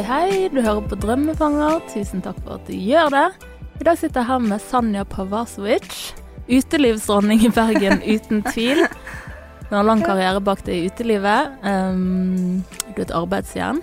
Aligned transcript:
Hei, 0.00 0.06
hei, 0.08 0.48
du 0.48 0.62
hører 0.64 0.86
på 0.88 0.96
Drømmefanger. 0.96 1.82
Tusen 1.92 2.22
takk 2.24 2.38
for 2.40 2.54
at 2.54 2.68
du 2.70 2.72
gjør 2.72 3.10
det. 3.12 3.24
I 3.82 3.84
dag 3.84 3.98
sitter 4.00 4.22
jeg 4.22 4.28
her 4.30 4.38
med 4.40 4.62
Sanja 4.64 5.02
Pavasovic. 5.04 6.14
Utelivsdronning 6.48 7.42
i 7.44 7.50
Bergen, 7.52 8.00
uten 8.14 8.40
tvil. 8.46 8.80
Du 9.66 9.74
har 9.74 9.84
lang 9.84 10.00
karriere 10.00 10.40
bak 10.40 10.62
deg 10.64 10.78
i 10.78 10.88
utelivet. 10.88 11.52
Um, 11.68 12.62
du 12.86 13.02
er 13.02 13.10
et 13.10 13.12
arbeidsjern. 13.12 13.82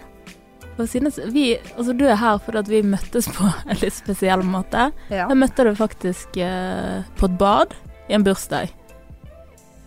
Vi, 0.82 1.46
altså 1.76 1.94
du 1.94 2.08
er 2.10 2.18
her 2.18 2.42
fordi 2.42 2.64
at 2.64 2.74
vi 2.74 2.82
møttes 2.82 3.30
på 3.38 3.52
en 3.54 3.78
litt 3.84 4.00
spesiell 4.00 4.42
måte. 4.42 4.90
Ja. 5.14 5.28
Jeg 5.28 5.38
møtte 5.38 5.70
deg 5.70 5.78
faktisk 5.78 6.42
eh, 6.42 7.06
på 7.22 7.30
et 7.30 7.38
bad 7.38 7.78
i 8.10 8.18
en 8.18 8.26
bursdag. 8.26 8.74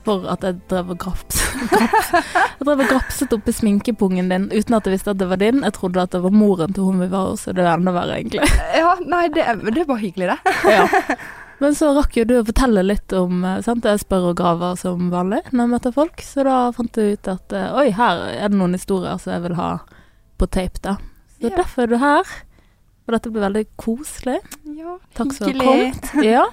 For 0.07 0.31
at 0.31 0.47
jeg 0.47 0.63
drev 0.71 0.95
og 0.95 1.03
graps, 1.09 1.40
graps, 1.71 2.11
Jeg 2.13 2.67
drev 2.67 2.83
og 2.85 2.89
grapset 2.91 3.33
oppi 3.37 3.53
sminkepungen 3.57 4.29
din 4.33 4.47
uten 4.53 4.77
at 4.79 4.87
jeg 4.89 4.95
visste 4.97 5.13
at 5.15 5.21
det 5.21 5.29
var 5.31 5.41
din. 5.43 5.63
Jeg 5.67 5.75
trodde 5.77 6.03
at 6.03 6.15
det 6.15 6.23
var 6.25 6.35
moren 6.35 6.73
til 6.77 6.87
hun 6.89 7.01
vi 7.03 7.09
var 7.13 7.31
hos, 7.33 7.45
så 7.47 7.55
det 7.57 7.65
var 7.67 7.79
enda 7.79 7.93
verre, 7.97 8.19
egentlig. 8.21 8.47
ja, 8.81 8.95
nei, 9.07 9.27
det, 9.35 9.47
det 9.75 9.87
var 9.89 10.01
hyggelig, 10.03 10.31
det. 10.35 10.57
Ja. 10.71 10.87
Men 11.61 11.75
så 11.77 11.91
rakk 11.93 12.15
jo 12.17 12.23
du 12.25 12.35
å 12.39 12.45
fortelle 12.49 12.81
litt 12.87 13.13
om 13.13 13.43
eh, 13.45 13.59
sant? 13.61 13.85
Jeg 13.85 14.01
spør 14.01 14.31
og 14.31 14.39
graver 14.39 14.79
som 14.81 15.11
vanlig 15.13 15.43
når 15.53 15.61
jeg 15.67 15.73
møter 15.75 15.93
folk, 15.93 16.23
så 16.25 16.45
da 16.47 16.55
fant 16.73 16.97
jeg 16.97 17.19
ut 17.19 17.29
at 17.35 17.53
eh, 17.53 17.75
oi, 17.77 17.91
her 17.99 18.23
er 18.33 18.49
det 18.49 18.57
noen 18.57 18.79
historier 18.79 19.19
som 19.21 19.35
jeg 19.35 19.43
vil 19.45 19.59
ha 19.59 19.75
på 20.41 20.49
tape, 20.49 20.81
da. 20.87 20.95
Så 21.37 21.51
Ja. 21.51 21.57
derfor 21.59 21.85
er 21.85 21.93
du 21.93 21.99
her. 22.01 22.33
Og 23.09 23.13
dette 23.17 23.31
blir 23.35 23.43
veldig 23.43 23.65
koselig. 23.81 24.39
Ja, 24.77 24.97
Takk 25.19 25.33
for 25.37 25.51
at 25.51 25.57
du 25.57 25.61
kom. 25.67 26.25
Ja. 26.25 26.47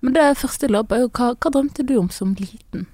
Men 0.00 0.14
det 0.16 0.24
første 0.40 0.64
jeg 0.68 0.72
lurer 0.72 0.86
på, 0.88 0.96
er 0.96 1.02
jo 1.04 1.08
hva, 1.18 1.30
hva 1.36 1.50
drømte 1.52 1.84
du 1.84 1.94
om 2.00 2.08
som 2.14 2.32
liten? 2.38 2.86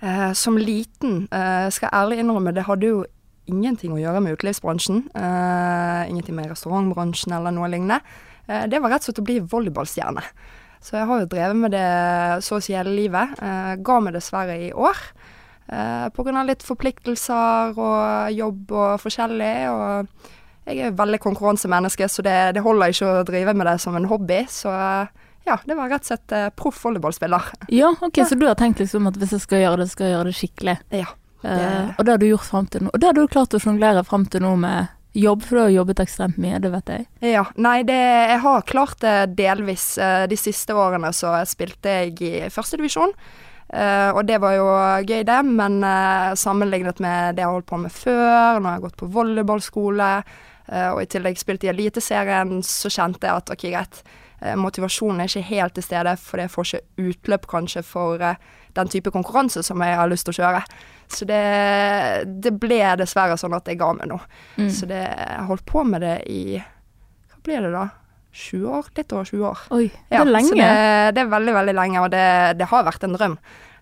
Eh, 0.00 0.32
som 0.32 0.56
liten, 0.58 1.28
eh, 1.30 1.68
skal 1.70 1.88
jeg 1.88 1.98
ærlig 1.98 2.18
innrømme, 2.22 2.54
det 2.54 2.64
hadde 2.64 2.86
jo 2.86 3.04
ingenting 3.46 3.92
å 3.92 4.00
gjøre 4.00 4.22
med 4.22 4.38
utelivsbransjen. 4.38 5.04
Eh, 5.14 6.08
ingenting 6.08 6.34
med 6.34 6.50
restaurantbransjen 6.50 7.34
eller 7.36 7.50
noe 7.50 7.68
lignende. 7.68 8.00
Eh, 8.48 8.66
det 8.66 8.80
var 8.80 8.90
rett 8.90 9.04
og 9.04 9.10
slett 9.10 9.22
å 9.22 9.26
bli 9.26 9.40
volleyballstjerne. 9.40 10.22
Så 10.80 10.96
jeg 10.96 11.06
har 11.06 11.20
jo 11.20 11.28
drevet 11.28 11.56
med 11.56 11.72
det 11.72 12.42
så 12.42 12.56
å 12.56 12.62
si 12.62 12.72
hele 12.72 12.94
livet. 12.96 13.36
Eh, 13.42 13.76
ga 13.84 14.00
meg 14.00 14.14
dessverre 14.14 14.56
i 14.56 14.72
år. 14.72 14.96
Eh, 15.70 16.08
av 16.08 16.46
litt 16.46 16.62
forpliktelser 16.62 17.76
og 17.78 18.32
jobb 18.32 18.72
og 18.72 19.00
forskjellig. 19.00 19.56
Og 19.70 20.08
jeg 20.66 20.86
er 20.86 20.96
veldig 20.96 21.20
konkurransemenneske, 21.20 22.08
så 22.08 22.22
det, 22.22 22.54
det 22.54 22.62
holder 22.62 22.88
ikke 22.88 23.12
å 23.20 23.24
drive 23.24 23.54
med 23.54 23.66
det 23.66 23.80
som 23.80 23.96
en 23.96 24.08
hobby. 24.08 24.46
Så 24.48 24.72
eh, 24.72 25.06
ja, 25.48 25.56
det 25.64 25.74
var 25.74 25.90
rett 25.90 26.04
og 26.04 26.12
slett 26.12 26.36
eh, 26.36 26.48
proff 26.56 26.84
volleyballspiller. 26.84 27.50
Ja, 27.72 27.94
ok, 28.00 28.22
så 28.28 28.38
du 28.38 28.46
har 28.46 28.58
tenkt 28.60 28.82
liksom 28.82 29.08
at 29.10 29.18
hvis 29.20 29.34
jeg 29.36 29.44
skal 29.46 29.64
gjøre 29.64 29.82
det, 29.82 29.90
skal 29.92 30.06
jeg 30.06 30.16
gjøre 30.16 30.30
det 30.30 30.36
skikkelig. 30.38 30.76
Ja. 31.02 31.10
Eh, 31.42 31.92
og 31.96 32.04
det 32.04 32.14
har 32.14 32.20
du 32.20 32.28
gjort 32.28 32.48
frem 32.48 32.70
til 32.70 32.84
nå. 32.84 32.94
Og 32.94 33.00
det 33.00 33.10
har 33.10 33.16
du 33.16 33.22
klart 33.30 33.56
å 33.56 33.62
sjonglere 33.62 34.04
frem 34.06 34.26
til 34.30 34.44
nå 34.44 34.54
med 34.60 34.96
jobb, 35.16 35.42
for 35.42 35.56
du 35.56 35.62
har 35.64 35.72
jobbet 35.74 36.02
ekstremt 36.04 36.38
mye, 36.38 36.60
det 36.62 36.70
vet 36.70 36.90
jeg. 36.92 37.06
Ja, 37.32 37.44
nei, 37.58 37.80
det, 37.88 37.98
jeg 38.30 38.42
har 38.44 38.66
klart 38.68 39.00
det 39.02 39.14
delvis. 39.40 39.92
Eh, 39.98 40.26
De 40.30 40.38
siste 40.38 40.76
årene 40.76 41.12
så 41.16 41.34
spilte 41.48 42.02
jeg 42.02 42.20
i 42.22 42.34
førstedivisjon. 42.52 43.16
Uh, 43.70 44.10
og 44.18 44.24
det 44.26 44.40
var 44.42 44.56
jo 44.56 44.66
gøy, 45.06 45.20
det, 45.22 45.36
men 45.46 45.76
uh, 45.86 46.32
sammenlignet 46.34 46.98
med 46.98 47.36
det 47.36 47.44
jeg 47.44 47.46
har 47.46 47.54
holdt 47.54 47.68
på 47.70 47.78
med 47.78 47.92
før, 47.94 48.58
når 48.58 48.66
jeg 48.66 48.72
har 48.72 48.82
gått 48.82 48.96
på 48.98 49.10
volleyballskole, 49.14 50.08
uh, 50.72 50.88
og 50.88 50.98
i 51.04 51.06
tillegg 51.12 51.38
spilt 51.38 51.68
i 51.68 51.70
Eliteserien, 51.70 52.50
så 52.66 52.90
kjente 52.90 53.28
jeg 53.28 53.44
at 53.44 53.52
ok, 53.54 53.68
greit, 53.70 54.00
eh, 54.02 54.18
motivasjonen 54.56 55.20
er 55.20 55.28
ikke 55.28 55.48
helt 55.50 55.76
til 55.76 55.84
stede, 55.84 56.14
for 56.20 56.40
jeg 56.40 56.52
får 56.52 56.68
ikke 56.68 57.08
utløp 57.10 57.46
kanskje 57.50 57.82
for 57.84 58.22
eh, 58.24 58.40
den 58.76 58.88
type 58.88 59.12
konkurranse 59.12 59.62
som 59.66 59.82
jeg 59.84 59.98
har 59.98 60.10
lyst 60.10 60.28
til 60.28 60.36
å 60.36 60.40
kjøre. 60.40 60.62
Så 61.10 61.26
det, 61.28 61.40
det 62.44 62.52
ble 62.62 62.80
dessverre 63.00 63.36
sånn 63.40 63.56
at 63.56 63.68
jeg 63.68 63.80
ga 63.80 63.90
meg 63.98 64.10
nå. 64.12 64.20
Mm. 64.56 64.68
Så 64.72 64.88
det, 64.88 65.00
jeg 65.02 65.36
har 65.36 65.48
holdt 65.50 65.66
på 65.68 65.84
med 65.84 66.04
det 66.06 66.18
i 66.30 66.42
Hva 66.60 67.42
blir 67.44 67.66
det 67.66 67.72
da? 67.74 67.88
20 68.30 68.76
år? 68.78 68.90
Litt 68.96 69.12
over 69.12 69.26
20 69.26 69.46
år. 69.48 69.64
Oi, 69.74 69.88
det 69.90 70.16
Ja, 70.16 70.22
er 70.22 70.30
lenge. 70.30 70.52
Så 70.52 70.60
det, 70.60 70.70
det 71.16 71.24
er 71.24 71.34
veldig, 71.34 71.54
veldig 71.56 71.74
lenge, 71.74 72.04
og 72.04 72.12
det, 72.14 72.26
det 72.60 72.70
har 72.70 72.86
vært 72.86 73.04
en 73.04 73.16
drøm. 73.18 73.36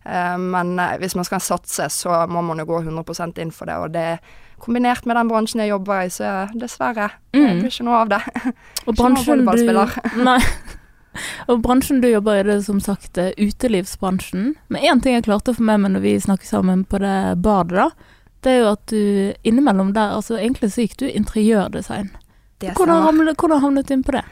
Uh, 0.08 0.36
men 0.40 0.78
eh, 0.80 0.96
hvis 1.02 1.18
man 1.18 1.26
skal 1.28 1.42
satse, 1.44 1.88
så 1.92 2.22
må 2.32 2.42
man 2.46 2.62
jo 2.62 2.68
gå 2.70 2.80
100% 2.86 3.42
inn 3.44 3.52
for 3.52 3.68
det. 3.68 3.76
Og 3.76 3.92
det 3.92 4.06
kombinert 4.60 5.06
med 5.06 5.16
den 5.16 5.28
bransjen 5.30 5.60
jeg 5.64 5.70
jobber 5.72 6.04
i, 6.06 6.10
så 6.12 6.32
dessverre, 6.58 7.10
det 7.32 7.40
Mm. 7.40 7.60
blir 7.62 7.70
ikke 7.72 7.86
noe 7.86 8.02
av 8.02 8.08
det. 8.12 8.20
Og 8.86 8.96
bransjen 8.98 9.44
du. 9.46 9.64
Nei. 10.28 10.40
Og 11.50 11.62
bransjen 11.64 12.00
du 12.02 12.08
jobber 12.10 12.38
i, 12.38 12.42
det 12.46 12.54
er 12.58 12.62
som 12.66 12.78
sagt 12.84 13.18
eh, 13.18 13.32
utelivsbransjen. 13.38 14.52
Men 14.70 14.82
én 14.86 15.00
ting 15.02 15.16
jeg 15.16 15.24
klarte 15.26 15.50
å 15.52 15.56
få 15.58 15.64
med 15.66 15.80
meg 15.82 15.94
når 15.96 16.04
vi 16.04 16.12
snakket 16.22 16.50
sammen 16.52 16.84
på 16.86 17.00
det 17.02 17.16
badet, 17.42 17.78
da, 17.80 17.88
det 18.46 18.52
er 18.52 18.60
jo 18.62 18.68
at 18.70 18.84
du 18.92 19.00
innimellom 19.42 19.88
der 19.96 20.12
Altså 20.14 20.36
egentlig 20.38 20.68
så 20.70 20.84
gikk 20.84 20.98
du 21.00 21.08
interiørdesign. 21.10 22.12
Det 22.62 22.74
Hvordan 22.78 23.02
havnet, 23.06 23.36
hvordan 23.38 23.60
havnet 23.64 23.88
du 23.88 23.94
inn 23.96 24.04
på 24.06 24.14
det? 24.14 24.22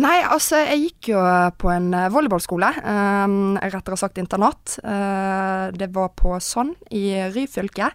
Nei, 0.00 0.16
altså, 0.26 0.58
jeg 0.64 0.80
gikk 0.88 1.12
jo 1.12 1.20
på 1.60 1.68
en 1.70 1.92
eh, 1.94 2.08
volleyballskole. 2.10 2.66
eh, 2.82 3.68
rettere 3.70 3.96
sagt 4.00 4.18
internat. 4.18 4.78
Eh, 4.82 5.70
det 5.76 5.92
var 5.94 6.08
på 6.18 6.32
Sonn 6.42 6.72
i 6.90 7.12
Ryfylke. 7.30 7.92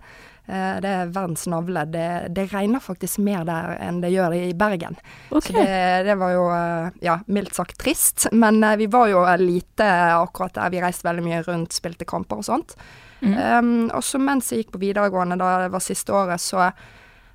Eh, 0.49 0.77
det 0.81 0.89
er 0.89 1.11
verdens 1.13 1.45
navle. 1.51 1.83
Det, 1.93 2.05
det 2.33 2.47
regner 2.49 2.81
faktisk 2.81 3.21
mer 3.21 3.43
der 3.45 3.75
enn 3.85 3.99
det 4.01 4.09
gjør 4.09 4.33
i 4.33 4.53
Bergen. 4.57 4.97
Okay. 5.29 5.51
Så 5.51 5.57
det, 5.59 5.81
det 6.07 6.15
var 6.17 6.33
jo, 6.33 6.45
eh, 6.55 6.87
ja, 7.05 7.19
mildt 7.29 7.53
sagt 7.57 7.77
trist. 7.81 8.25
Men 8.33 8.57
eh, 8.63 8.79
vi 8.81 8.87
var 8.89 9.11
jo 9.11 9.21
lite 9.37 9.89
akkurat 10.15 10.55
der. 10.57 10.71
Vi 10.73 10.81
reiste 10.81 11.05
veldig 11.05 11.25
mye 11.27 11.43
rundt, 11.45 11.75
spilte 11.77 12.07
kamper 12.09 12.41
og 12.41 12.47
sånt. 12.49 12.73
Mm. 13.19 13.33
Um, 13.35 13.89
og 13.91 14.01
så 14.07 14.19
mens 14.21 14.47
jeg 14.49 14.63
gikk 14.63 14.77
på 14.77 14.81
videregående, 14.81 15.35
da 15.37 15.65
det 15.65 15.73
var 15.73 15.83
siste 15.83 16.13
året, 16.15 16.39
så 16.41 16.69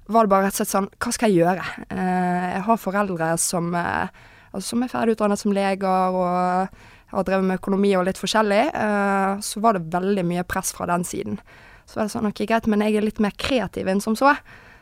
var 0.09 0.25
det 0.25 0.33
bare 0.33 0.47
rett 0.47 0.57
og 0.57 0.63
slett 0.63 0.71
sånn 0.71 0.87
Hva 0.97 1.13
skal 1.13 1.33
jeg 1.33 1.45
gjøre? 1.45 1.67
Uh, 1.93 2.47
jeg 2.55 2.65
har 2.67 2.81
foreldre 2.81 3.29
som, 3.41 3.69
uh, 3.77 4.09
altså, 4.51 4.65
som 4.73 4.83
er 4.83 4.91
ferdig 4.93 5.15
utdannet 5.15 5.41
som 5.41 5.55
leger 5.55 6.17
og 6.17 6.83
har 7.15 7.29
drevet 7.29 7.47
med 7.47 7.61
økonomi 7.61 7.93
og 7.99 8.09
litt 8.09 8.19
forskjellig. 8.19 8.65
Uh, 8.75 9.39
så 9.45 9.63
var 9.63 9.79
det 9.79 9.87
veldig 9.93 10.27
mye 10.33 10.47
press 10.49 10.75
fra 10.75 10.89
den 10.91 11.07
siden. 11.07 11.39
Så 11.87 12.01
var 12.01 12.07
det 12.07 12.15
sånn, 12.15 12.29
ok, 12.31 12.45
greit, 12.49 12.69
men 12.71 12.85
jeg 12.85 12.99
er 12.99 13.05
litt 13.07 13.23
mer 13.23 13.35
kreativ 13.37 13.89
enn 13.91 14.03
som 14.03 14.17
så. 14.19 14.35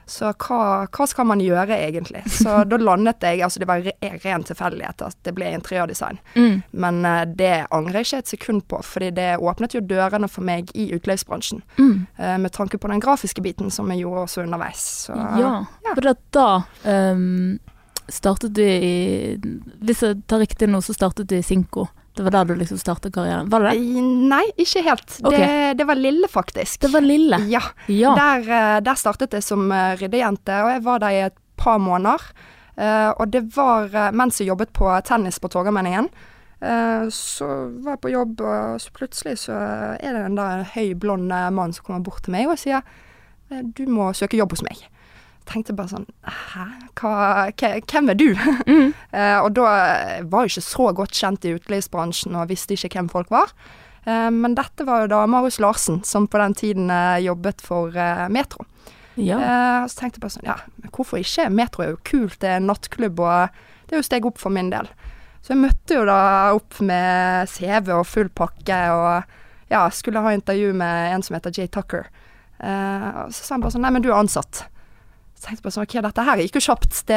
Så 0.07 0.33
hva, 0.35 0.87
hva 0.91 1.07
skal 1.07 1.27
man 1.31 1.41
gjøre, 1.41 1.77
egentlig? 1.87 2.25
Så 2.31 2.63
da 2.71 2.79
landet 2.81 3.23
jeg 3.23 3.43
Altså, 3.43 3.63
det 3.63 3.69
var 3.71 3.85
re 3.85 3.93
ren 4.25 4.45
tilfeldighet 4.47 5.05
at 5.07 5.17
det 5.27 5.35
ble 5.37 5.51
interiørdesign. 5.55 6.19
Mm. 6.35 6.57
Men 6.85 7.01
uh, 7.07 7.23
det 7.27 7.53
angrer 7.71 8.01
jeg 8.01 8.09
ikke 8.09 8.23
et 8.25 8.33
sekund 8.35 8.65
på, 8.71 8.83
fordi 8.87 9.13
det 9.17 9.29
åpnet 9.39 9.77
jo 9.77 9.85
dørene 9.87 10.29
for 10.31 10.47
meg 10.47 10.73
i 10.79 10.91
utelivsbransjen. 10.95 11.63
Mm. 11.79 12.07
Uh, 12.19 12.37
med 12.43 12.53
tanke 12.55 12.81
på 12.83 12.91
den 12.93 13.03
grafiske 13.03 13.45
biten 13.45 13.71
som 13.73 13.91
jeg 13.93 14.05
gjorde 14.05 14.27
også 14.27 14.47
underveis. 14.47 14.85
Så, 15.07 15.17
Ja, 15.39 15.55
ja. 15.87 15.95
for 15.95 16.13
da 16.35 16.49
um, 16.85 17.59
startet 18.13 18.55
du 18.55 18.63
i 18.63 19.39
Hvis 19.83 20.03
jeg 20.03 20.23
tar 20.27 20.43
riktig 20.43 20.69
nå, 20.69 20.83
så 20.83 20.95
startet 20.97 21.31
du 21.31 21.39
i 21.39 21.45
Sinko. 21.47 21.87
Det 22.13 22.23
var 22.23 22.35
der 22.35 22.45
du 22.45 22.55
liksom 22.61 22.79
startet 22.79 23.15
karrieren. 23.15 23.49
Var 23.49 23.65
det 23.65 23.71
det? 23.73 24.03
Nei, 24.29 24.45
ikke 24.61 24.83
helt. 24.85 25.15
Okay. 25.25 25.41
Det, 25.41 25.79
det 25.81 25.87
var 25.89 25.97
Lille, 25.97 26.29
faktisk. 26.29 26.81
Det 26.85 26.91
var 26.93 27.01
Lille. 27.01 27.39
Ja. 27.49 27.63
Ja. 27.89 28.13
Der, 28.19 28.49
eh, 28.49 28.81
der 28.85 28.99
startet 29.01 29.33
jeg 29.33 29.45
som 29.47 29.73
eh, 29.73 29.95
ryddejente, 30.01 30.59
og 30.65 30.75
jeg 30.75 30.85
var 30.85 31.01
der 31.01 31.17
i 31.17 31.23
et 31.31 31.39
par 31.57 31.81
måneder. 31.81 32.27
Eh, 32.77 33.09
og 33.17 33.33
det 33.33 33.47
var 33.57 34.13
mens 34.13 34.41
jeg 34.41 34.51
jobbet 34.51 34.75
på 34.77 34.93
tennis 35.09 35.41
på 35.41 35.49
Torgallmenningen. 35.53 36.11
så 37.11 37.47
var 37.83 37.97
jeg 37.97 38.01
på 38.01 38.11
jobb, 38.13 38.41
og 38.41 38.81
så 38.81 38.93
plutselig 38.95 39.39
så 39.39 39.53
er 39.99 40.13
det 40.15 40.21
en 40.29 40.37
da 40.39 40.63
høy, 40.77 40.93
blond 40.95 41.27
mann 41.27 41.73
som 41.73 41.85
kommer 41.85 42.05
bort 42.07 42.23
til 42.23 42.37
meg 42.37 42.47
og 42.47 42.61
sier 42.61 42.85
du 43.51 43.83
må 43.91 44.13
søke 44.15 44.39
jobb 44.39 44.55
hos 44.55 44.63
meg. 44.63 44.79
Tenkte 45.49 45.75
bare 45.77 45.91
sånn 45.91 46.07
Hæ? 46.23 46.65
Hva, 47.01 47.51
hvem 47.59 48.11
er 48.13 48.19
du? 48.19 48.29
Mm. 48.73 48.93
uh, 49.13 49.39
og 49.43 49.53
da 49.57 49.65
var 50.31 50.45
jeg 50.47 50.53
ikke 50.53 50.65
så 50.65 50.85
godt 50.97 51.17
kjent 51.19 51.47
i 51.49 51.55
utelivsbransjen 51.57 52.37
og 52.39 52.51
visste 52.53 52.77
ikke 52.77 52.93
hvem 52.95 53.09
folk 53.13 53.33
var. 53.33 53.51
Uh, 54.07 54.31
men 54.35 54.55
dette 54.59 54.87
var 54.87 55.05
jo 55.05 55.11
da 55.13 55.23
Marius 55.31 55.59
Larsen, 55.63 56.01
som 56.07 56.29
på 56.31 56.41
den 56.41 56.55
tiden 56.59 56.93
uh, 56.93 57.19
jobbet 57.23 57.63
for 57.65 57.95
Metro. 58.33 58.67
ja. 59.17 59.41
Så 59.91 59.99
tenkte 59.99 60.19
jeg 60.19 60.25
bare 60.25 60.37
sånn, 60.37 60.49
ja, 60.49 60.57
men 60.81 60.95
hvorfor 60.95 61.21
ikke? 61.21 61.49
Metro 61.53 61.85
er 61.85 61.95
jo 61.95 62.03
kult, 62.07 62.39
det 62.41 62.49
er 62.53 62.61
en 62.61 62.69
nattklubb, 62.71 63.21
og 63.21 63.63
det 63.89 63.97
er 63.97 64.01
jo 64.01 64.07
steg 64.07 64.27
opp 64.29 64.41
for 64.41 64.55
min 64.55 64.71
del. 64.73 64.89
Så 65.43 65.53
jeg 65.53 65.63
møtte 65.65 65.99
jo 65.99 66.07
da 66.09 66.21
opp 66.55 66.79
med 66.87 67.51
CV 67.51 67.91
og 67.99 68.07
full 68.09 68.31
pakke, 68.31 68.79
og 68.95 69.73
ja, 69.73 69.83
skulle 69.91 70.23
ha 70.23 70.33
intervju 70.33 70.71
med 70.79 71.17
en 71.17 71.25
som 71.27 71.37
heter 71.37 71.53
Jay 71.59 71.69
Tucker. 71.69 72.07
Og 72.63 73.35
så 73.35 73.43
sa 73.43 73.57
han 73.57 73.65
bare 73.65 73.75
sånn, 73.75 73.83
nei, 73.83 73.91
men 73.93 74.05
du 74.05 74.13
er 74.13 74.21
ansatt. 74.21 74.63
Så 75.43 75.49
tenkte 75.49 75.59
jeg 75.59 75.65
bare 75.67 75.75
sånn, 75.75 75.87
ok, 75.89 75.95
dette 76.07 76.25
her 76.29 76.39
gikk 76.39 76.55
jo 76.55 76.61
kjapt. 76.63 76.99
Det, 77.09 77.17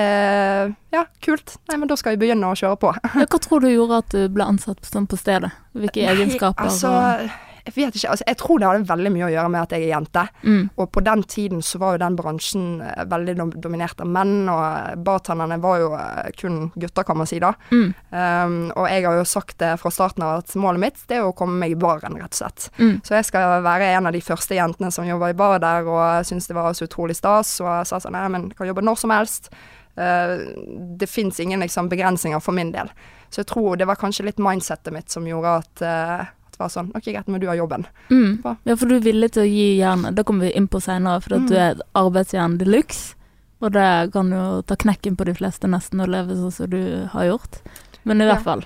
ja, 0.95 1.03
kult. 1.21 1.51
Nei, 1.69 1.75
men 1.77 1.91
da 1.91 1.97
skal 1.99 2.15
vi 2.15 2.23
begynne 2.23 2.49
å 2.49 2.55
kjøre 2.57 2.79
på. 2.81 2.89
Hva 3.21 3.39
tror 3.43 3.61
du 3.61 3.67
gjorde 3.69 3.99
at 4.01 4.15
du 4.15 4.23
ble 4.33 4.47
ansatt 4.49 4.81
sånn 4.89 5.05
på 5.11 5.19
stedet? 5.21 5.51
Hvilke 5.77 6.01
Nei, 6.01 6.15
egenskaper? 6.15 6.65
Altså, 6.65 6.89
og- 6.89 7.29
Jeg 7.65 7.73
vet 7.73 7.95
ikke, 7.97 8.11
altså 8.13 8.25
jeg 8.27 8.37
tror 8.37 8.59
det 8.61 8.67
hadde 8.69 8.87
veldig 8.89 9.11
mye 9.15 9.25
å 9.25 9.31
gjøre 9.33 9.51
med 9.51 9.63
at 9.63 9.73
jeg 9.73 9.85
er 9.87 9.93
jente. 9.95 10.23
Mm. 10.45 10.67
Og 10.77 10.89
på 10.93 11.01
den 11.05 11.23
tiden 11.29 11.63
så 11.65 11.79
var 11.81 11.95
jo 11.95 12.01
den 12.03 12.17
bransjen 12.19 12.65
eh, 12.85 13.05
veldig 13.09 13.35
dominert 13.63 14.03
av 14.03 14.11
menn, 14.11 14.35
og 14.53 15.01
bartenderne 15.07 15.57
var 15.63 15.79
jo 15.81 15.87
eh, 15.97 16.29
kun 16.37 16.59
gutter, 16.75 17.07
kan 17.07 17.17
man 17.17 17.29
si 17.29 17.39
da. 17.41 17.55
Mm. 17.71 17.87
Um, 18.11 18.59
og 18.75 18.85
jeg 18.91 19.07
har 19.07 19.17
jo 19.17 19.25
sagt 19.29 19.57
det 19.63 19.71
fra 19.81 19.93
starten 19.93 20.27
av 20.27 20.43
at 20.43 20.53
målet 20.61 20.83
mitt 20.85 21.01
det 21.09 21.17
er 21.17 21.25
å 21.25 21.33
komme 21.37 21.57
meg 21.63 21.73
i 21.73 21.79
baren, 21.79 22.19
rett 22.21 22.37
og 22.37 22.41
slett. 22.43 22.69
Mm. 22.77 22.99
Så 23.07 23.17
jeg 23.17 23.29
skal 23.31 23.65
være 23.65 23.89
en 23.95 24.11
av 24.11 24.13
de 24.13 24.21
første 24.25 24.59
jentene 24.59 24.93
som 24.93 25.09
jobber 25.09 25.33
i 25.33 25.39
bar 25.39 25.57
der, 25.63 25.89
og 25.89 26.29
syns 26.29 26.51
det 26.51 26.57
var 26.57 26.77
så 26.77 26.85
utrolig 26.85 27.17
stas, 27.17 27.57
og 27.65 27.81
sa 27.89 28.01
sånn 28.01 28.13
nei, 28.13 28.27
men 28.29 28.51
kan 28.53 28.69
jobbe 28.69 28.85
når 28.85 29.01
som 29.01 29.15
helst. 29.15 29.49
Uh, 29.97 30.53
det 30.99 31.09
fins 31.09 31.39
ingen 31.41 31.65
liksom, 31.65 31.89
begrensninger 31.89 32.45
for 32.45 32.53
min 32.53 32.75
del. 32.75 32.93
Så 33.35 33.41
jeg 33.41 33.49
tror 33.51 33.75
det 33.75 33.87
var 33.89 33.99
kanskje 33.99 34.29
litt 34.29 34.39
mindsettet 34.39 34.93
mitt 34.95 35.11
som 35.11 35.25
gjorde 35.27 35.57
at, 35.59 35.81
eh, 35.83 36.27
var 36.59 36.69
sånn 36.69 36.91
OK, 36.95 37.03
greit, 37.11 37.27
men 37.27 37.41
du 37.41 37.47
har 37.47 37.55
jobben. 37.55 37.85
Mm. 38.09 38.39
Ja, 38.65 38.75
for 38.75 38.85
du 38.87 38.95
er 38.95 38.99
villig 39.05 39.31
til 39.31 39.43
å 39.43 39.49
gi 39.49 39.77
jernet. 39.79 40.15
Det 40.15 40.25
kommer 40.25 40.45
vi 40.47 40.53
inn 40.57 40.67
på 40.67 40.81
seinere, 40.81 41.21
for 41.21 41.35
Mm. 41.37 41.47
du 41.49 41.55
er 41.55 41.71
et 41.71 41.81
arbeidsjern 41.95 42.57
de 42.57 42.65
luxe. 42.65 43.15
Og 43.61 43.71
det 43.71 44.11
kan 44.13 44.29
jo 44.29 44.61
ta 44.67 44.75
knekken 44.75 45.15
på 45.17 45.25
de 45.25 45.33
fleste 45.33 45.67
nesten 45.67 45.99
å 46.01 46.07
leve 46.07 46.35
sånn 46.35 46.51
som 46.51 46.69
du 46.69 47.07
har 47.11 47.23
gjort. 47.25 47.61
Men 48.03 48.21
i 48.21 48.25
Ja. 48.25 48.35
hvert 48.35 48.43
fall. 48.43 48.63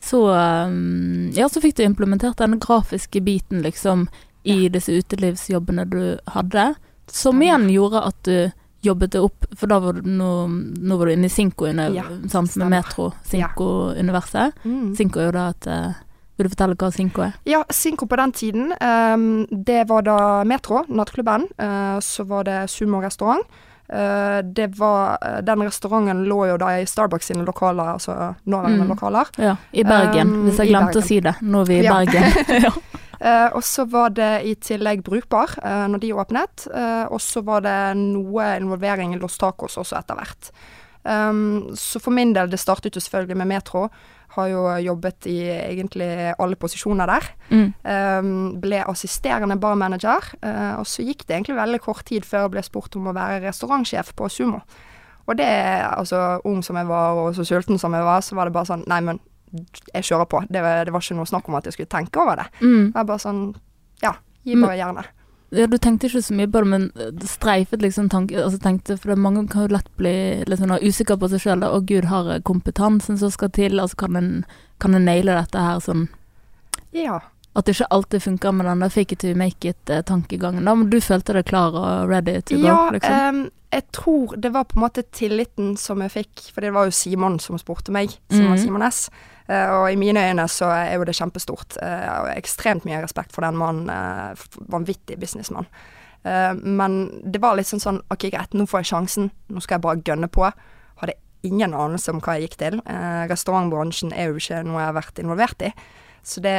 Så 0.00 0.28
um, 0.30 1.30
Ja, 1.32 1.48
så 1.48 1.60
fikk 1.60 1.74
du 1.76 1.82
implementert 1.82 2.36
den 2.36 2.60
grafiske 2.60 3.20
biten, 3.24 3.62
liksom, 3.62 4.08
i 4.44 4.68
disse 4.68 4.92
utelivsjobbene 4.92 5.88
du 5.90 6.18
hadde. 6.28 6.74
Som 7.08 7.40
igjen 7.42 7.68
gjorde 7.70 8.06
at 8.06 8.22
du 8.22 8.52
jobbet 8.84 9.10
det 9.10 9.20
opp, 9.20 9.46
for 9.56 9.66
da 9.66 9.80
var 9.80 9.94
du 9.94 10.02
nå, 10.02 10.46
nå 10.78 10.96
var 10.98 11.06
du 11.06 11.12
inne 11.12 11.24
i 11.26 11.28
Sinko 11.28 11.66
inne, 11.66 11.92
Ja, 11.94 12.04
sant, 12.28 12.54
med 12.56 12.70
Metro, 12.70 13.12
Sinko-universet. 13.24 14.52
Mm. 14.64 14.94
Sinko 14.96 15.20
er 15.20 15.24
jo 15.30 15.32
da 15.36 15.48
et 15.50 15.66
eh, 15.66 15.92
Vil 16.36 16.44
du 16.48 16.52
fortelle 16.52 16.76
hva 16.76 16.90
Sinko 16.92 17.22
er? 17.24 17.36
Ja, 17.48 17.62
Sinko 17.72 18.06
på 18.06 18.16
den 18.20 18.32
tiden, 18.36 18.72
um, 18.80 19.46
det 19.50 19.86
var 19.88 20.02
da 20.04 20.18
Metro, 20.44 20.82
nattklubben. 20.88 21.46
Uh, 21.60 21.96
så 22.04 22.26
var 22.28 22.44
det 22.44 22.58
Sumo 22.70 23.00
restaurant. 23.00 23.46
Uh, 23.86 24.42
det 24.42 24.72
var 24.80 25.18
eh, 25.22 25.36
Den 25.46 25.62
restauranten 25.62 26.24
lå 26.26 26.40
jo 26.50 26.56
da 26.58 26.72
i 26.80 26.86
Starbucks 26.90 27.28
sine 27.30 27.44
lokaler, 27.46 27.92
altså 27.94 28.34
nåværende 28.44 28.82
Mm. 28.84 28.88
lokaler. 28.88 29.26
Ja, 29.38 29.56
i 29.72 29.84
Bergen, 29.84 30.28
Um, 30.34 30.44
hvis 30.48 30.58
jeg 30.58 30.68
glemte 30.72 30.98
å 30.98 31.06
si 31.06 31.20
det. 31.20 31.36
Nå 31.40 31.60
er 31.60 31.64
vi 31.70 31.78
i 31.78 31.84
Ja. 31.84 31.94
Bergen. 31.94 32.24
ja. 32.66 32.72
Eh, 33.20 33.48
og 33.56 33.62
så 33.64 33.86
var 33.88 34.10
det 34.10 34.42
i 34.44 34.54
tillegg 34.60 35.02
Brukbar 35.06 35.54
uh, 35.64 35.86
når 35.88 36.00
de 36.02 36.12
åpnet. 36.12 36.66
Uh, 36.68 37.06
og 37.14 37.20
så 37.20 37.40
var 37.46 37.60
det 37.64 37.76
noe 37.96 38.56
involvering 38.58 39.14
i 39.14 39.18
Los 39.22 39.38
Tacos 39.38 39.78
også 39.78 39.96
etter 40.02 40.18
hvert. 40.18 40.50
Um, 41.04 41.70
så 41.78 42.00
for 42.02 42.10
min 42.10 42.32
del, 42.34 42.50
det 42.50 42.58
startet 42.58 42.94
jo 42.98 43.00
selvfølgelig 43.00 43.36
med 43.36 43.46
Metro. 43.54 43.86
Har 44.36 44.48
jo 44.52 44.62
jobbet 44.84 45.26
i 45.32 45.36
egentlig 45.48 46.08
alle 46.38 46.56
posisjoner 46.60 47.06
der. 47.08 47.28
Mm. 47.50 47.68
Um, 47.84 48.60
ble 48.60 48.82
assisterende 48.84 49.56
barmanager, 49.60 50.26
uh, 50.44 50.74
og 50.80 50.86
så 50.86 51.04
gikk 51.06 51.24
det 51.26 51.38
egentlig 51.38 51.56
veldig 51.56 51.80
kort 51.80 52.04
tid 52.08 52.24
før 52.28 52.44
jeg 52.46 52.52
ble 52.56 52.62
spurt 52.66 52.96
om 53.00 53.08
å 53.08 53.14
være 53.16 53.40
restaurantsjef 53.46 54.12
på 54.18 54.28
Sumo. 54.30 54.60
Og 55.26 55.38
det, 55.40 55.48
altså 55.96 56.40
ung 56.46 56.60
som 56.62 56.76
jeg 56.78 56.86
var 56.86 57.16
og 57.18 57.32
så 57.34 57.42
sulten 57.48 57.80
som 57.82 57.96
jeg 57.96 58.04
var, 58.06 58.20
så 58.22 58.36
var 58.38 58.46
det 58.46 58.54
bare 58.54 58.68
sånn 58.68 58.84
Nei, 58.86 59.00
men 59.08 59.18
jeg 59.94 60.04
kjører 60.04 60.28
på. 60.30 60.42
Det, 60.52 60.60
var- 60.62 60.84
det 60.84 60.92
var 60.92 61.00
ikke 61.02 61.16
noe 61.16 61.26
snakk 61.32 61.48
om 61.48 61.56
at 61.58 61.64
jeg 61.66 61.72
skulle 61.78 61.90
tenke 61.96 62.20
over 62.22 62.36
det. 62.42 62.46
Mm. 62.60 62.90
Det 62.92 62.94
var 63.00 63.08
bare 63.14 63.24
sånn 63.24 63.40
Ja, 64.04 64.12
gi 64.44 64.54
bare 64.60 64.76
jernet. 64.76 65.08
Ja, 65.56 65.66
du 65.66 65.78
tenkte 65.80 66.08
ikke 66.10 66.20
så 66.22 66.34
mye 66.36 66.50
på 66.52 66.60
det, 66.62 66.68
men 66.68 66.82
det 67.16 67.28
streifet 67.30 67.80
liksom 67.80 68.10
tanken 68.12 68.42
Altså 68.42 68.58
tenkte, 68.60 68.98
For 69.00 69.12
det, 69.12 69.18
mange 69.22 69.46
kan 69.48 69.66
jo 69.66 69.76
lett 69.76 69.88
bli 69.96 70.14
litt 70.44 70.60
sånn 70.60 70.74
usikker 70.76 71.16
på 71.20 71.30
seg 71.32 71.44
sjøl. 71.44 71.64
Å 71.64 71.80
gud, 71.86 72.08
har 72.10 72.28
kompetansen 72.44 73.18
som 73.20 73.32
skal 73.32 73.52
til? 73.56 73.80
Altså 73.80 74.04
kan 74.04 74.18
en, 74.20 74.30
kan 74.82 74.94
en 74.94 75.08
naile 75.08 75.38
dette 75.38 75.64
her 75.68 75.80
sånn 75.80 76.08
Ja. 76.96 77.20
At 77.56 77.64
det 77.64 77.76
ikke 77.76 77.88
alltid 77.96 78.22
funka 78.22 78.52
med 78.52 78.66
den 78.68 78.90
fake 78.92 79.16
it 79.16 79.22
to 79.24 79.34
make 79.38 79.68
it-tankegangen. 79.68 80.64
Men 80.66 80.90
du 80.92 80.98
følte 81.00 81.32
deg 81.38 81.46
klar 81.48 81.72
og 81.72 82.10
ready 82.10 82.40
to 82.44 82.58
go, 82.60 82.66
Ja, 82.68 82.90
liksom? 82.92 83.38
um, 83.40 83.50
jeg 83.72 83.86
tror 83.96 84.36
det 84.36 84.52
var 84.52 84.68
på 84.68 84.76
en 84.76 84.84
måte 84.84 85.02
tilliten 85.12 85.72
som 85.80 86.04
jeg 86.04 86.12
fikk, 86.12 86.44
for 86.52 86.64
det 86.64 86.74
var 86.76 86.86
jo 86.86 86.94
Simon 86.94 87.40
som 87.42 87.58
spurte 87.58 87.92
meg, 87.92 88.12
Simon 88.30 88.52
var 88.52 88.60
Simon 88.60 88.86
S. 88.86 89.06
Uh, 89.48 89.80
og 89.80 89.90
i 89.92 89.98
mine 90.00 90.20
øyne 90.20 90.44
så 90.52 90.68
er 90.74 90.98
jo 90.98 91.08
det 91.08 91.16
kjempestort. 91.16 91.78
Uh, 91.80 92.06
og 92.20 92.32
ekstremt 92.36 92.84
mye 92.84 93.00
respekt 93.02 93.32
for 93.32 93.46
den 93.46 93.56
mannen. 93.56 93.88
Uh, 93.88 94.62
vanvittig 94.68 95.16
businessmann. 95.20 95.66
Eh, 96.26 96.54
men 96.54 97.22
det 97.24 97.38
var 97.42 97.56
litt 97.56 97.68
sånn 97.70 97.82
sånn 97.82 98.00
OK, 98.10 98.28
greit, 98.34 98.54
nå 98.56 98.66
får 98.66 98.82
jeg 98.82 98.90
sjansen. 98.92 99.30
Nå 99.52 99.62
skal 99.62 99.78
jeg 99.78 99.86
bare 99.86 100.02
gønne 100.06 100.28
på. 100.32 100.48
Hadde 101.02 101.18
ingen 101.46 101.76
anelse 101.76 102.10
om 102.10 102.20
hva 102.24 102.36
jeg 102.36 102.48
gikk 102.48 102.58
til. 102.62 102.80
Eh, 102.82 103.22
restaurantbransjen 103.30 104.14
er 104.14 104.32
jo 104.32 104.40
ikke 104.40 104.64
noe 104.66 104.80
jeg 104.82 104.90
har 104.90 104.98
vært 104.98 105.22
involvert 105.22 105.66
i. 105.68 105.72
Så 106.26 106.42
det, 106.42 106.58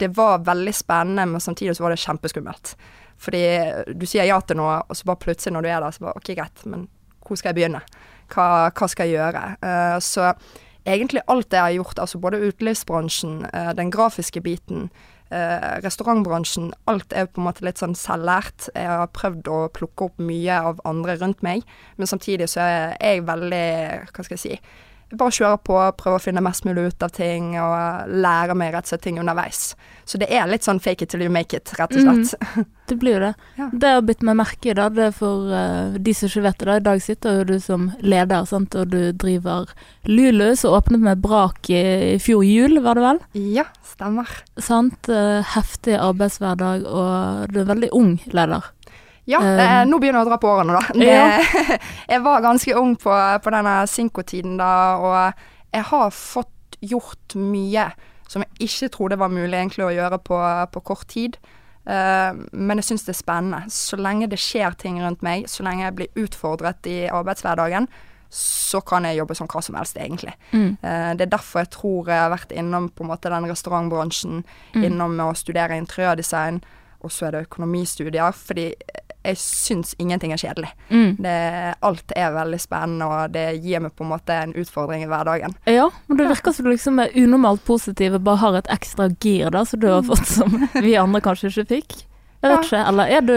det 0.00 0.08
var 0.16 0.44
veldig 0.46 0.72
spennende, 0.72 1.26
men 1.34 1.42
samtidig 1.42 1.76
så 1.76 1.84
var 1.84 1.92
det 1.92 2.00
kjempeskummelt. 2.00 2.74
Fordi 3.20 3.44
du 3.92 4.06
sier 4.08 4.24
ja 4.28 4.38
til 4.40 4.56
noe, 4.58 4.78
og 4.88 4.96
så 4.96 5.08
bare 5.08 5.20
plutselig 5.26 5.52
når 5.52 5.66
du 5.66 5.70
er 5.70 5.80
der, 5.84 5.94
så 5.94 6.06
bare 6.06 6.20
OK, 6.20 6.30
greit, 6.32 6.62
men 6.64 6.86
hvor 7.24 7.40
skal 7.40 7.52
jeg 7.52 7.58
begynne? 7.60 7.82
Hva, 8.32 8.46
hva 8.72 8.88
skal 8.88 9.10
jeg 9.10 9.18
gjøre? 9.18 9.42
Uh, 9.64 9.98
så 10.04 10.30
egentlig 10.84 11.24
alt 11.28 11.50
det 11.52 11.60
jeg 11.60 11.66
har 11.68 11.76
gjort, 11.78 12.00
altså 12.06 12.20
både 12.24 12.40
utelivsbransjen, 12.44 13.42
uh, 13.52 13.72
den 13.76 13.92
grafiske 13.92 14.40
biten, 14.44 14.88
uh, 15.28 15.70
restaurantbransjen, 15.84 16.72
alt 16.90 17.12
er 17.16 17.28
på 17.28 17.42
en 17.42 17.48
måte 17.50 17.64
litt 17.68 17.80
sånn 17.80 17.96
selvlært. 17.98 18.70
Jeg 18.72 18.88
har 18.88 19.12
prøvd 19.12 19.52
å 19.52 19.60
plukke 19.76 20.08
opp 20.08 20.24
mye 20.24 20.58
av 20.72 20.80
andre 20.88 21.18
rundt 21.20 21.44
meg, 21.44 21.68
men 22.00 22.10
samtidig 22.10 22.48
så 22.56 22.64
er 22.64 22.96
jeg 22.96 23.28
veldig, 23.28 23.64
hva 24.08 24.26
skal 24.26 24.38
jeg 24.38 24.44
si, 24.46 24.58
bare 25.18 25.34
kjører 25.34 25.60
på, 25.66 25.78
prøver 25.98 26.18
å 26.18 26.22
finne 26.22 26.42
mest 26.44 26.66
mulig 26.66 26.88
ut 26.90 27.04
av 27.06 27.12
ting, 27.14 27.54
og 27.60 28.14
lære 28.24 28.56
meg 28.58 28.74
rett 28.74 28.88
og 28.88 28.94
slett 28.94 29.04
ting 29.06 29.20
underveis. 29.22 29.74
Så 30.04 30.20
det 30.20 30.28
er 30.32 30.48
litt 30.50 30.66
sånn 30.66 30.82
fake 30.82 31.06
it 31.06 31.12
till 31.12 31.24
you 31.24 31.32
make 31.32 31.56
it, 31.56 31.72
rett 31.78 31.94
og 31.96 32.04
slett. 32.04 32.66
Det 32.84 32.98
blir 33.00 33.14
jo 33.16 33.20
det. 33.22 33.30
Ja. 33.56 33.66
Det 33.72 33.90
har 33.94 34.02
bitt 34.04 34.20
meg 34.26 34.36
merke 34.36 34.68
i, 34.68 34.74
da, 34.76 34.90
det 34.92 35.06
er 35.06 35.14
for 35.16 35.48
uh, 35.48 35.94
de 35.96 36.12
som 36.12 36.28
ikke 36.28 36.42
vet 36.44 36.58
det, 36.60 36.66
da. 36.68 36.76
I 36.76 36.84
dag 36.84 37.00
sitter 37.00 37.38
jo 37.38 37.46
du 37.48 37.54
som 37.64 37.86
leder, 38.04 38.44
sant, 38.50 38.76
og 38.76 38.92
du 38.92 39.14
driver 39.16 39.72
Lulu, 40.04 40.50
som 40.60 40.76
åpnet 40.76 41.00
med 41.00 41.22
brak 41.24 41.70
i, 41.72 41.80
i 42.12 42.18
fjor 42.20 42.44
jul, 42.44 42.82
var 42.84 43.00
det 43.00 43.06
vel? 43.06 43.22
Ja, 43.56 43.64
stemmer. 43.88 44.28
Sant? 44.60 45.08
Uh, 45.08 45.40
heftig 45.54 45.96
arbeidshverdag, 45.96 46.84
og 46.84 47.54
du 47.54 47.62
er 47.62 47.70
veldig 47.72 47.92
ung 47.96 48.18
leder. 48.36 48.68
Ja, 49.26 49.38
Um, 49.40 49.60
eh, 49.60 49.82
nå 49.88 49.96
begynner 50.02 50.20
jeg 50.20 50.26
å 50.26 50.30
dra 50.34 50.36
på 50.40 50.50
årene, 50.52 50.76
da. 50.76 50.82
Det, 50.92 51.78
jeg 52.12 52.22
var 52.24 52.42
ganske 52.44 52.74
ung 52.76 52.94
på, 53.00 53.12
på 53.40 53.52
denne 53.54 53.76
Sinko-tiden 53.88 54.58
da, 54.60 54.72
og 55.00 55.44
jeg 55.72 55.86
har 55.90 56.10
fått 56.12 56.76
gjort 56.84 57.36
mye 57.40 57.86
som 58.28 58.42
jeg 58.44 58.68
ikke 58.68 58.88
trodde 58.92 59.18
var 59.20 59.32
mulig 59.32 59.56
egentlig 59.56 59.84
å 59.86 59.92
gjøre 59.94 60.18
på, 60.24 60.38
på 60.74 60.82
kort 60.84 61.06
tid. 61.12 61.36
Uh, 61.88 62.32
men 62.52 62.80
jeg 62.80 62.88
syns 62.90 63.04
det 63.04 63.12
er 63.14 63.20
spennende. 63.20 63.62
Så 63.72 63.96
lenge 64.00 64.28
det 64.32 64.40
skjer 64.40 64.76
ting 64.80 65.00
rundt 65.02 65.24
meg, 65.24 65.48
så 65.48 65.64
lenge 65.66 65.84
jeg 65.84 65.96
blir 65.98 66.22
utfordret 66.24 66.88
i 66.88 67.04
arbeidshverdagen, 67.12 67.88
så 68.34 68.80
kan 68.82 69.04
jeg 69.06 69.20
jobbe 69.20 69.36
som 69.38 69.46
hva 69.48 69.60
som 69.62 69.76
helst, 69.78 69.96
egentlig. 70.00 70.32
Mm. 70.52 70.70
Uh, 70.82 71.12
det 71.16 71.28
er 71.28 71.34
derfor 71.36 71.62
jeg 71.62 71.72
tror 71.76 72.08
jeg 72.10 72.22
har 72.24 72.32
vært 72.32 72.54
innom 72.56 72.88
på 72.90 73.04
en 73.04 73.12
måte 73.12 73.30
den 73.32 73.48
restaurantbransjen, 73.48 74.42
Mm. 74.74 74.84
innom 74.88 75.20
å 75.22 75.34
studere 75.38 75.76
interiørdesign, 75.78 76.62
og 77.04 77.12
så 77.12 77.28
er 77.28 77.36
det 77.36 77.46
økonomistudier, 77.46 78.32
fordi 78.34 78.72
jeg 79.24 79.40
syns 79.40 79.94
ingenting 79.98 80.34
er 80.34 80.40
kjedelig. 80.40 80.70
Mm. 80.90 81.16
Det, 81.24 81.34
alt 81.88 82.14
er 82.16 82.34
veldig 82.34 82.60
spennende, 82.62 83.08
og 83.08 83.34
det 83.34 83.46
gir 83.64 83.82
meg 83.84 83.94
på 83.96 84.06
en 84.06 84.12
måte 84.12 84.36
en 84.36 84.54
utfordring 84.60 85.04
i 85.04 85.10
hverdagen. 85.10 85.56
Ja, 85.70 85.88
men 86.06 86.20
det 86.20 86.30
virker 86.30 86.54
som 86.54 86.68
du 86.68 86.72
liksom 86.72 87.00
er 87.02 87.14
unormalt 87.16 87.64
positiv 87.66 88.18
og 88.18 88.26
bare 88.28 88.42
har 88.44 88.58
et 88.60 88.72
ekstra 88.72 89.10
gir 89.24 89.54
da, 89.54 89.64
som 89.68 89.82
du 89.82 89.90
har 89.90 90.04
fått 90.06 90.28
som 90.36 90.58
vi 90.74 90.96
andre 91.00 91.22
kanskje 91.24 91.52
ikke 91.52 91.70
fikk. 91.76 92.00
Jeg 92.44 92.52
vet 92.52 92.66
ikke, 92.68 92.84
eller 92.92 93.14
er 93.16 93.24
du 93.24 93.36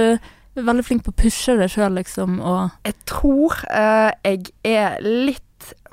veldig 0.67 0.84
flink 0.84 1.06
på 1.06 1.13
å 1.13 1.20
pushe 1.22 1.56
deg 1.56 1.70
sjøl, 1.72 1.94
liksom, 1.96 2.39
og 2.41 2.88
Jeg 2.88 2.98
tror 3.08 3.56
uh, 3.70 4.12
jeg 4.25 4.50
er 4.67 4.98
litt 5.03 5.44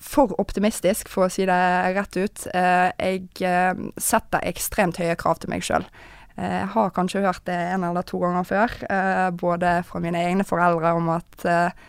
for 0.04 0.34
optimistisk, 0.40 1.08
for 1.08 1.26
å 1.26 1.32
si 1.32 1.46
det 1.48 1.60
rett 1.96 2.18
ut. 2.18 2.42
Eh, 2.52 2.90
jeg 3.00 3.22
eh, 3.40 3.78
setter 3.96 4.44
ekstremt 4.44 5.00
høye 5.00 5.16
krav 5.16 5.40
til 5.40 5.52
meg 5.54 5.64
sjøl. 5.64 5.86
Jeg 6.34 6.66
har 6.72 6.90
kanskje 6.90 7.22
hørt 7.22 7.44
det 7.46 7.54
en 7.54 7.84
eller 7.86 8.02
to 8.02 8.18
ganger 8.18 8.46
før, 8.48 8.72
eh, 8.90 9.28
både 9.30 9.76
fra 9.86 10.00
mine 10.02 10.18
egne 10.18 10.44
foreldre 10.46 10.90
om 10.98 11.12
at 11.14 11.44
eh, 11.46 11.84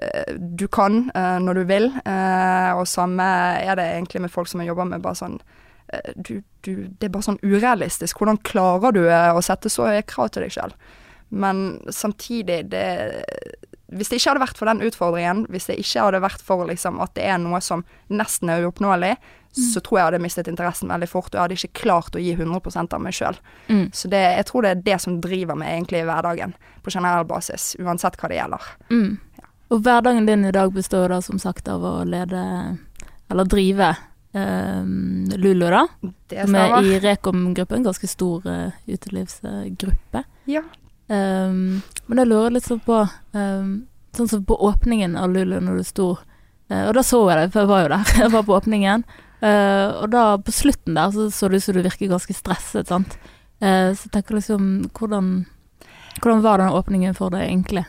eh, 0.00 0.30
du 0.38 0.64
kan 0.72 1.10
eh, 1.14 1.36
når 1.44 1.60
du 1.60 1.64
vil, 1.68 1.90
eh, 2.08 2.70
og 2.72 2.88
samme 2.88 3.26
er 3.60 3.76
det 3.76 3.84
egentlig 3.90 4.22
med 4.24 4.32
folk 4.32 4.48
som 4.48 4.62
jeg 4.62 4.72
jobber 4.72 4.88
med. 4.88 5.02
bare 5.04 5.20
sånn 5.20 5.36
eh, 5.92 6.14
du, 6.16 6.40
du, 6.64 6.88
Det 6.96 7.10
er 7.10 7.12
bare 7.12 7.28
sånn 7.28 7.42
urealistisk. 7.44 8.22
Hvordan 8.22 8.40
klarer 8.40 8.96
du 8.96 9.02
eh, 9.04 9.34
å 9.36 9.44
sette 9.44 9.68
så 9.68 9.90
høye 9.90 10.06
krav 10.08 10.32
til 10.32 10.46
deg 10.46 10.56
sjøl? 10.56 10.72
Men 11.30 11.80
samtidig, 11.92 12.64
det 12.72 13.22
Hvis 13.90 14.08
det 14.08 14.16
ikke 14.18 14.30
hadde 14.30 14.46
vært 14.46 14.58
for 14.58 14.70
den 14.70 14.82
utfordringen, 14.86 15.44
hvis 15.50 15.66
det 15.66 15.76
ikke 15.82 16.06
hadde 16.06 16.22
vært 16.22 16.42
for 16.46 16.64
liksom 16.64 17.00
at 17.02 17.12
det 17.14 17.24
er 17.26 17.38
noe 17.42 17.60
som 17.60 17.84
nesten 18.08 18.48
er 18.48 18.64
uoppnåelig, 18.64 19.16
så 19.56 19.80
tror 19.82 19.98
jeg 19.98 20.02
jeg 20.02 20.08
hadde 20.10 20.22
mistet 20.22 20.48
interessen 20.50 20.92
veldig 20.92 21.08
fort, 21.10 21.30
og 21.32 21.34
jeg 21.34 21.42
hadde 21.42 21.56
ikke 21.58 21.80
klart 21.82 22.16
å 22.16 22.22
gi 22.22 22.34
100% 22.36 22.94
av 22.94 23.02
meg 23.02 23.16
sjøl. 23.16 23.38
mm. 23.68 23.86
Så 23.96 24.10
det, 24.12 24.20
jeg 24.38 24.46
tror 24.50 24.62
det 24.62 24.70
er 24.70 24.84
det 24.86 24.98
som 25.02 25.18
driver 25.22 25.58
meg 25.58 25.72
egentlig 25.74 26.02
i 26.02 26.06
hverdagen, 26.06 26.54
på 26.84 26.92
generell 26.94 27.26
basis, 27.28 27.74
uansett 27.82 28.18
hva 28.20 28.30
det 28.30 28.38
gjelder. 28.38 28.68
Mm. 28.90 29.18
Og 29.70 29.82
hverdagen 29.86 30.26
din 30.26 30.44
i 30.44 30.54
dag 30.54 30.72
består 30.74 31.12
da 31.12 31.20
som 31.22 31.38
sagt 31.38 31.68
av 31.70 31.84
å 31.86 31.96
lede, 32.04 32.42
eller 33.30 33.50
drive, 33.50 33.90
eh, 34.34 34.82
Lulu, 35.36 35.66
da. 35.70 35.84
Som 36.30 36.58
er 36.58 36.74
i 36.82 36.98
Rekom-gruppen. 37.02 37.86
Ganske 37.86 38.10
stor 38.10 38.46
uh, 38.46 38.70
utelivsgruppe. 38.86 40.24
Ja. 40.50 40.62
Um, 41.06 41.82
men 42.06 42.22
jeg 42.22 42.30
lurer 42.30 42.54
litt 42.54 42.66
sånn 42.66 42.82
på 42.86 43.00
um, 43.34 43.70
Sånn 44.14 44.28
som 44.30 44.42
på 44.46 44.54
åpningen 44.62 45.16
av 45.18 45.30
Lulu 45.30 45.56
når 45.58 45.80
du 45.80 45.86
sto 45.86 46.04
uh, 46.14 46.84
Og 46.84 46.92
da 46.94 47.02
så 47.02 47.18
jeg 47.30 47.38
deg, 47.38 47.50
for 47.50 47.64
jeg 47.64 47.70
var 47.70 47.82
jo 47.82 47.88
der. 47.92 48.12
Jeg 48.24 48.32
var 48.34 48.46
på 48.46 48.56
åpningen. 48.58 49.04
Eh, 49.40 49.88
og 50.02 50.10
da 50.12 50.24
på 50.36 50.52
slutten 50.52 50.98
der 50.98 51.12
så 51.14 51.30
så 51.32 51.48
det 51.48 51.60
ut 51.60 51.64
som 51.64 51.78
du 51.78 51.82
virker 51.82 52.12
ganske 52.12 52.36
stresset, 52.36 52.88
sant. 52.88 53.18
Uh, 53.60 53.92
så 53.92 54.08
tenker 54.08 54.38
liksom 54.38 54.88
hvordan, 54.96 55.44
hvordan 56.22 56.42
var 56.42 56.62
den 56.62 56.72
åpningen 56.72 57.16
for 57.16 57.28
deg 57.32 57.44
egentlig? 57.44 57.84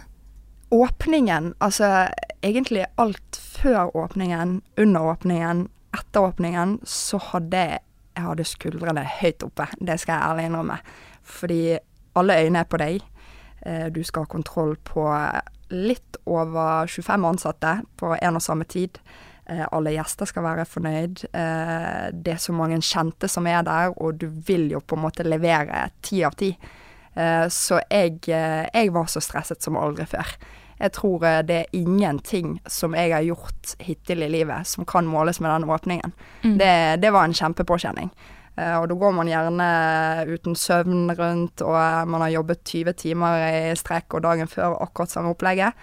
Åpningen, 0.72 1.53
altså 1.63 2.10
egentlig 2.43 2.86
alt 3.00 3.39
før 3.39 3.96
åpningen, 3.96 4.60
under 4.77 5.13
åpningen, 5.13 5.70
etter 5.96 6.27
åpningen, 6.27 6.79
så 6.84 7.22
hadde 7.31 7.63
jeg 7.67 8.25
hadde 8.25 8.48
skuldrene 8.48 9.03
høyt 9.22 9.43
oppe. 9.46 9.67
Det 9.79 9.98
skal 10.01 10.17
jeg 10.17 10.29
ærlig 10.29 10.50
innrømme. 10.50 10.77
Fordi 11.24 11.62
alle 12.20 12.39
øyne 12.43 12.60
er 12.60 12.70
på 12.70 12.79
deg. 12.81 13.01
Eh, 13.65 13.88
Du 13.89 14.03
skal 14.03 14.25
ha 14.25 14.27
kontroll 14.27 14.75
på 14.84 15.08
litt 15.70 16.17
over 16.25 16.88
25 16.88 17.25
ansatte 17.25 17.81
på 17.98 18.15
en 18.22 18.36
og 18.36 18.41
samme 18.41 18.63
tid. 18.63 19.00
Eh, 19.51 19.65
Alle 19.72 19.91
gjester 19.96 20.29
skal 20.29 20.46
være 20.46 20.65
fornøyd. 20.70 21.25
Eh, 21.34 22.10
Det 22.13 22.34
er 22.34 22.39
så 22.39 22.53
mange 22.55 22.79
kjente 22.81 23.27
som 23.29 23.48
er 23.48 23.63
der, 23.67 23.93
og 23.98 24.17
du 24.20 24.27
vil 24.48 24.70
jo 24.72 24.79
på 24.79 24.96
en 24.96 25.03
måte 25.03 25.24
levere 25.27 25.89
ti 26.01 26.24
av 26.24 26.36
ti. 26.39 26.58
Eh, 27.15 27.48
Så 27.50 27.81
jeg, 27.89 28.20
jeg 28.27 28.93
var 28.93 29.05
så 29.05 29.20
stresset 29.20 29.62
som 29.62 29.75
aldri 29.77 30.05
før. 30.05 30.36
Jeg 30.79 30.91
tror 30.93 31.20
det 31.46 31.55
er 31.60 31.65
ingenting 31.77 32.60
som 32.67 32.96
jeg 32.96 33.12
har 33.13 33.22
gjort 33.22 33.75
hittil 33.79 34.24
i 34.24 34.29
livet 34.29 34.65
som 34.65 34.86
kan 34.86 35.05
måles 35.05 35.39
med 35.39 35.51
den 35.51 35.70
åpningen. 35.70 36.12
Mm. 36.43 36.58
Det, 36.58 37.01
det 37.01 37.12
var 37.13 37.25
en 37.25 37.34
kjempepåkjenning. 37.34 38.10
Og 38.58 38.88
da 38.89 38.96
går 38.96 39.13
man 39.13 39.27
gjerne 39.29 39.67
uten 40.34 40.55
søvn 40.55 41.12
rundt, 41.15 41.62
og 41.62 42.08
man 42.10 42.22
har 42.22 42.29
jobbet 42.34 42.63
20 42.65 42.93
timer 42.98 43.46
i 43.70 43.75
strekk 43.75 44.13
og 44.17 44.24
dagen 44.24 44.48
før 44.48 44.81
akkurat 44.81 45.10
samme 45.13 45.29
opplegget. 45.29 45.74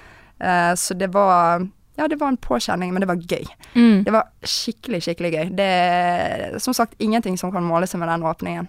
Så 0.75 0.95
det 0.99 1.13
var 1.15 1.63
Ja, 1.99 2.07
det 2.09 2.21
var 2.21 2.29
en 2.31 2.37
påkjenning, 2.39 2.93
men 2.95 3.03
det 3.03 3.09
var 3.11 3.19
gøy. 3.19 3.45
Mm. 3.75 4.05
Det 4.07 4.13
var 4.15 4.29
skikkelig, 4.47 5.01
skikkelig 5.03 5.33
gøy. 5.35 5.49
Det 5.59 5.67
er 5.67 6.59
som 6.63 6.75
sagt 6.77 6.95
ingenting 7.03 7.37
som 7.41 7.51
kan 7.55 7.65
måle 7.67 7.89
seg 7.91 7.99
med 8.01 8.09
den 8.13 8.23
åpningen. 8.29 8.69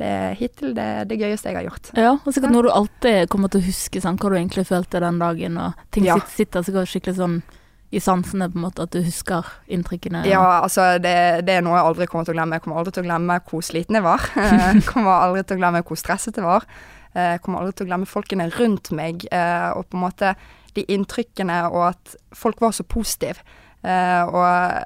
Det 0.00 0.08
er 0.08 0.34
hittil 0.38 0.70
det, 0.74 0.86
det 1.10 1.18
gøyeste 1.20 1.50
jeg 1.50 1.58
har 1.58 1.66
gjort. 1.66 1.90
Ja, 1.98 2.12
og 2.24 2.32
sikkert 2.32 2.54
når 2.54 2.62
du 2.62 2.70
alltid 2.72 3.28
kommer 3.28 3.50
til 3.52 3.60
å 3.60 3.66
huske, 3.66 4.00
sant? 4.00 4.22
hva 4.22 4.30
du 4.32 4.36
egentlig 4.38 4.64
følte 4.70 5.02
den 5.04 5.18
dagen, 5.20 5.58
og 5.60 5.74
ting 5.92 6.06
Ja. 6.08 6.16
sitter, 6.32 6.64
sikkert 6.64 6.88
skikkelig 6.88 7.18
sånn 7.18 7.42
i 7.92 7.98
sansene, 8.00 8.46
på 8.48 8.56
en 8.56 8.62
måte, 8.64 8.84
at 8.86 8.94
du 8.94 9.02
husker 9.02 9.44
inntrykkene. 9.68 10.22
Ja, 10.30 10.62
altså 10.62 10.94
det, 11.02 11.44
det 11.44 11.56
er 11.58 11.64
noe 11.66 11.74
jeg 11.76 11.88
aldri 11.90 12.06
kommer 12.06 12.24
til 12.24 12.32
å 12.32 12.38
glemme. 12.38 12.56
Jeg 12.56 12.62
kommer 12.64 12.78
aldri 12.80 12.92
til 12.96 13.02
å 13.02 13.08
glemme 13.10 13.36
hvor 13.50 13.64
sliten 13.66 13.98
jeg 13.98 14.06
var. 14.06 14.28
Jeg 14.38 14.84
kommer 14.92 15.16
aldri 15.26 15.42
til 15.44 15.58
å 15.58 15.60
glemme 15.64 15.82
hvor 15.84 15.98
stresset 16.00 16.38
jeg 16.38 16.46
var. 16.46 16.64
Eh, 17.12 17.32
Jeg 17.34 17.42
kommer 17.42 17.60
aldri 17.64 17.74
til 17.80 17.88
å 17.88 17.90
glemme 17.90 18.06
folkene 18.08 18.46
rundt 18.54 18.92
meg, 18.94 19.26
eh, 19.34 19.68
og 19.74 19.88
på 19.90 19.98
en 19.98 20.04
måte 20.06 20.32
de 20.76 20.84
inntrykkene, 20.94 21.62
og 21.70 21.88
at 21.90 22.16
folk 22.36 22.60
var 22.60 22.72
så 22.76 22.84
positive. 22.84 23.40
Eh, 23.82 24.24
Og 24.24 24.82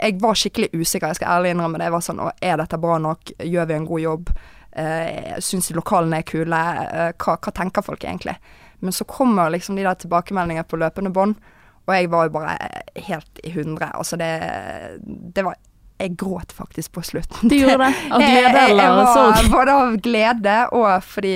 jeg 0.00 0.16
var 0.22 0.34
skikkelig 0.38 0.70
usikker, 0.74 1.08
jeg 1.12 1.16
skal 1.20 1.36
ærlig 1.38 1.50
innrømme 1.54 1.78
det. 1.78 1.84
Jeg 1.88 1.92
var 1.94 2.04
sånn, 2.06 2.20
er 2.42 2.56
dette 2.62 2.78
bra 2.80 2.96
nok? 2.98 3.32
Gjør 3.44 3.66
vi 3.70 3.74
en 3.76 3.86
god 3.86 4.00
jobb? 4.00 4.30
Uh, 4.70 5.34
Syns 5.42 5.70
lokalene 5.74 6.20
er 6.20 6.26
kule? 6.28 6.56
Eh, 6.56 7.12
Hva, 7.18 7.34
hva 7.42 7.52
tenker 7.52 7.82
folk 7.82 8.04
egentlig? 8.06 8.36
Men 8.80 8.92
så 8.96 9.04
kommer 9.04 9.50
liksom 9.50 9.76
de 9.76 9.82
der 9.84 9.98
tilbakemeldingene 10.00 10.64
på 10.70 10.78
løpende 10.80 11.10
bånd, 11.12 11.34
og 11.88 11.94
jeg 11.96 12.08
var 12.12 12.28
jo 12.28 12.32
bare 12.38 12.54
helt 13.08 13.40
i 13.44 13.50
hundre. 13.52 13.90
Altså 13.98 14.16
det, 14.20 14.30
det 15.34 15.44
var 15.44 15.56
Jeg 16.00 16.14
gråt 16.16 16.52
faktisk 16.56 16.92
på 16.96 17.02
slutten. 17.04 17.50
Du 17.50 17.56
gjorde 17.58 17.76
det? 17.82 17.90
Av 18.14 18.22
glede 18.24 18.60
eller 18.70 18.94
var- 18.96 19.10
sorg? 19.36 19.50
Både 19.52 19.74
av 19.76 19.96
glede 20.00 20.54
og 20.72 21.02
fordi 21.04 21.34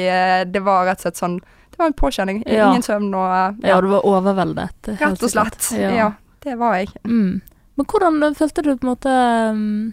det 0.55 0.63
var 0.65 0.87
rett 0.89 1.03
og 1.03 1.05
slett 1.05 1.21
sånn 1.21 1.35
Det 1.75 1.81
var 1.83 1.91
en 1.91 1.97
påkjenning. 1.99 2.45
Ja. 2.47 2.69
Ingen 2.71 2.85
søvn 2.87 3.09
og 3.19 3.65
Ja, 3.67 3.81
du 3.83 3.89
var 3.91 4.07
overveldet. 4.07 4.93
Rett 4.95 5.23
og 5.27 5.31
slett. 5.33 5.73
Ja. 5.75 6.13
det 6.45 6.55
var 6.61 6.77
jeg. 6.79 6.93
Mm. 7.03 7.41
Men 7.75 7.87
hvordan 7.91 8.37
følte 8.39 8.63
du 8.63 8.77
på 8.77 8.87
en 8.87 8.93
måte 8.93 9.15
um, 9.51 9.93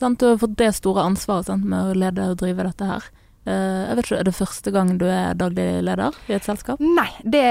sant, 0.00 0.20
Du 0.20 0.30
har 0.30 0.38
fått 0.40 0.56
det 0.56 0.70
store 0.78 1.04
ansvaret 1.04 1.50
sant, 1.50 1.66
med 1.68 1.92
å 1.92 1.98
lede 2.00 2.30
og 2.32 2.38
drive 2.40 2.64
dette 2.64 2.88
her. 2.88 3.04
Eh, 3.46 3.82
jeg 3.86 3.96
vet 3.96 4.06
ikke, 4.08 4.18
Er 4.18 4.24
det 4.26 4.34
første 4.34 4.72
gang 4.74 4.88
du 4.98 5.04
er 5.06 5.34
daglig 5.38 5.66
leder 5.86 6.16
i 6.28 6.32
et 6.34 6.42
selskap? 6.42 6.80
Nei, 6.82 7.06
det, 7.22 7.42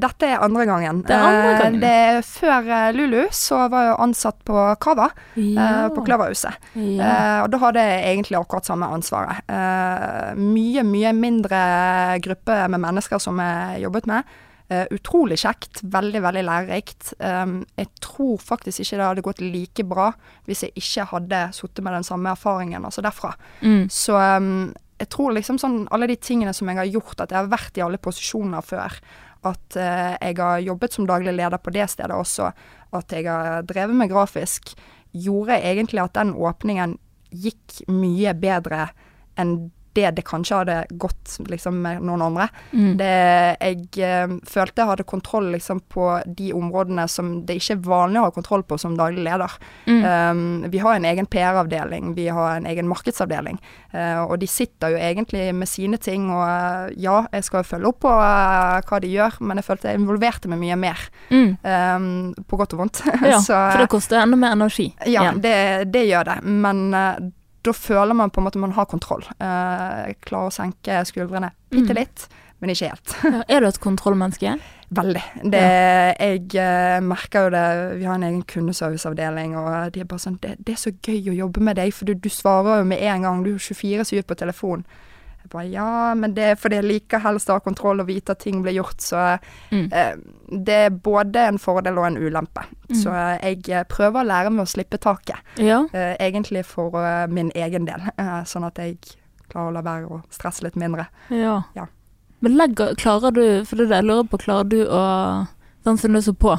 dette 0.00 0.28
er 0.28 0.44
andre 0.44 0.66
gangen. 0.68 1.00
Det 1.02 1.16
er 1.16 1.24
andre 1.26 1.48
Eh, 1.50 1.58
gangen. 1.64 1.80
det, 1.82 2.24
før 2.28 2.68
eh, 2.70 2.92
Lulu 2.94 3.24
så 3.34 3.64
var 3.72 3.88
jeg 3.88 3.96
ansatt 4.04 4.38
på 4.46 4.76
Kava, 4.80 5.08
Ja. 5.34 5.88
på 5.90 6.04
Kløverhuset. 6.06 6.54
Ja. 6.78 7.42
Og 7.42 7.50
da 7.50 7.58
hadde 7.58 7.82
jeg 7.82 8.04
egentlig 8.16 8.38
akkurat 8.38 8.64
samme 8.70 8.86
ansvaret. 8.86 9.42
Mye, 10.38 10.84
mye 10.86 11.12
mindre 11.16 11.58
gruppe 12.22 12.68
med 12.70 12.80
mennesker 12.80 13.18
som 13.18 13.38
jeg 13.42 13.82
jobbet 13.82 14.06
med. 14.06 14.22
Utrolig 14.94 15.40
kjekt, 15.42 15.80
veldig, 15.82 16.20
veldig 16.22 16.44
lærerikt. 16.46 17.14
Jeg 17.18 17.88
tror 18.00 18.38
faktisk 18.38 18.84
ikke 18.84 19.00
det 19.00 19.08
hadde 19.08 19.24
gått 19.26 19.40
like 19.42 19.82
bra 19.90 20.12
hvis 20.46 20.62
jeg 20.68 20.76
ikke 20.78 21.08
hadde 21.10 21.40
sittet 21.56 21.82
med 21.82 21.94
den 21.98 22.06
samme 22.06 22.30
erfaringen, 22.30 22.84
altså 22.86 23.02
derfra. 23.02 23.32
Mm. 23.66 23.88
Så 23.90 24.14
jeg 25.00 25.08
tror 25.14 25.32
liksom 25.32 25.56
sånn 25.60 25.82
alle 25.94 26.10
de 26.10 26.18
tingene 26.20 26.52
som 26.56 26.68
jeg 26.68 26.76
har 26.76 26.88
gjort, 26.90 27.16
at 27.22 27.32
jeg 27.32 27.40
har 27.40 27.50
vært 27.50 27.78
i 27.78 27.84
alle 27.84 28.00
posisjoner 28.02 28.64
før. 28.64 28.98
At 29.48 29.76
eh, 29.80 30.16
jeg 30.20 30.36
har 30.36 30.60
jobbet 30.60 30.96
som 30.96 31.06
daglig 31.08 31.32
leder 31.38 31.60
på 31.62 31.72
det 31.72 31.86
stedet 31.88 32.16
også. 32.16 32.50
At 32.96 33.14
jeg 33.16 33.24
har 33.24 33.64
drevet 33.68 33.96
med 33.96 34.10
grafisk. 34.12 34.74
Gjorde 35.16 35.56
egentlig 35.56 36.02
at 36.04 36.18
den 36.18 36.34
åpningen 36.36 36.98
gikk 37.30 37.80
mye 37.88 38.34
bedre 38.36 38.90
enn 39.40 39.70
det 39.92 40.10
det 40.16 40.24
kanskje 40.26 40.60
hadde 40.60 40.76
gått 40.90 41.36
liksom, 41.50 41.80
med 41.82 42.02
noen 42.06 42.22
andre. 42.22 42.46
Mm. 42.72 42.92
Det, 43.00 43.10
jeg 43.58 44.02
eh, 44.06 44.34
følte 44.46 44.82
jeg 44.82 44.90
hadde 44.92 45.06
kontroll 45.08 45.50
liksom, 45.54 45.82
på 45.90 46.06
de 46.26 46.52
områdene 46.56 47.06
som 47.10 47.32
det 47.46 47.58
ikke 47.60 47.76
er 47.76 47.82
vanlig 47.88 48.20
å 48.20 48.28
ha 48.28 48.34
kontroll 48.34 48.64
på 48.66 48.78
som 48.80 48.96
daglig 48.98 49.24
leder. 49.26 49.56
Mm. 49.86 50.04
Um, 50.04 50.70
vi 50.70 50.82
har 50.82 50.98
en 50.98 51.08
egen 51.10 51.28
PR-avdeling, 51.30 52.14
vi 52.14 52.28
har 52.30 52.56
en 52.56 52.68
egen 52.70 52.88
markedsavdeling. 52.90 53.58
Uh, 53.94 54.22
og 54.28 54.38
de 54.42 54.50
sitter 54.50 54.94
jo 54.94 55.00
egentlig 55.00 55.48
med 55.56 55.70
sine 55.70 55.98
ting, 56.02 56.28
og 56.30 56.44
uh, 56.44 56.94
ja, 57.00 57.24
jeg 57.34 57.48
skal 57.48 57.64
jo 57.64 57.70
følge 57.72 57.90
opp 57.90 58.00
på 58.06 58.14
uh, 58.14 58.78
hva 58.86 59.02
de 59.02 59.10
gjør, 59.10 59.40
men 59.42 59.60
jeg 59.60 59.66
følte 59.66 59.90
jeg 59.90 60.00
involverte 60.00 60.52
meg 60.52 60.62
mye 60.62 60.78
mer. 60.80 61.08
Mm. 61.30 61.50
um, 61.64 62.08
på 62.46 62.58
godt 62.60 62.76
og 62.76 62.84
vondt. 62.84 63.02
Ja, 63.30 63.38
Så, 63.42 63.54
for 63.54 63.82
det 63.82 63.90
koster 63.92 64.22
enda 64.22 64.38
mer 64.38 64.54
energi. 64.56 64.88
ja, 65.06 65.28
det, 65.36 65.90
det 65.92 66.06
gjør 66.08 66.30
det. 66.30 66.38
Men 66.46 66.80
da 67.62 67.72
føler 67.76 68.14
man 68.16 68.30
på 68.32 68.40
en 68.40 68.46
måte 68.48 68.58
man 68.62 68.72
har 68.72 68.86
kontroll. 68.88 69.22
Eh, 69.38 70.12
klarer 70.24 70.48
å 70.48 70.54
senke 70.54 71.00
skuldrene 71.08 71.50
bitte 71.70 71.92
Mm. 71.92 71.98
litt, 72.00 72.28
men 72.60 72.70
ikke 72.72 72.88
helt. 72.92 73.16
Ja, 73.24 73.42
er 73.48 73.60
du 73.60 73.66
et 73.68 73.80
kontrollmenneske? 73.80 74.54
Veldig. 74.90 75.22
Det, 75.52 75.60
Jeg 76.18 76.54
eh, 76.58 77.00
merker 77.00 77.44
jo 77.46 77.50
det 77.54 77.98
Vi 78.00 78.04
har 78.08 78.14
en 78.16 78.24
egen 78.26 78.42
kundeserviceavdeling, 78.42 79.54
og 79.56 79.92
de 79.92 80.00
er 80.00 80.08
bare 80.10 80.18
sånn 80.24 80.40
det, 80.42 80.56
det 80.58 80.74
er 80.74 80.80
så 80.82 80.90
gøy 81.04 81.30
å 81.30 81.36
jobbe 81.44 81.60
med 81.62 81.76
deg, 81.76 81.92
for 81.94 82.06
du, 82.10 82.14
du 82.14 82.28
svarer 82.28 82.80
jo 82.82 82.88
med 82.90 82.98
en 83.02 83.22
gang. 83.22 83.44
Du 83.44 83.52
er 83.54 83.58
24-7 83.62 84.22
på 84.26 84.34
telefon. 84.40 84.84
Jeg 85.50 85.56
bare 85.56 85.70
Ja, 85.72 86.14
men 86.14 86.34
det 86.34 86.42
er 86.44 86.54
fordi 86.56 86.76
jeg 86.78 86.84
liker 86.84 87.18
helst 87.24 87.48
å 87.50 87.56
ha 87.58 87.60
kontroll 87.60 88.00
og 88.00 88.06
vite 88.06 88.30
at 88.30 88.38
ting 88.38 88.62
blir 88.62 88.72
gjort, 88.78 89.00
så 89.02 89.38
Mm. 89.72 89.92
eh, 89.92 90.14
det 90.64 90.68
er 90.86 90.90
både 90.90 91.36
en 91.48 91.58
fordel 91.58 91.98
og 91.98 92.06
en 92.06 92.16
ulempe. 92.16 92.62
Mm. 92.88 92.96
Så 93.02 93.10
eh, 93.42 93.54
jeg 93.66 93.88
prøver 93.88 94.22
å 94.22 94.26
lære 94.26 94.50
meg 94.50 94.66
å 94.66 94.70
slippe 94.70 94.98
taket, 94.98 95.36
Ja. 95.58 95.86
eh, 95.92 96.16
egentlig 96.20 96.64
for 96.64 96.90
uh, 96.94 97.26
min 97.28 97.50
egen 97.54 97.84
del, 97.84 98.00
eh, 98.18 98.42
sånn 98.44 98.64
at 98.66 98.76
jeg 98.78 98.98
klarer 99.48 99.70
å 99.70 99.72
la 99.74 99.82
være 99.82 100.06
å 100.08 100.22
stresse 100.30 100.62
litt 100.62 100.76
mindre. 100.76 101.06
ja. 101.30 101.62
Ja. 101.74 101.86
Men 102.42 102.56
legger, 102.56 102.94
klarer 102.96 103.32
du, 103.34 103.64
for 103.66 103.76
det 103.76 103.84
er 103.84 103.88
det 103.88 103.96
jeg 103.96 104.04
lurer 104.06 104.28
på, 104.28 104.38
klarer 104.38 104.68
du 104.68 104.86
å 104.88 105.48
Sånn 105.84 105.98
som 105.98 106.12
du 106.12 106.20
så 106.20 106.32
på, 106.34 106.58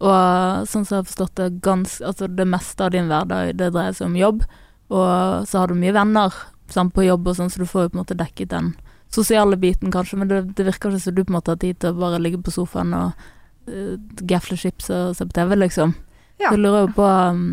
og 0.00 0.66
sånn 0.66 0.84
som 0.84 0.96
jeg 0.96 1.04
har 1.04 1.04
forstått 1.04 1.34
det, 1.36 1.60
gans, 1.62 2.00
altså 2.00 2.26
det 2.28 2.46
meste 2.46 2.80
av 2.84 2.90
din 2.90 3.06
hverdag, 3.08 3.56
det 3.56 3.72
dreier 3.72 3.92
seg 3.94 4.06
om 4.08 4.16
jobb, 4.16 4.42
og 4.90 5.46
så 5.46 5.58
har 5.60 5.66
du 5.68 5.74
mye 5.74 5.92
venner 5.94 6.32
sant, 6.72 6.94
på 6.94 7.04
jobb 7.06 7.28
og 7.28 7.38
sånn, 7.38 7.50
så 7.52 7.62
du 7.62 7.68
får 7.68 7.86
jo 7.86 7.92
på 7.92 7.98
en 7.98 8.02
måte 8.02 8.18
dekket 8.18 8.52
den 8.52 8.74
sosiale 9.12 9.56
biten 9.60 9.92
kanskje, 9.94 10.18
men 10.20 10.30
det, 10.30 10.40
det 10.58 10.66
virker 10.66 10.90
ikke 10.90 11.04
som 11.04 11.14
du 11.14 11.22
på 11.24 11.30
en 11.30 11.38
måte 11.38 11.54
har 11.54 11.60
tid 11.62 11.78
til 11.80 11.94
å 11.94 12.00
bare 12.00 12.20
ligge 12.22 12.40
på 12.42 12.54
sofaen 12.54 12.94
og 12.96 13.28
uh, 13.70 13.94
gafle 14.26 14.58
chips 14.58 14.90
og 14.90 15.14
se 15.16 15.26
på 15.28 15.36
TV, 15.36 15.54
liksom. 15.60 15.94
Ja. 16.40 16.50
Så 16.50 16.56
jeg 16.56 16.64
lurer 16.64 16.86
jo 16.86 16.90
på 16.96 17.06
um, 17.06 17.46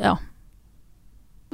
Ja. 0.00 0.16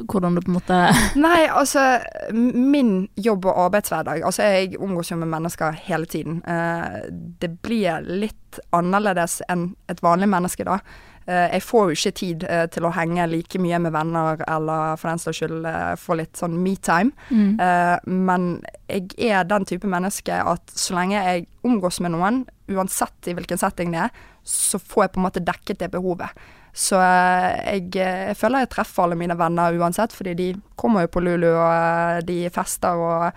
Hvordan 0.09 0.37
du 0.37 0.42
på 0.45 0.50
en 0.50 0.57
måte 0.59 0.78
Nei, 1.26 1.45
altså 1.49 2.00
Min 2.33 3.09
jobb 3.21 3.49
og 3.50 3.66
arbeidshverdag 3.66 4.25
Altså, 4.26 4.47
jeg 4.49 4.80
omgås 4.80 5.11
jo 5.12 5.19
med 5.21 5.30
mennesker 5.30 5.76
hele 5.87 6.07
tiden. 6.11 6.40
Eh, 6.47 7.07
det 7.11 7.50
blir 7.62 8.04
litt 8.07 8.59
annerledes 8.75 9.40
enn 9.50 9.71
et 9.90 10.02
vanlig 10.02 10.28
menneske, 10.30 10.64
da. 10.66 10.78
Eh, 11.26 11.47
jeg 11.54 11.64
får 11.64 11.85
jo 11.87 11.97
ikke 11.99 12.14
tid 12.19 12.47
eh, 12.49 12.64
til 12.73 12.87
å 12.87 12.92
henge 12.95 13.26
like 13.30 13.61
mye 13.62 13.78
med 13.83 13.95
venner, 13.95 14.42
eller 14.50 14.97
for 15.00 15.11
den 15.11 15.23
saks 15.23 15.42
skyld 15.42 15.69
få 16.00 16.19
litt 16.19 16.40
sånn 16.40 16.59
me-time. 16.62 17.14
mm. 17.30 17.52
Men 18.26 18.49
jeg 18.90 19.30
er 19.30 19.47
den 19.49 19.66
type 19.69 19.90
menneske 19.90 20.35
at 20.35 20.75
så 20.75 20.97
lenge 20.99 21.21
jeg 21.21 21.47
omgås 21.66 22.00
med 22.02 22.16
noen, 22.16 22.42
uansett 22.71 23.30
i 23.30 23.37
hvilken 23.38 23.61
setting 23.61 23.95
det 23.95 24.07
er, 24.09 24.25
så 24.47 24.80
får 24.80 25.04
jeg 25.04 25.14
på 25.14 25.21
en 25.21 25.28
måte 25.28 25.45
dekket 25.45 25.85
det 25.85 25.90
behovet. 25.92 26.49
Så 26.73 26.99
jeg, 27.00 27.89
jeg 27.97 28.37
føler 28.39 28.65
jeg 28.65 28.73
treffer 28.75 29.05
alle 29.05 29.19
mine 29.19 29.37
venner 29.39 29.77
uansett, 29.81 30.15
fordi 30.15 30.37
de 30.39 30.50
kommer 30.79 31.07
jo 31.07 31.15
på 31.17 31.23
Lulu, 31.25 31.49
og 31.50 31.71
eh, 31.73 32.21
de 32.27 32.41
fester 32.55 33.00
og 33.00 33.31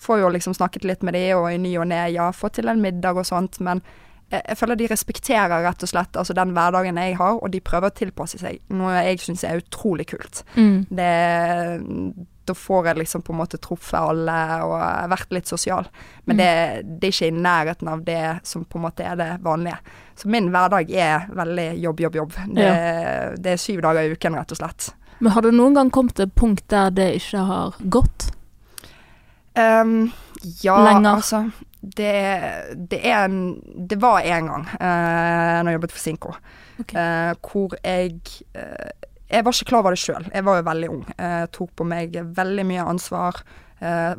får 0.00 0.22
jo 0.22 0.30
liksom 0.32 0.56
snakket 0.56 0.86
litt 0.88 1.02
med 1.06 1.14
de, 1.14 1.26
og 1.36 1.50
i 1.52 1.58
ny 1.60 1.74
og 1.78 1.90
ne, 1.90 2.06
ja, 2.14 2.30
få 2.32 2.48
til 2.54 2.70
en 2.72 2.80
middag 2.82 3.20
og 3.20 3.28
sånt, 3.28 3.60
men 3.60 3.82
jeg, 4.30 4.40
jeg 4.40 4.58
føler 4.58 4.78
de 4.80 4.88
respekterer 4.90 5.64
rett 5.66 5.84
og 5.84 5.90
slett 5.90 6.18
altså 6.18 6.36
den 6.36 6.54
hverdagen 6.56 7.00
jeg 7.02 7.18
har, 7.20 7.38
og 7.38 7.52
de 7.52 7.62
prøver 7.64 7.90
å 7.90 7.98
tilpasse 8.00 8.40
seg, 8.40 8.62
noe 8.72 8.96
jeg 9.04 9.20
syns 9.22 9.44
er 9.46 9.60
utrolig 9.60 10.08
kult. 10.14 10.42
Mm. 10.56 10.86
Det, 10.88 11.10
da 12.50 12.56
får 12.58 12.90
jeg 12.90 13.00
liksom 13.00 13.24
på 13.26 13.34
en 13.34 13.40
måte 13.40 13.60
truffet 13.62 13.98
alle 13.98 14.36
og 14.66 14.76
vært 15.12 15.34
litt 15.34 15.50
sosial. 15.50 15.88
Men 16.28 16.40
det, 16.40 16.52
det 17.00 17.08
er 17.08 17.14
ikke 17.14 17.30
i 17.30 17.42
nærheten 17.48 17.90
av 17.90 18.04
det 18.06 18.24
som 18.46 18.64
på 18.66 18.80
en 18.80 18.86
måte 18.88 19.06
er 19.06 19.18
det 19.20 19.30
vanlige. 19.44 19.78
Så 20.20 20.28
min 20.28 20.50
hverdag 20.52 20.90
er 20.92 21.30
veldig 21.34 21.68
jobb, 21.80 22.04
jobb, 22.06 22.18
jobb. 22.20 22.40
Det, 22.56 22.70
det 23.40 23.54
er 23.54 23.62
syv 23.62 23.80
dager 23.86 24.04
i 24.04 24.16
uken, 24.16 24.36
rett 24.36 24.52
og 24.52 24.60
slett. 24.60 24.90
Men 25.20 25.34
har 25.36 25.44
det 25.44 25.52
noen 25.52 25.76
gang 25.76 25.90
kommet 25.92 26.16
til 26.16 26.28
et 26.28 26.36
punkt 26.36 26.64
der 26.72 26.92
det 26.96 27.10
ikke 27.18 27.42
har 27.48 27.80
gått? 27.92 28.30
Um, 29.56 30.12
ja, 30.62 30.76
Lenger. 30.86 31.10
altså 31.18 31.42
det, 31.80 32.14
det 32.90 33.00
en 33.10 33.60
Det 33.88 33.98
var 34.00 34.20
en 34.20 34.46
gang, 34.46 34.64
uh, 34.80 35.60
når 35.60 35.70
jeg 35.70 35.78
jobbet 35.78 35.92
for 35.92 36.04
Sinko, 36.04 36.32
okay. 36.80 36.96
uh, 36.96 37.32
hvor 37.44 37.76
jeg 37.84 38.20
eh, 38.54 38.90
Jeg 39.30 39.44
var 39.46 39.52
ikke 39.52 39.68
klar 39.70 39.78
over 39.84 39.94
det 39.94 40.00
sjøl. 40.02 40.24
Jeg 40.34 40.44
var 40.44 40.56
jo 40.60 40.62
veldig 40.66 40.88
ung. 40.90 41.04
Jeg 41.16 41.50
tok 41.52 41.70
på 41.76 41.84
meg 41.86 42.12
veldig 42.36 42.64
mye 42.66 42.86
ansvar. 42.90 43.42
eh, 43.80 44.14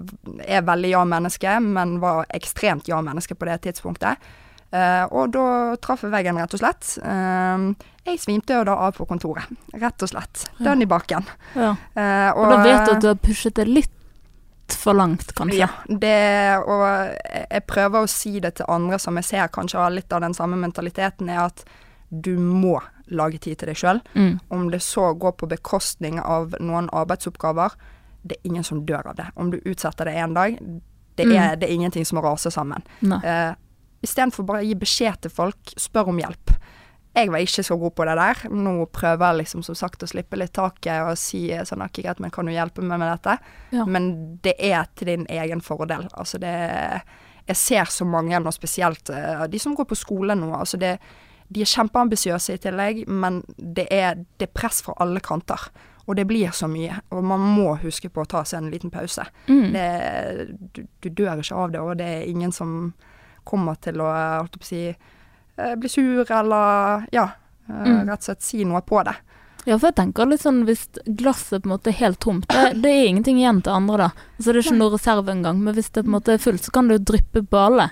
er 0.48 0.62
veldig 0.66 0.90
ja-menneske, 0.90 1.60
men 1.62 2.00
var 2.02 2.26
ekstremt 2.34 2.88
ja-menneske 2.90 3.36
på 3.38 3.46
det 3.46 3.60
tidspunktet. 3.62 4.18
Eh, 4.74 5.04
og 5.12 5.32
da 5.36 5.76
traff 5.84 6.02
jeg 6.02 6.10
veggen, 6.12 6.38
rett 6.40 6.54
og 6.56 6.60
slett. 6.64 6.98
Eh, 7.04 7.66
jeg 8.08 8.20
svimte 8.24 8.56
jo 8.58 8.64
da 8.64 8.74
av 8.88 8.96
på 8.98 9.06
kontoret, 9.06 9.46
rett 9.78 10.02
og 10.02 10.10
slett. 10.10 10.48
Dønn 10.58 10.82
i 10.82 10.88
baken. 10.90 11.28
Ja. 11.56 11.76
Eh, 11.94 12.32
Og 12.34 12.50
da 12.50 12.64
vet 12.64 12.86
du 12.88 12.92
at 12.96 13.02
du 13.02 13.08
har 13.12 13.16
pushet 13.22 13.54
det 13.60 13.68
litt 13.68 13.92
for 14.82 14.94
langt, 14.98 15.36
kanskje. 15.36 15.58
Ja, 15.60 15.68
det, 15.88 16.64
og 16.66 16.82
jeg- 16.88 17.48
jeg 17.52 17.68
prøver 17.68 18.02
å 18.06 18.10
si 18.10 18.40
det 18.40 18.56
til 18.56 18.66
andre 18.70 18.98
som 18.98 19.16
jeg 19.16 19.26
ser 19.26 19.48
kanskje 19.50 19.78
har 19.78 19.92
litt 19.92 20.12
av 20.14 20.22
den 20.22 20.34
samme 20.34 20.56
mentaliteten, 20.58 21.30
er 21.30 21.40
at 21.46 21.66
du 22.12 22.36
må 22.40 22.80
lage 23.08 23.40
tid 23.40 23.58
til 23.62 23.72
deg 23.72 23.78
sjøl. 23.80 24.02
Mm. 24.16 24.40
Om 24.52 24.70
det 24.72 24.82
så 24.84 25.14
går 25.16 25.32
på 25.40 25.48
bekostning 25.52 26.20
av 26.20 26.56
noen 26.60 26.90
arbeidsoppgaver, 26.92 27.72
det 28.24 28.38
er 28.38 28.50
ingen 28.52 28.64
som 28.68 28.84
dør 28.86 29.08
av 29.14 29.16
det. 29.18 29.26
Om 29.36 29.52
du 29.52 29.58
utsetter 29.66 30.06
det 30.06 30.16
én 30.20 30.34
dag, 30.36 30.58
det 31.16 31.26
Mm. 31.28 31.36
er, 31.38 31.56
det 31.56 31.68
er 31.70 31.74
ingenting 31.74 32.06
som 32.06 32.20
raser 32.24 32.50
sammen. 32.52 32.84
Uh, 33.04 33.54
Istedenfor 34.04 34.44
bare 34.46 34.62
å 34.64 34.66
gi 34.66 34.76
beskjed 34.76 35.22
til 35.22 35.32
folk, 35.32 35.58
spør 35.78 36.08
om 36.10 36.18
hjelp. 36.18 36.54
Jeg 37.14 37.30
var 37.30 37.40
ikke 37.44 37.64
så 37.64 37.76
god 37.78 37.94
på 37.96 38.06
det 38.08 38.16
der. 38.18 38.38
Nå 38.50 38.86
prøver 38.90 39.26
jeg 39.28 39.38
liksom 39.46 39.64
som 39.64 39.76
sagt 39.76 40.02
å 40.04 40.08
slippe 40.08 40.38
litt 40.40 40.54
taket 40.54 41.04
og 41.06 41.18
si 41.20 41.50
sånn 41.68 41.84
ok, 41.84 42.00
greit, 42.02 42.20
men 42.24 42.32
kan 42.32 42.46
du 42.48 42.52
hjelpe 42.54 42.82
meg 42.82 42.98
med 43.00 43.12
dette? 43.12 43.36
Ja. 43.76 43.86
Men 43.86 44.40
det 44.42 44.56
er 44.58 44.88
til 44.96 45.08
din 45.12 45.26
egen 45.30 45.62
fordel. 45.62 46.08
Altså 46.14 46.40
det 46.40 46.54
Jeg 47.48 47.56
ser 47.58 47.86
så 47.86 48.06
mange, 48.06 48.38
og 48.38 48.54
spesielt 48.54 49.10
eh, 49.10 49.48
de 49.48 49.60
som 49.60 49.76
går 49.76 49.86
på 49.86 49.96
skole 49.98 50.36
nå. 50.36 50.54
Altså 50.56 50.78
det, 50.80 51.00
de 51.52 51.62
er 51.66 51.70
kjempeambisiøse 51.72 52.56
i 52.56 52.62
tillegg, 52.64 53.02
men 53.12 53.42
det 53.58 53.88
er, 53.92 54.22
det 54.40 54.48
er 54.50 54.54
press 54.56 54.82
fra 54.86 54.96
alle 55.04 55.20
kanter. 55.24 55.68
Og 56.08 56.16
det 56.18 56.26
blir 56.28 56.52
så 56.56 56.68
mye. 56.72 56.96
Og 57.14 57.24
man 57.24 57.44
må 57.56 57.76
huske 57.84 58.10
på 58.10 58.24
å 58.24 58.28
ta 58.28 58.42
seg 58.48 58.64
en 58.64 58.72
liten 58.74 58.90
pause. 58.92 59.24
Mm. 59.48 59.68
Det, 59.76 59.88
du, 60.76 60.82
du 61.04 61.10
dør 61.22 61.44
ikke 61.44 61.60
av 61.62 61.72
det, 61.76 61.82
og 61.84 61.98
det 62.00 62.08
er 62.08 62.30
ingen 62.32 62.52
som 62.56 62.94
kommer 63.48 63.76
til 63.82 64.02
å 64.02 64.10
å 64.12 64.48
si, 64.66 64.88
eh, 64.92 65.76
bli 65.76 65.90
sur 65.90 66.26
eller 66.32 67.06
ja, 67.14 67.28
eh, 67.70 67.84
Mm. 67.86 68.08
rett 68.10 68.20
og 68.20 68.24
slett 68.26 68.42
si 68.44 68.64
noe 68.66 68.82
på 68.82 69.04
det. 69.08 69.14
Ja, 69.66 69.78
for 69.78 69.92
jeg 69.92 69.96
tenker 70.00 70.26
litt 70.26 70.42
sånn 70.42 70.64
hvis 70.66 70.88
glasset 71.06 71.62
på 71.62 71.70
en 71.70 71.76
måte 71.76 71.92
er 71.92 72.00
helt 72.00 72.20
tomt, 72.20 72.48
det, 72.50 72.82
det 72.82 72.90
er 72.90 73.06
ingenting 73.12 73.38
igjen 73.38 73.62
til 73.62 73.72
andre, 73.78 73.98
da. 74.08 74.26
Altså 74.40 74.52
det 74.56 74.58
er 74.64 74.66
ikke 74.66 74.80
noe 74.80 74.94
reserve 74.96 75.30
engang, 75.36 75.60
men 75.62 75.76
hvis 75.78 75.92
det 75.94 76.02
på 76.04 76.10
en 76.10 76.16
måte 76.18 76.34
er 76.34 76.42
fullt, 76.42 76.66
så 76.66 76.74
kan 76.74 76.90
det 76.90 76.98
jo 76.98 77.04
dryppe 77.14 77.44
på 77.46 77.62
alle. 77.62 77.92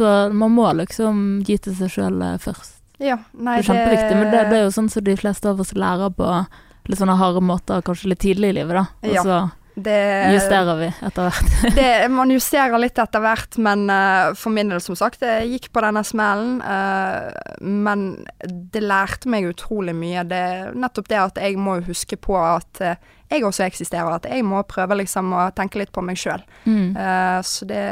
Så 0.00 0.10
man 0.36 0.52
må 0.52 0.68
liksom 0.76 1.40
gi 1.48 1.56
til 1.58 1.74
seg 1.80 1.90
sjøl 1.96 2.20
først. 2.44 2.79
Ja, 3.00 3.16
nei, 3.32 3.60
Det 3.60 3.64
er 3.64 3.68
kjempeviktig, 3.70 4.16
men 4.18 4.28
det, 4.28 4.42
det 4.50 4.58
er 4.58 4.66
jo 4.66 4.74
sånn 4.74 4.90
som 4.92 5.04
de 5.06 5.16
fleste 5.16 5.48
av 5.48 5.62
oss 5.62 5.72
lærer 5.72 6.12
på 6.12 6.28
litt 6.90 7.00
sånne 7.00 7.16
harde 7.20 7.40
måter, 7.44 7.80
kanskje 7.86 8.12
litt 8.12 8.22
tidlig 8.24 8.52
i 8.52 8.58
livet, 8.60 8.76
da. 8.76 8.84
Og 9.08 9.14
Ja. 9.14 9.22
så 9.24 9.40
det, 9.80 10.32
justerer 10.34 10.76
vi 10.76 10.88
etter 11.06 11.28
hvert. 11.28 11.52
det, 11.78 12.08
man 12.12 12.32
justerer 12.32 12.76
litt 12.82 12.98
etter 13.00 13.22
hvert, 13.24 13.56
men 13.62 13.86
uh, 13.88 14.32
for 14.36 14.52
min 14.52 14.72
del, 14.72 14.82
som 14.84 14.98
sagt, 14.98 15.22
jeg 15.24 15.48
gikk 15.54 15.70
på 15.72 15.84
denne 15.84 16.02
smellen. 16.04 16.58
Uh, 16.60 17.30
men 17.62 18.26
det 18.42 18.82
lærte 18.84 19.30
meg 19.30 19.48
utrolig 19.48 19.94
mye. 19.96 20.26
Det 20.28 20.42
nettopp 20.76 21.08
det 21.08 21.20
at 21.22 21.40
jeg 21.40 21.56
må 21.60 21.78
huske 21.86 22.18
på 22.20 22.36
at 22.40 22.82
uh, 22.84 23.16
jeg 23.30 23.46
også 23.46 23.64
eksisterer. 23.68 24.18
At 24.18 24.28
jeg 24.28 24.44
må 24.44 24.60
prøve 24.68 24.98
liksom 25.00 25.32
å 25.32 25.48
tenke 25.56 25.80
litt 25.80 25.94
på 25.94 26.04
meg 26.04 26.18
sjøl. 26.20 26.42
Mm. 26.66 26.96
så 27.46 27.66
det. 27.70 27.84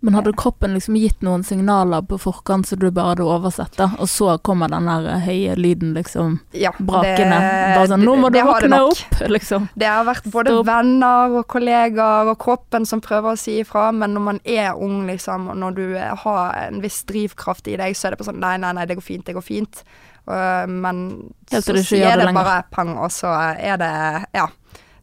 Men 0.00 0.14
hadde 0.14 0.30
kroppen 0.38 0.76
liksom 0.76 0.94
gitt 0.96 1.24
noen 1.26 1.42
signaler 1.42 2.04
på 2.06 2.20
forkant 2.22 2.68
så 2.68 2.76
du 2.78 2.86
bare 2.94 3.16
hadde 3.16 3.24
oversett, 3.26 3.74
det, 3.80 3.88
og 3.98 4.06
så 4.06 4.36
kommer 4.46 4.70
den 4.70 4.86
der 4.86 5.24
høye 5.24 5.56
lyden 5.58 5.90
liksom 5.96 6.36
ja 6.54 6.70
brakende? 6.78 7.38
Bare 7.74 7.88
sånn 7.90 8.04
'Nå 8.06 8.14
må 8.22 8.30
du 8.30 8.38
våkne 8.46 8.78
opp', 8.86 9.18
liksom. 9.36 9.66
Det 9.74 9.88
har 9.90 10.06
vært 10.06 10.28
både 10.30 10.54
Stopp. 10.54 10.66
venner 10.68 11.34
og 11.40 11.48
kollegaer 11.50 12.30
og 12.30 12.38
kroppen 12.38 12.86
som 12.86 13.02
prøver 13.02 13.34
å 13.34 13.40
si 13.40 13.58
ifra, 13.64 13.88
men 13.90 14.14
når 14.14 14.24
man 14.28 14.38
er 14.44 14.78
ung, 14.78 15.00
liksom, 15.10 15.48
og 15.50 15.58
når 15.58 15.74
du 15.74 15.96
eh, 15.96 16.14
har 16.14 16.54
en 16.68 16.78
viss 16.84 17.02
drivkraft 17.02 17.66
i 17.66 17.74
deg, 17.80 17.96
så 17.98 18.06
er 18.06 18.14
det 18.14 18.20
bare 18.22 18.30
sånn 18.30 18.38
Nei, 18.38 18.54
nei, 18.62 18.70
nei, 18.78 18.86
det 18.86 18.94
går 19.00 19.02
fint, 19.02 19.26
det 19.26 19.34
går 19.34 19.42
fint. 19.42 19.82
Og, 20.28 20.70
men 20.70 21.02
så 21.50 21.62
til 21.64 21.74
du 21.74 21.82
ikke 21.82 21.98
gjør 21.98 22.12
er 22.12 22.22
det 22.22 22.30
det 22.30 22.36
bare 22.38 22.62
pang, 22.70 22.94
og 23.02 23.10
så 23.10 23.34
er 23.58 23.82
det 23.82 23.92
Ja. 24.36 24.46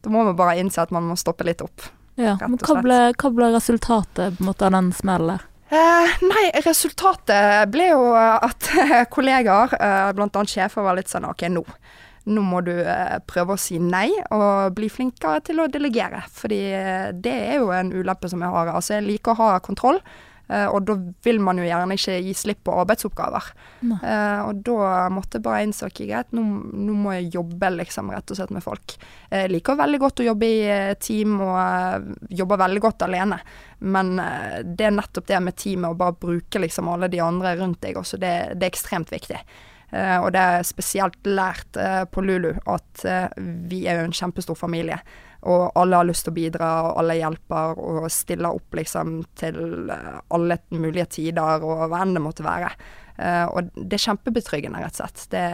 Da 0.00 0.10
må 0.10 0.22
man 0.22 0.36
bare 0.38 0.56
innse 0.56 0.80
at 0.80 0.92
man 0.94 1.02
må 1.02 1.16
stoppe 1.18 1.44
litt 1.44 1.60
opp. 1.60 1.82
Ja, 2.16 2.36
men 2.40 2.58
hva 2.60 2.80
ble, 2.80 2.98
hva 3.12 3.30
ble 3.34 3.52
resultatet 3.54 4.38
på 4.38 4.42
en 4.44 4.48
måte 4.48 4.66
av 4.68 4.74
den 4.76 4.90
smellen? 4.96 5.44
Eh, 5.66 6.18
nei, 6.22 6.44
resultatet 6.62 7.66
ble 7.74 7.90
jo 7.90 8.10
at 8.14 8.68
kollegaer, 9.14 9.74
eh, 9.80 10.10
annet 10.14 10.52
sjefer, 10.52 10.84
var 10.86 10.98
litt 10.98 11.10
sånn 11.12 11.26
OK, 11.28 11.48
nå. 11.52 11.64
Nå 12.26 12.42
må 12.42 12.60
du 12.66 12.72
eh, 12.74 13.18
prøve 13.26 13.54
å 13.54 13.60
si 13.60 13.78
nei, 13.82 14.08
og 14.34 14.74
bli 14.78 14.88
flinkere 14.90 15.42
til 15.46 15.62
å 15.62 15.68
delegere. 15.70 16.24
Fordi 16.34 16.60
eh, 16.74 17.10
det 17.12 17.34
er 17.50 17.60
jo 17.60 17.70
en 17.74 17.92
ulempe 17.94 18.30
som 18.30 18.42
jeg 18.42 18.54
har. 18.54 18.72
Altså, 18.72 18.96
jeg 18.96 19.06
liker 19.06 19.34
å 19.34 19.40
ha 19.42 19.60
kontroll, 19.62 20.00
eh, 20.00 20.35
og 20.46 20.84
da 20.86 20.94
vil 21.26 21.40
man 21.42 21.58
jo 21.58 21.64
gjerne 21.66 21.96
ikke 21.98 22.20
gi 22.22 22.32
slipp 22.38 22.60
på 22.66 22.74
arbeidsoppgaver. 22.82 23.48
Eh, 23.82 24.40
og 24.46 24.62
da 24.66 25.06
måtte 25.12 25.38
jeg 25.38 25.44
bare 25.46 25.64
innse 25.66 25.88
ok, 25.88 26.02
greit, 26.06 26.32
nå, 26.36 26.42
nå 26.70 26.96
må 26.96 27.14
jeg 27.16 27.32
jobbe 27.34 27.70
liksom 27.80 28.12
rett 28.14 28.30
og 28.30 28.38
slett 28.38 28.54
med 28.54 28.64
folk. 28.64 28.96
Jeg 29.30 29.50
liker 29.52 29.78
veldig 29.78 30.00
godt 30.02 30.22
å 30.22 30.28
jobbe 30.28 30.50
i 30.50 30.60
eh, 30.70 30.96
team, 31.02 31.38
og 31.42 31.56
eh, 31.60 32.10
jobber 32.40 32.62
veldig 32.62 32.84
godt 32.86 33.06
alene. 33.08 33.40
Men 33.78 34.18
eh, 34.22 34.58
det 34.66 34.88
er 34.88 34.96
nettopp 34.96 35.28
det 35.28 35.42
med 35.42 35.58
teamet, 35.58 35.90
å 35.92 35.98
bare 35.98 36.18
bruke 36.20 36.62
liksom 36.62 36.90
alle 36.92 37.10
de 37.12 37.22
andre 37.22 37.56
rundt 37.60 37.82
deg 37.84 37.98
også, 37.98 38.20
det, 38.22 38.34
det 38.54 38.68
er 38.68 38.74
ekstremt 38.74 39.12
viktig. 39.14 39.42
Uh, 39.94 40.18
og 40.18 40.32
det 40.34 40.40
er 40.42 40.64
spesielt 40.66 41.28
lært 41.30 41.76
uh, 41.78 42.02
på 42.10 42.24
Lulu 42.26 42.48
at 42.66 43.04
uh, 43.06 43.28
vi 43.70 43.84
er 43.86 44.00
jo 44.00 44.08
en 44.08 44.16
kjempestor 44.18 44.58
familie. 44.58 44.98
Og 45.46 45.78
alle 45.78 46.00
har 46.00 46.08
lyst 46.08 46.26
til 46.26 46.34
å 46.34 46.36
bidra, 46.36 46.70
og 46.88 47.00
alle 47.02 47.18
hjelper 47.20 47.80
og 47.80 48.06
stiller 48.12 48.56
opp 48.56 48.74
liksom 48.74 49.20
til 49.38 49.90
eh, 49.92 50.16
alle 50.34 50.58
mulige 50.74 51.06
tider, 51.18 51.62
og 51.62 51.86
hva 51.90 52.02
enn 52.02 52.16
det 52.16 52.24
måtte 52.24 52.46
være. 52.46 52.72
Uh, 53.16 53.46
og 53.48 53.70
det 53.78 53.96
er 53.96 54.02
kjempebetryggende, 54.10 54.80
rett 54.82 54.98
og 54.98 55.06
slett. 55.06 55.22
Det, 55.32 55.44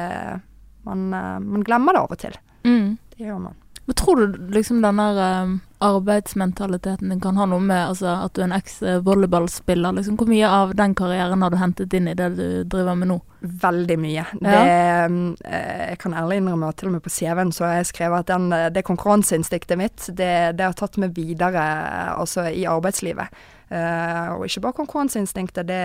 man, 0.89 1.05
uh, 1.15 1.37
man 1.39 1.63
glemmer 1.67 1.95
det 1.95 2.01
av 2.03 2.15
og 2.17 2.19
til. 2.19 2.39
Mm. 2.67 2.89
Det 3.13 3.29
gjør 3.29 3.39
man. 3.45 3.59
Men 3.85 3.95
tror 3.95 4.17
du 4.17 4.39
liksom 4.55 4.83
den 4.83 4.97
der 4.97 5.43
um, 5.43 5.61
arbeidsmentaliteten 5.83 7.09
din 7.09 7.21
kan 7.21 7.37
ha 7.37 7.47
noe 7.51 7.61
med 7.61 7.81
altså, 7.89 8.13
at 8.23 8.35
du 8.37 8.43
er 8.43 8.47
en 8.47 8.55
eks-volleyballspiller? 8.55 9.97
Liksom, 9.97 10.19
hvor 10.21 10.31
mye 10.31 10.49
av 10.49 10.75
den 10.79 10.95
karrieren 10.95 11.43
har 11.43 11.51
du 11.51 11.59
hentet 11.59 11.97
inn 11.99 12.07
i 12.13 12.15
det 12.19 12.29
du 12.37 12.45
driver 12.63 12.95
med 12.99 13.11
nå? 13.11 13.19
Veldig 13.43 13.97
mye. 13.99 14.27
Det, 14.39 14.55
eh, 14.55 15.73
jeg 15.91 15.99
kan 16.05 16.15
ærlig 16.15 16.39
innrømme 16.39 16.71
at 16.71 16.79
til 16.79 16.93
og 16.93 16.95
med 16.97 17.03
på 17.03 17.11
CV-en 17.11 17.51
så 17.55 17.67
har 17.67 17.81
jeg 17.81 17.91
skrevet 17.91 18.23
at 18.23 18.31
den, 18.31 18.53
eh, 18.55 18.69
det 18.71 18.87
konkurranseinstinktet 18.87 19.81
mitt, 19.81 20.07
det, 20.15 20.31
det 20.61 20.69
har 20.69 20.79
tatt 20.79 21.01
meg 21.03 21.17
videre 21.19 21.67
altså 22.15 22.47
i 22.55 22.63
arbeidslivet. 22.71 23.35
Eh, 23.73 24.27
og 24.35 24.45
ikke 24.45 24.61
bare 24.67 24.77
konkurranseinstinktet, 24.83 25.65
det, 25.71 25.79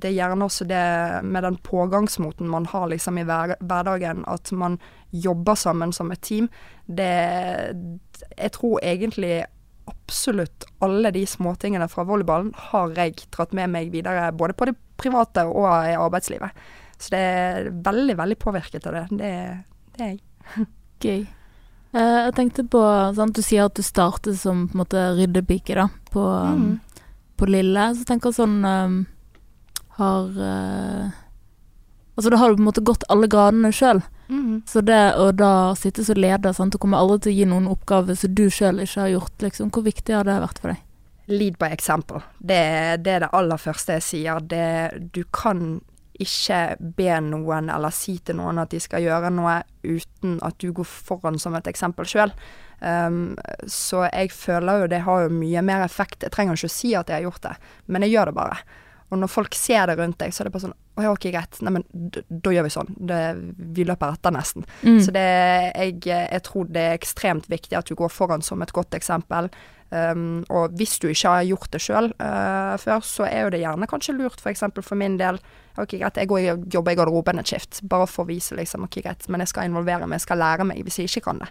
det 0.00 0.08
er 0.08 0.14
gjerne 0.16 0.46
også 0.46 0.64
det 0.68 0.84
med 1.26 1.44
den 1.44 1.58
pågangsmoten 1.66 2.48
man 2.48 2.68
har 2.70 2.86
liksom 2.88 3.18
i 3.20 3.26
hver, 3.28 3.56
hverdagen, 3.60 4.22
at 4.30 4.52
man 4.56 4.78
jobber 5.12 5.58
sammen 5.60 5.92
som 5.92 6.12
et 6.14 6.22
team. 6.24 6.48
Det 6.86 7.12
Jeg 8.38 8.52
tror 8.56 8.80
egentlig 8.80 9.44
absolutt 9.86 10.64
alle 10.82 11.12
de 11.14 11.26
småtingene 11.28 11.88
fra 11.92 12.06
volleyballen 12.08 12.54
har 12.70 12.94
jeg 12.96 13.28
dratt 13.34 13.52
med 13.54 13.70
meg 13.74 13.92
videre, 13.92 14.32
både 14.32 14.56
på 14.56 14.70
det 14.70 14.76
private 14.96 15.44
og 15.46 15.68
i 15.68 15.94
arbeidslivet. 15.98 16.50
Så 16.96 17.12
det 17.12 17.20
er 17.20 17.70
veldig, 17.84 18.16
veldig 18.16 18.38
påvirket 18.40 18.86
av 18.88 18.96
det. 18.96 19.04
Det, 19.10 19.32
det 19.98 20.06
er 20.06 20.14
jeg. 20.14 20.22
Gøy. 21.04 21.26
Eh, 21.92 22.18
jeg 22.24 22.34
tenkte 22.38 22.64
på 22.72 22.80
sant, 23.16 23.36
Du 23.36 23.44
sier 23.44 23.68
at 23.68 23.76
du 23.76 23.84
startet 23.84 24.40
som 24.40 24.66
på 24.70 24.78
en 24.78 24.84
måte 24.86 25.04
ryddepike 25.20 25.76
da, 25.76 25.90
på, 26.12 26.24
Mm. 26.56 26.80
På 27.36 27.48
Lille. 27.50 27.86
Så 27.96 28.06
tenker 28.08 28.32
jeg 28.32 28.40
sånn 28.40 28.58
um, 28.64 28.98
Har 30.00 30.28
uh, 30.36 31.14
Altså 32.16 32.32
da 32.32 32.38
har 32.40 32.48
du 32.48 32.56
på 32.56 32.62
en 32.62 32.68
måte 32.70 32.84
gått 32.88 33.04
alle 33.12 33.28
gradene 33.28 33.68
sjøl. 33.76 34.00
Mhm. 34.32 34.62
Så 34.66 34.80
det 34.80 35.14
å 35.20 35.28
da 35.36 35.74
sitte 35.76 36.04
som 36.04 36.16
leder, 36.16 36.54
sant, 36.56 36.74
og 36.74 36.80
kommer 36.80 37.02
aldri 37.02 37.26
til 37.26 37.32
å 37.32 37.36
gi 37.36 37.48
noen 37.50 37.68
oppgave 37.68 38.16
som 38.16 38.32
du 38.34 38.46
sjøl 38.50 38.80
ikke 38.80 39.02
har 39.02 39.12
gjort, 39.12 39.34
liksom. 39.44 39.68
Hvor 39.70 39.84
viktig 39.84 40.16
har 40.16 40.24
det 40.24 40.38
vært 40.40 40.62
for 40.62 40.72
deg? 40.72 40.80
Lead 41.28 41.58
by 41.60 41.68
example. 41.74 42.22
Det, 42.38 42.62
det 43.04 43.12
er 43.18 43.26
det 43.26 43.30
aller 43.36 43.60
første 43.60 43.98
jeg 43.98 44.06
sier. 44.06 44.40
Det, 44.40 45.10
du 45.12 45.24
kan 45.28 45.80
ikke 46.16 46.60
be 46.96 47.10
noen 47.20 47.68
eller 47.72 47.92
si 47.92 48.16
til 48.24 48.38
noen 48.38 48.62
at 48.62 48.72
de 48.72 48.80
skal 48.80 49.04
gjøre 49.04 49.30
noe 49.34 49.58
uten 49.84 50.38
at 50.46 50.56
du 50.62 50.70
går 50.72 50.86
foran 50.88 51.36
som 51.42 51.56
et 51.58 51.68
eksempel 51.68 52.08
sjøl. 52.08 52.32
Um, 52.80 53.36
så 53.66 54.04
jeg 54.10 54.34
føler 54.36 54.82
jo 54.82 54.88
det 54.92 55.04
har 55.06 55.26
jo 55.26 55.36
mye 55.36 55.62
mer 55.64 55.84
effekt. 55.86 56.22
Jeg 56.22 56.34
trenger 56.34 56.58
ikke 56.58 56.72
å 56.72 56.76
si 56.76 56.96
at 56.98 57.08
jeg 57.08 57.20
har 57.20 57.28
gjort 57.28 57.46
det, 57.46 57.54
men 57.86 58.04
jeg 58.04 58.16
gjør 58.16 58.32
det 58.32 58.36
bare. 58.40 58.58
Og 59.06 59.20
når 59.20 59.30
folk 59.30 59.54
ser 59.54 59.86
det 59.86 59.94
rundt 60.00 60.18
deg, 60.18 60.34
så 60.34 60.42
er 60.42 60.48
det 60.48 60.56
bare 60.56 60.64
sånn 60.64 60.74
Å 60.98 61.04
ja, 61.04 61.12
ok, 61.12 61.28
greit. 61.30 61.58
Neimen, 61.62 61.84
da 61.92 62.52
gjør 62.54 62.66
vi 62.66 62.72
sånn. 62.72 62.88
Det, 62.96 63.20
vi 63.76 63.84
løper 63.86 64.16
etter, 64.16 64.32
nesten. 64.34 64.64
Mm. 64.80 64.98
Så 65.04 65.12
det, 65.14 65.26
jeg, 65.76 66.00
jeg 66.08 66.42
tror 66.46 66.70
det 66.72 66.82
er 66.82 66.96
ekstremt 66.96 67.50
viktig 67.52 67.76
at 67.78 67.86
du 67.86 67.94
går 67.98 68.10
foran 68.10 68.42
som 68.42 68.64
et 68.64 68.72
godt 68.74 68.96
eksempel. 68.98 69.50
Um, 69.90 70.40
og 70.50 70.74
hvis 70.80 70.96
du 70.98 71.06
ikke 71.12 71.36
har 71.36 71.44
gjort 71.46 71.70
det 71.76 71.80
sjøl 71.84 72.08
før, 72.16 73.04
så 73.06 73.28
er 73.28 73.44
jo 73.44 73.52
det 73.54 73.60
gjerne 73.62 73.86
kanskje 73.90 74.16
lurt, 74.16 74.40
f.eks. 74.42 74.64
For, 74.66 74.88
for 74.88 74.98
min 74.98 75.20
del. 75.20 75.38
Ok, 75.76 75.98
greit, 76.00 76.18
jeg 76.18 76.32
går, 76.32 76.48
og 76.54 76.66
jobber 76.72 76.96
i 76.96 76.98
garderoben 76.98 77.42
et 77.42 77.52
skift, 77.52 77.82
bare 77.86 78.08
for 78.10 78.24
å 78.24 78.30
vise 78.32 78.56
liksom, 78.58 78.88
ok, 78.88 79.02
greit, 79.04 79.28
men 79.30 79.44
jeg 79.44 79.52
skal 79.52 79.68
involvere 79.68 80.08
meg, 80.08 80.18
jeg 80.18 80.26
skal 80.26 80.40
lære 80.40 80.66
meg 80.66 80.80
hvis 80.86 81.02
jeg 81.02 81.12
ikke 81.12 81.28
kan 81.28 81.44
det. 81.44 81.50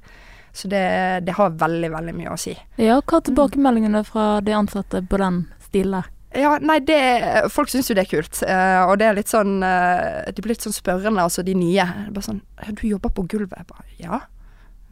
Så 0.56 0.70
det, 0.72 0.86
det 1.28 1.36
har 1.36 1.56
veldig, 1.60 1.92
veldig 1.92 2.14
mye 2.16 2.32
å 2.32 2.40
si. 2.40 2.54
Ja, 2.80 3.02
hva 3.04 3.20
er 3.20 3.26
tilbakemeldingene 3.28 4.06
fra 4.08 4.40
de 4.46 4.54
ansatte 4.56 5.02
på 5.04 5.20
den 5.20 5.44
stilen 5.68 5.98
der? 5.98 6.12
Ja, 6.36 6.58
nei, 6.60 6.82
det 6.84 7.00
Folk 7.54 7.72
syns 7.72 7.90
jo 7.90 7.96
det 7.96 8.06
er 8.06 8.12
kult. 8.12 8.40
Uh, 8.44 8.84
og 8.90 8.98
det 9.00 9.08
er 9.08 9.18
litt 9.18 9.32
sånn 9.32 9.60
uh, 9.64 10.24
De 10.36 10.44
blir 10.44 10.56
litt 10.56 10.66
sånn 10.66 10.76
spørrende, 10.76 11.24
altså 11.24 11.44
de 11.48 11.56
nye. 11.58 11.86
Bare 12.12 12.26
sånn 12.26 12.42
Du 12.76 12.86
jobber 12.88 13.14
på 13.16 13.28
gulvet? 13.32 13.60
Jeg 13.60 13.70
bare 13.72 14.00
Ja. 14.02 14.24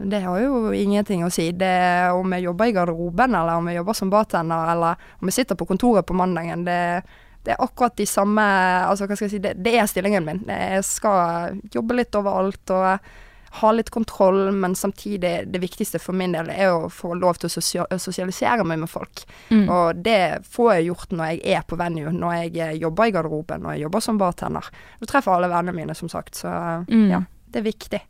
Det 0.03 0.23
har 0.23 0.39
jo 0.41 0.71
ingenting 0.73 1.21
å 1.23 1.31
si. 1.31 1.51
Det 1.55 1.73
Om 2.17 2.33
jeg 2.35 2.47
jobber 2.47 2.69
i 2.69 2.75
garderoben, 2.75 3.35
eller 3.39 3.59
om 3.59 3.67
jeg 3.69 3.77
jobber 3.77 3.97
som 3.97 4.09
bartender, 4.11 4.71
eller 4.73 5.03
om 5.21 5.29
jeg 5.29 5.37
sitter 5.37 5.59
på 5.59 5.67
kontoret 5.69 6.07
på 6.09 6.17
mandagen, 6.17 6.65
det, 6.65 7.03
det 7.45 7.53
er 7.53 7.61
akkurat 7.61 7.95
de 7.95 8.07
samme 8.09 8.43
Altså, 8.87 9.05
hva 9.05 9.15
skal 9.15 9.29
jeg 9.29 9.35
si 9.35 9.43
Det, 9.43 9.53
det 9.63 9.75
er 9.77 9.87
stillingen 9.87 10.25
min. 10.25 10.41
Jeg 10.49 10.83
skal 10.87 11.61
jobbe 11.75 11.99
litt 11.99 12.19
overalt 12.19 12.73
og 12.75 13.13
ha 13.53 13.71
litt 13.71 13.89
kontroll, 13.93 14.51
men 14.51 14.75
samtidig, 14.75 15.33
det 15.53 15.59
viktigste 15.61 15.99
for 16.01 16.17
min 16.17 16.31
del 16.33 16.49
er 16.49 16.71
å 16.73 16.87
få 16.89 17.13
lov 17.13 17.37
til 17.37 17.51
å 17.51 17.97
sosialisere 18.01 18.65
meg 18.65 18.79
med 18.81 18.89
folk. 18.89 19.21
Mm. 19.51 19.67
Og 19.69 19.99
det 20.05 20.45
får 20.49 20.71
jeg 20.73 20.87
gjort 20.87 21.13
når 21.13 21.31
jeg 21.33 21.57
er 21.57 21.67
på 21.69 21.77
venue, 21.77 22.13
når 22.15 22.33
jeg 22.39 22.55
eh, 22.57 22.73
jobber 22.81 23.11
i 23.11 23.13
garderoben, 23.13 23.61
når 23.61 23.75
jeg 23.75 23.85
jobber 23.85 24.05
som 24.07 24.17
bartender. 24.21 24.71
Du 24.99 25.05
treffer 25.05 25.35
alle 25.35 25.51
vennene 25.53 25.77
mine, 25.77 25.95
som 25.97 26.09
sagt, 26.09 26.35
så 26.41 26.53
Mm. 26.89 27.09
ja, 27.11 27.21
det 27.53 27.59
er 27.61 27.69
viktig. 27.69 28.01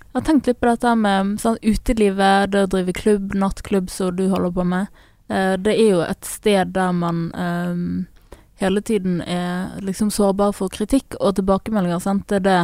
Jeg 0.00 0.14
har 0.14 0.22
tenkt 0.26 0.46
litt 0.46 0.60
på 0.60 0.66
dette 0.68 0.94
med 0.98 1.36
sånn, 1.40 1.58
utelivet, 1.62 2.50
det 2.50 2.64
å 2.66 2.70
drive 2.70 2.92
klubb, 2.92 3.34
nattklubb 3.34 3.90
som 3.90 4.16
du 4.16 4.28
holder 4.28 4.50
på 4.50 4.64
med. 4.66 4.86
Eh, 5.30 5.56
det 5.56 5.74
er 5.78 5.90
jo 5.94 6.00
et 6.02 6.24
sted 6.26 6.72
der 6.74 6.92
man 6.92 7.30
um, 7.34 8.06
hele 8.60 8.82
tiden 8.82 9.20
er 9.22 9.78
liksom 9.80 10.10
sårbar 10.10 10.52
for 10.52 10.68
kritikk 10.68 11.14
og 11.20 11.36
tilbakemeldinger. 11.38 12.02
Sant? 12.02 12.26
Det, 12.28 12.40
er 12.42 12.44
det, 12.44 12.58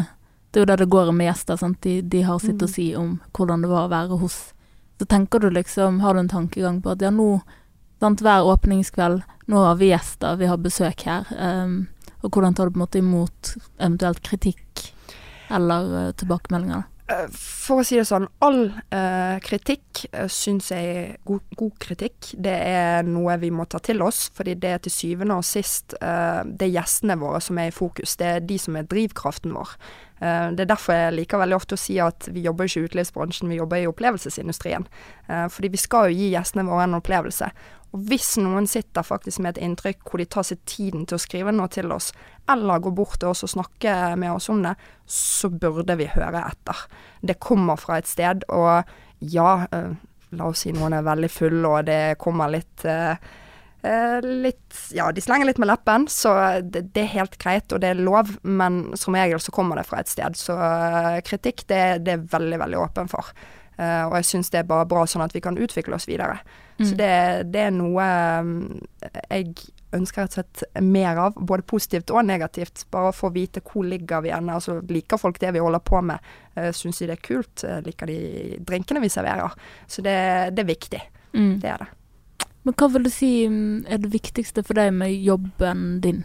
det 0.56 0.62
er 0.62 0.64
jo 0.64 0.70
det 0.70 0.76
det 0.80 0.88
går 0.88 1.10
med 1.12 1.26
gjester. 1.28 1.56
Sant? 1.60 1.76
De, 1.84 1.98
de 2.00 2.22
har 2.24 2.38
sitt 2.40 2.62
å 2.64 2.64
Mm. 2.64 2.72
si 2.72 2.84
om 2.96 3.20
hvordan 3.36 3.60
det 3.60 3.68
var 3.68 3.84
å 3.86 3.90
være 3.92 4.18
hos. 4.22 4.54
Så 4.98 5.04
tenker 5.04 5.38
du 5.44 5.50
liksom, 5.50 6.00
har 6.00 6.14
du 6.14 6.20
en 6.22 6.28
tankegang 6.32 6.78
på 6.80 6.94
at 6.94 7.02
ja, 7.04 7.10
nå 7.12 7.42
sant, 8.00 8.20
Hver 8.24 8.40
åpningskveld, 8.48 9.22
nå 9.48 9.56
har 9.66 9.76
vi 9.76 9.90
gjester, 9.92 10.36
vi 10.40 10.46
har 10.48 10.56
besøk 10.56 11.04
her. 11.04 11.26
Um, 11.36 11.88
og 12.22 12.30
hvordan 12.32 12.54
tar 12.56 12.66
du 12.66 12.72
på 12.72 12.80
en 12.80 12.84
måte 12.86 12.98
imot 13.02 13.56
eventuelt 13.78 14.22
kritikk 14.24 14.86
eller 15.50 16.08
uh, 16.08 16.12
tilbakemeldinger? 16.16 16.82
da? 16.86 17.14
Eh, 17.14 17.28
For 17.30 17.82
å 17.82 17.84
si 17.86 17.94
det 18.00 18.06
sånn, 18.08 18.26
all 18.42 18.64
uh, 18.72 19.36
kritikk 19.44 20.06
uh, 20.16 20.24
syns 20.32 20.72
jeg 20.72 21.18
god, 21.28 21.44
god 21.54 21.76
kritikk. 21.78 22.32
Det 22.34 22.56
er 22.56 23.04
noe 23.06 23.36
vi 23.38 23.52
må 23.54 23.68
ta 23.70 23.78
til 23.78 24.00
oss, 24.02 24.30
fordi 24.34 24.56
det 24.58 24.72
er 24.72 24.78
til 24.82 24.92
syvende 24.96 25.36
og 25.36 25.44
sist 25.46 25.94
eh, 26.00 26.40
det 26.48 26.66
er 26.66 26.74
gjestene 26.80 27.18
våre 27.20 27.40
som 27.44 27.58
er 27.62 27.68
i 27.70 27.76
fokus. 27.76 28.16
Det 28.16 28.26
er 28.26 28.40
de 28.40 28.58
som 28.58 28.76
er 28.80 28.88
drivkraften 28.88 29.52
vår. 29.54 29.76
Eh, 30.20 30.50
det 30.56 30.64
er 30.64 30.70
derfor 30.70 30.96
jeg 30.96 31.16
liker 31.18 31.40
veldig 31.42 31.56
ofte 31.58 31.76
å 31.76 31.80
si 31.80 31.98
at 32.00 32.28
vi 32.32 32.44
jobber 32.46 32.68
ikke 32.68 32.82
i 32.82 32.90
utelivsbransjen, 32.90 33.50
vi 33.52 33.58
jobber 33.60 33.82
i 33.82 33.88
opplevelsesindustrien. 33.90 34.86
Eh, 35.28 35.46
fordi 35.52 35.72
vi 35.74 35.80
skal 35.80 36.10
jo 36.10 36.16
gi 36.16 36.30
gjestene 36.32 36.66
våre 36.68 36.86
en 36.86 36.98
opplevelse. 37.00 37.50
Og 37.94 38.02
hvis 38.10 38.34
noen 38.42 38.66
sitter 38.68 39.06
faktisk 39.06 39.40
med 39.44 39.54
et 39.54 39.62
inntrykk 39.64 40.02
hvor 40.08 40.20
de 40.20 40.28
tar 40.28 40.46
seg 40.48 40.60
tiden 40.68 41.06
til 41.06 41.18
å 41.18 41.22
skrive 41.22 41.54
noe 41.54 41.70
til 41.72 41.92
oss, 41.94 42.10
eller 42.50 42.82
går 42.82 42.96
bort 42.96 43.20
til 43.20 43.30
oss 43.30 43.44
og 43.46 43.52
snakker 43.54 44.16
med 44.20 44.34
oss 44.34 44.50
om 44.52 44.64
det, 44.64 44.74
så 45.06 45.50
burde 45.52 45.96
vi 46.00 46.10
høre 46.16 46.42
etter. 46.48 46.86
Det 47.22 47.40
kommer 47.40 47.80
fra 47.80 48.00
et 48.00 48.10
sted, 48.10 48.44
og 48.52 48.88
ja, 49.20 49.50
eh, 49.70 49.96
la 50.36 50.50
oss 50.50 50.64
si 50.64 50.74
noen 50.74 50.96
er 50.96 51.06
veldig 51.06 51.32
fulle, 51.32 51.66
og 51.68 51.88
det 51.88 52.18
kommer 52.20 52.52
litt 52.52 52.84
litt 54.24 54.78
Ja, 54.94 55.10
de 55.12 55.20
slenger 55.24 55.46
litt 55.48 55.58
med 55.62 55.68
leppen, 55.70 56.06
så 56.10 56.32
det, 56.62 56.86
det 56.94 57.02
er 57.04 57.12
helt 57.16 57.36
greit, 57.42 57.72
og 57.72 57.80
det 57.82 57.92
er 57.92 58.00
lov, 58.00 58.34
men 58.42 58.96
som 58.98 59.14
regel 59.18 59.40
så 59.42 59.52
kommer 59.54 59.76
det 59.80 59.86
fra 59.88 60.00
et 60.02 60.10
sted. 60.10 60.36
Så 60.38 60.56
eh, 60.56 61.20
kritikk, 61.26 61.66
det, 61.70 61.82
det 62.06 62.16
er 62.16 62.26
veldig, 62.32 62.58
veldig 62.64 62.80
åpen 62.82 63.08
for. 63.12 63.32
Uh, 63.76 64.06
og 64.08 64.14
jeg 64.16 64.24
syns 64.24 64.48
det 64.48 64.62
er 64.62 64.68
bare 64.70 64.86
bra 64.88 65.02
sånn 65.04 65.20
at 65.20 65.34
vi 65.36 65.42
kan 65.44 65.58
utvikle 65.60 65.98
oss 65.98 66.08
videre. 66.08 66.38
Så 66.78 66.94
Mm. 66.94 66.96
det, 66.96 67.10
det 67.52 67.60
er 67.66 67.70
noe 67.72 68.06
jeg 69.30 69.52
ønsker 69.96 70.24
rett 70.26 70.32
og 70.32 70.38
slett 70.38 70.82
mer 70.84 71.20
av, 71.20 71.36
både 71.36 71.64
positivt 71.68 72.10
og 72.12 72.24
negativt. 72.28 72.86
Bare 72.92 73.12
for 73.16 73.30
å 73.30 73.34
vite 73.36 73.62
hvor 73.64 73.84
ligger 73.84 74.24
vi 74.24 74.32
ender. 74.32 74.58
Altså, 74.58 74.78
liker 74.88 75.20
folk 75.20 75.40
det 75.40 75.52
vi 75.56 75.62
holder 75.62 75.84
på 75.84 76.00
med? 76.04 76.24
Uh, 76.56 76.70
Syns 76.76 77.00
de 77.00 77.08
det 77.10 77.18
er 77.18 77.24
kult? 77.28 77.64
Uh, 77.64 77.78
liker 77.84 78.10
de 78.10 78.18
drinkene 78.64 79.04
vi 79.04 79.12
serverer? 79.12 79.56
Så 79.88 80.04
det, 80.04 80.16
det 80.56 80.64
er 80.64 80.72
viktig. 80.72 81.02
Mm. 81.36 81.54
Det 81.60 81.70
er 81.72 81.84
det. 81.84 81.88
Men 82.66 82.74
hva 82.74 82.88
vil 82.90 83.06
du 83.06 83.12
si 83.14 83.30
mm, 83.46 83.86
er 83.86 84.00
det 84.02 84.10
viktigste 84.10 84.64
for 84.66 84.74
deg 84.74 84.90
med 84.96 85.14
jobben 85.22 86.00
din? 86.02 86.24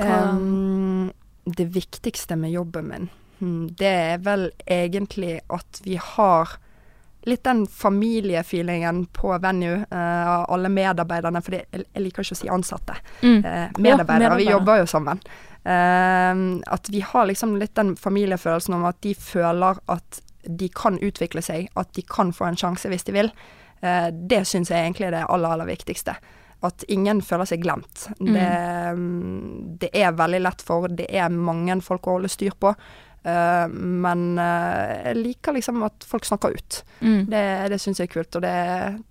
Um, 0.00 1.12
det 1.44 1.66
viktigste 1.74 2.38
med 2.40 2.54
jobben 2.54 2.88
min, 2.88 3.10
hmm, 3.38 3.66
det 3.78 3.90
er 3.90 4.22
vel 4.24 4.48
egentlig 4.64 5.36
at 5.52 5.82
vi 5.84 5.98
har 6.00 6.56
litt 7.28 7.44
den 7.44 7.66
familiefeelingen 7.68 9.04
på 9.12 9.30
venue. 9.38 9.84
eh, 9.90 10.32
alle 10.48 10.68
medarbeiderne, 10.68 11.40
for 11.42 11.56
jeg, 11.56 11.64
jeg 11.72 12.02
liker 12.02 12.24
ikke 12.24 12.36
å 12.36 12.40
si 12.40 12.50
ansatte. 12.52 12.96
Mm. 13.22 13.38
Uh, 13.38 13.44
medarbeidere, 13.44 13.80
vi 13.80 14.18
medarbeidere. 14.18 14.52
jobber 14.52 14.80
jo 14.82 14.86
sammen. 14.86 15.20
Uh, 15.64 16.60
at 16.76 16.90
vi 16.92 17.00
har 17.00 17.28
liksom 17.30 17.56
litt 17.60 17.74
den 17.76 17.94
familiefølelsen 17.96 18.76
om 18.76 18.84
at 18.88 19.00
de 19.04 19.14
føler 19.16 19.80
at 19.88 20.20
de 20.44 20.68
kan 20.68 20.98
utvikle 21.00 21.40
seg, 21.44 21.70
at 21.80 21.92
de 21.96 22.04
kan 22.04 22.32
få 22.32 22.50
en 22.50 22.60
sjanse 22.60 22.88
hvis 22.92 23.08
de 23.08 23.16
vil. 23.16 23.32
Eh, 23.80 24.08
det 24.12 24.44
syns 24.48 24.72
jeg 24.72 24.80
egentlig 24.80 25.08
er 25.08 25.18
det 25.18 25.24
aller, 25.28 25.56
aller 25.56 25.68
viktigste. 25.68 26.16
At 26.64 26.84
ingen 26.88 27.20
føler 27.24 27.48
seg 27.48 27.64
glemt. 27.64 28.06
Det, 28.18 28.50
mm, 28.96 29.80
det 29.82 29.90
er 29.92 30.14
veldig 30.16 30.40
lett 30.46 30.62
for, 30.64 30.88
det 30.88 31.10
er 31.12 31.34
mange 31.34 31.76
folk 31.84 32.08
å 32.08 32.18
holde 32.18 32.30
styr 32.32 32.56
på. 32.56 32.72
Eh, 33.24 33.66
men 33.68 34.38
eh, 34.40 34.94
jeg 35.10 35.18
liker 35.20 35.56
liksom 35.58 35.82
at 35.84 36.06
folk 36.08 36.24
snakker 36.28 36.56
ut. 36.56 36.78
Mm. 37.00 37.26
Det, 37.32 37.42
det 37.74 37.80
syns 37.82 38.00
jeg 38.00 38.08
er 38.08 38.14
kult, 38.14 38.38
og 38.38 38.46
det, 38.46 38.54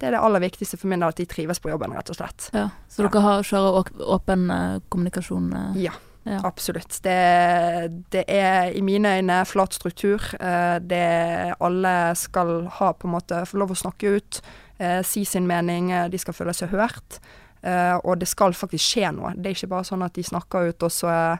det 0.01 0.09
er 0.09 0.17
det 0.17 0.23
aller 0.23 0.45
viktigste 0.47 0.79
for 0.81 0.89
min 0.89 1.03
del, 1.03 1.13
at 1.13 1.21
de 1.21 1.29
trives 1.29 1.61
på 1.61 1.73
jobben, 1.73 1.93
rett 1.93 2.09
og 2.13 2.17
slett. 2.17 2.49
Ja. 2.57 2.71
Så 2.89 3.05
dere 3.05 3.21
har, 3.27 3.45
kjører 3.45 3.93
åpen 4.17 4.49
kommunikasjon? 4.89 5.53
Ja. 5.81 5.93
Ja. 6.25 6.39
Absolutt. 6.47 7.01
Det, 7.03 8.03
det 8.15 8.23
er 8.31 8.71
i 8.71 8.81
mine 8.81 9.17
øyne 9.17 9.41
flat 9.45 9.73
struktur. 9.75 10.23
Eh, 10.39 10.79
Det 10.79 11.55
alle 11.59 12.15
skal 12.15 12.67
ha 12.79 12.91
på 12.93 13.07
en 13.09 13.15
måte 13.17 13.41
få 13.45 13.57
lov 13.59 13.71
å 13.71 13.75
snakke 13.75 14.15
ut, 14.15 14.41
eh, 14.79 15.01
si 15.03 15.25
sin 15.25 15.47
mening, 15.47 15.91
eh, 15.91 16.07
de 16.07 16.17
skal 16.17 16.33
føle 16.33 16.53
seg 16.53 16.69
hørt. 16.69 17.19
eh, 17.63 17.97
Og 18.03 18.19
det 18.19 18.27
skal 18.27 18.53
faktisk 18.53 18.83
skje 18.93 19.11
noe. 19.15 19.33
Det 19.35 19.45
er 19.51 19.55
ikke 19.55 19.69
bare 19.69 19.83
sånn 19.83 20.03
at 20.05 20.13
de 20.13 20.23
snakker 20.23 20.69
ut, 20.69 20.83
og 20.83 20.91
så 20.91 21.37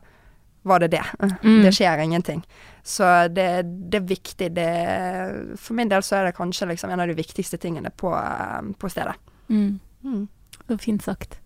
var 0.66 0.80
det 0.80 0.92
det. 0.92 1.04
Mm. 1.44 1.62
Det 1.64 1.72
skjer 1.76 2.00
ingenting. 2.04 2.44
Så 2.84 3.28
det, 3.34 3.64
det 3.90 4.02
er 4.02 4.08
viktig. 4.08 4.54
Det, 4.54 4.68
for 5.60 5.74
min 5.76 5.90
del 5.90 6.02
så 6.02 6.16
er 6.18 6.26
det 6.26 6.36
kanskje 6.36 6.68
liksom 6.68 6.92
en 6.92 7.00
av 7.00 7.08
de 7.08 7.16
viktigste 7.16 7.58
tingene 7.58 7.90
på, 7.90 8.12
på 8.80 8.90
stedet. 8.92 9.16
Mm. 9.50 9.80
Mm. 10.04 10.28
Så 10.68 10.78
fint 10.80 11.04
sagt. 11.04 11.40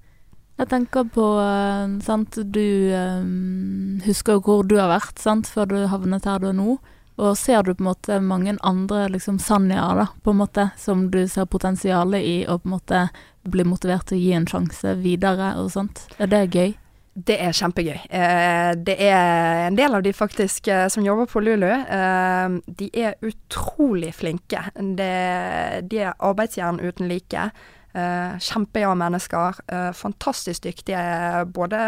Jeg 0.57 0.69
tenker 0.71 1.05
på 1.13 1.25
eh, 1.37 1.97
sant, 2.05 2.39
Du 2.49 2.93
um, 2.93 3.99
husker 4.05 4.37
jo 4.37 4.45
hvor 4.45 4.63
du 4.65 4.77
har 4.79 4.89
vært 4.89 5.21
sant, 5.21 5.49
før 5.49 5.69
du 5.69 5.77
havnet 5.91 6.25
her 6.25 6.41
du 6.41 6.49
er 6.49 6.57
nå. 6.57 6.77
Og 7.17 7.37
ser 7.37 7.63
du 7.65 7.73
på 7.73 7.81
en 7.81 7.89
måte 7.89 8.19
mange 8.21 8.53
andre 8.65 9.07
liksom 9.09 9.39
Sanjaer, 9.41 10.03
da, 10.53 10.67
som 10.77 11.07
du 11.13 11.23
ser 11.29 11.49
potensialet 11.49 12.21
i, 12.21 12.35
og 12.45 12.61
på 12.61 12.69
en 12.69 12.75
måte 12.75 13.05
blir 13.47 13.65
motivert 13.65 14.09
til 14.09 14.19
å 14.19 14.21
gi 14.21 14.33
en 14.37 14.45
sjanse 14.49 14.93
videre 15.01 15.55
og 15.57 15.71
sånt? 15.73 16.03
Er 16.21 16.29
det 16.29 16.43
gøy? 16.53 16.75
Det 17.17 17.39
er 17.41 17.55
kjempegøy. 17.57 17.95
Eh, 18.13 18.71
det 18.85 18.95
er 19.01 19.63
en 19.65 19.77
del 19.77 19.97
av 19.97 20.03
de 20.05 20.11
faktisk 20.13 20.67
eh, 20.69 20.85
som 20.93 21.05
jobber 21.05 21.25
på 21.31 21.41
Lulu. 21.41 21.65
Eh, 21.65 22.57
de 22.81 22.89
er 22.93 23.17
utrolig 23.25 24.11
flinke. 24.13 24.67
Det, 24.77 25.09
de 25.89 26.03
er 26.03 26.13
arbeidsjern 26.21 26.77
uten 26.83 27.09
like. 27.09 27.47
Kjempegjerne 27.93 28.99
mennesker. 29.01 29.61
Eh, 29.67 29.91
fantastisk 29.97 30.67
dyktige 30.67 31.45
både 31.53 31.79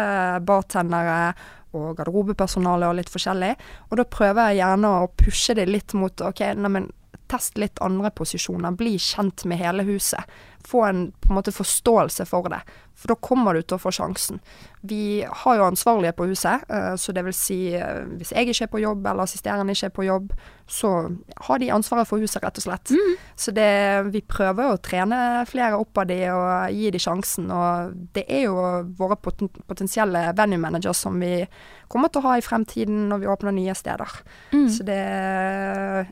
bartendere 0.46 1.32
og 1.76 1.92
garderobepersonale 2.00 2.88
og 2.88 2.96
litt 2.98 3.12
forskjellig. 3.12 3.52
Og 3.90 4.00
da 4.00 4.06
prøver 4.08 4.50
jeg 4.50 4.62
gjerne 4.62 4.94
å 5.02 5.10
pushe 5.20 5.54
det 5.54 5.68
litt 5.70 5.94
mot 5.94 6.24
OK, 6.26 6.42
neimen 6.58 6.90
test 7.30 7.58
litt 7.60 7.78
andre 7.84 8.10
posisjoner. 8.10 8.74
Bli 8.74 8.96
kjent 8.98 9.44
med 9.46 9.60
hele 9.60 9.86
huset. 9.86 10.26
Få 10.66 10.84
en 10.88 11.10
på 11.20 11.30
en 11.32 11.38
måte 11.38 11.54
forståelse 11.54 12.26
for 12.26 12.48
det. 12.50 12.60
For 13.00 13.08
da 13.08 13.16
kommer 13.16 13.56
du 13.56 13.62
til 13.62 13.78
å 13.78 13.80
få 13.80 13.92
sjansen. 13.94 14.40
Vi 14.84 15.22
har 15.24 15.56
jo 15.56 15.66
ansvarlige 15.68 16.12
på 16.18 16.26
huset, 16.28 16.64
eh, 16.68 16.94
så 17.00 17.14
det 17.16 17.24
vil 17.24 17.36
si 17.36 17.58
eh, 17.76 18.02
hvis 18.18 18.32
jeg 18.34 18.50
ikke 18.50 18.66
er 18.66 18.72
på 18.74 18.82
jobb 18.82 19.06
eller 19.06 19.24
assisterende 19.24 19.72
ikke 19.76 19.88
er 19.88 19.94
på 19.96 20.06
jobb, 20.08 20.34
så 20.70 20.90
har 21.48 21.58
de 21.60 21.70
ansvaret 21.74 22.08
for 22.08 22.22
huset, 22.22 22.42
rett 22.44 22.60
og 22.60 22.64
slett. 22.64 22.92
Mm. 22.92 23.14
Så 23.40 23.54
det, 23.56 23.70
vi 24.12 24.20
prøver 24.22 24.70
å 24.70 24.80
trene 24.84 25.42
flere 25.48 25.80
opp 25.80 25.98
av 25.98 26.06
de 26.10 26.18
og 26.30 26.76
gi 26.76 26.92
de 26.94 27.00
sjansen. 27.02 27.48
Og 27.50 27.96
det 28.14 28.26
er 28.28 28.44
jo 28.46 28.56
våre 29.00 29.18
potensielle 29.18 30.28
venue 30.38 30.60
managers 30.62 31.02
som 31.02 31.18
vi 31.20 31.46
kommer 31.90 32.12
til 32.12 32.22
å 32.22 32.28
ha 32.28 32.36
i 32.38 32.44
fremtiden 32.44 33.08
når 33.10 33.24
vi 33.24 33.30
åpner 33.32 33.56
nye 33.56 33.74
steder. 33.74 34.20
Mm. 34.52 34.68
Så 34.70 34.86
det 34.86 35.00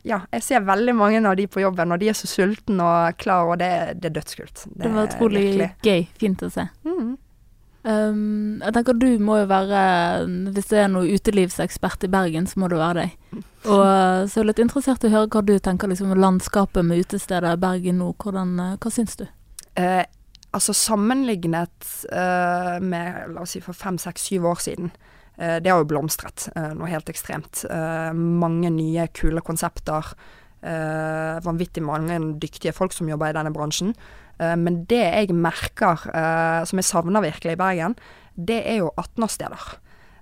Ja, 0.03 0.23
jeg 0.33 0.43
ser 0.43 0.67
veldig 0.67 0.95
mange 0.97 1.21
av 1.23 1.37
de 1.39 1.47
på 1.47 1.63
jobben, 1.63 1.93
og 1.93 2.01
de 2.01 2.11
er 2.11 2.17
så 2.17 2.27
sultne 2.27 2.83
og 2.83 3.21
klare, 3.21 3.53
og 3.53 3.61
det, 3.61 3.71
det 4.01 4.11
er 4.11 4.17
dødskult. 4.19 4.38
Det 4.75 4.91
var 4.93 5.09
utrolig 5.09 5.43
virkelig. 5.47 5.69
gøy. 5.85 6.05
Fint 6.21 6.45
å 6.45 6.51
se. 6.53 6.67
Mm. 6.87 7.17
Um, 7.89 8.59
jeg 8.59 8.75
tenker 8.75 8.97
du 8.99 9.05
må 9.23 9.37
jo 9.39 9.45
være 9.47 9.81
Hvis 10.51 10.67
det 10.67 10.81
er 10.81 10.89
noe 10.91 11.07
utelivsekspert 11.15 12.03
i 12.03 12.09
Bergen, 12.11 12.47
så 12.49 12.59
må 12.59 12.67
du 12.67 12.75
være 12.75 13.05
deg. 13.05 13.41
Og 13.71 13.83
uh, 13.85 14.27
så 14.27 14.41
er 14.41 14.43
jeg 14.43 14.49
litt 14.51 14.63
interessert 14.65 15.03
i 15.03 15.09
å 15.09 15.15
høre 15.15 15.31
hva 15.31 15.43
du 15.47 15.55
tenker 15.63 15.91
liksom 15.91 16.11
landskapet 16.19 16.85
med 16.85 17.05
utesteder 17.05 17.53
i 17.55 17.61
Bergen 17.61 18.01
nå. 18.03 18.11
Hvordan, 18.19 18.55
uh, 18.59 18.77
hva 18.83 18.91
syns 18.93 19.15
du? 19.19 19.25
Eh, 19.79 20.03
altså 20.51 20.73
sammenlignet 20.73 21.87
eh, 22.11 22.75
med 22.81 23.33
la 23.33 23.45
oss 23.45 23.55
si 23.55 23.61
for 23.63 23.77
fem, 23.77 23.99
seks, 24.01 24.27
syv 24.29 24.47
år 24.49 24.61
siden. 24.65 24.91
Eh, 25.37 25.57
det 25.63 25.71
har 25.71 25.83
jo 25.83 25.89
blomstret 25.91 26.49
eh, 26.55 26.71
noe 26.75 26.89
helt 26.91 27.09
ekstremt. 27.11 27.63
Eh, 27.69 28.11
mange 28.13 28.71
nye, 28.73 29.07
kule 29.15 29.43
konsepter. 29.45 30.13
Eh, 30.59 31.39
vanvittig 31.45 31.83
mange 31.85 32.17
dyktige 32.41 32.75
folk 32.75 32.95
som 32.95 33.09
jobber 33.09 33.31
i 33.31 33.37
denne 33.37 33.53
bransjen. 33.55 33.93
Eh, 34.39 34.55
men 34.55 34.85
det 34.89 35.01
jeg 35.03 35.35
merker, 35.35 36.05
eh, 36.13 36.63
som 36.65 36.79
jeg 36.81 36.87
savner 36.87 37.21
virkelig 37.25 37.53
i 37.53 37.59
Bergen, 37.59 37.95
det 38.35 38.61
er 38.65 38.77
jo 38.81 38.91
18-årssteder. 38.97 39.77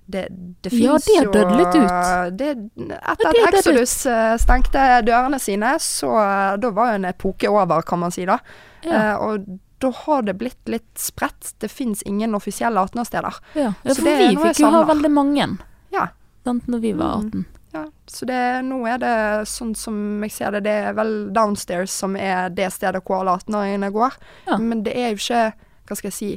Det, 0.08 0.22
det 0.64 0.72
Ja, 0.72 0.96
de 0.96 1.04
det 1.04 1.16
har 1.18 1.32
dødd 1.34 1.56
litt 1.58 1.74
ut. 1.76 2.38
Det, 2.40 2.48
etter 2.96 3.32
det 3.32 3.42
har 3.44 3.48
at 3.52 3.58
Exodus 3.60 3.94
eh, 4.08 4.36
stengte 4.40 4.84
dørene 5.04 5.38
sine, 5.38 5.74
så 5.84 6.14
eh, 6.16 6.56
da 6.62 6.70
var 6.72 6.92
jo 6.94 7.00
en 7.02 7.08
epoke 7.10 7.50
over, 7.52 7.82
kan 7.82 8.00
man 8.06 8.10
si 8.14 8.24
da. 8.28 8.38
Ja, 8.84 8.92
Eh, 8.94 9.16
og 9.20 9.44
da 9.82 9.90
har 9.94 10.22
det 10.26 10.36
blitt 10.38 10.66
litt 10.70 10.88
spredt. 10.98 11.52
Det 11.60 11.68
fins 11.70 12.00
ingen 12.06 12.34
offisielle 12.34 12.80
18-årssteder. 12.80 13.36
ja. 13.54 13.72
ja 13.84 13.94
for 13.94 14.02
det 14.06 14.14
vi 14.18 14.36
fikk 14.48 14.60
jo 14.64 14.70
ha 14.74 14.84
veldig 14.88 15.10
mange 15.12 15.58
Ja. 15.92 16.08
sant, 16.44 16.66
når 16.68 16.80
vi 16.80 16.92
var 16.98 17.18
Mm. 17.20 17.28
18. 17.28 17.44
Ja, 17.44 17.57
så 18.10 18.26
det, 18.28 18.40
nå 18.66 18.80
er 18.88 18.98
det 19.02 19.14
sånn 19.50 19.74
som 19.78 19.96
jeg 20.24 20.32
ser 20.34 20.54
det, 20.56 20.64
det 20.66 20.76
er 20.90 20.96
vel 20.96 21.12
downstairs 21.36 21.92
som 21.92 22.16
er 22.16 22.48
det 22.54 22.70
stedet 22.74 23.02
hvor 23.04 23.20
alle 23.22 23.36
18-åringene 23.40 23.90
går. 23.94 24.16
Ja. 24.48 24.58
Men 24.62 24.82
det 24.86 24.94
er 24.96 25.12
jo 25.12 25.20
ikke, 25.20 25.42
hva 25.88 25.98
skal 25.98 26.10
jeg 26.10 26.16
si, 26.18 26.30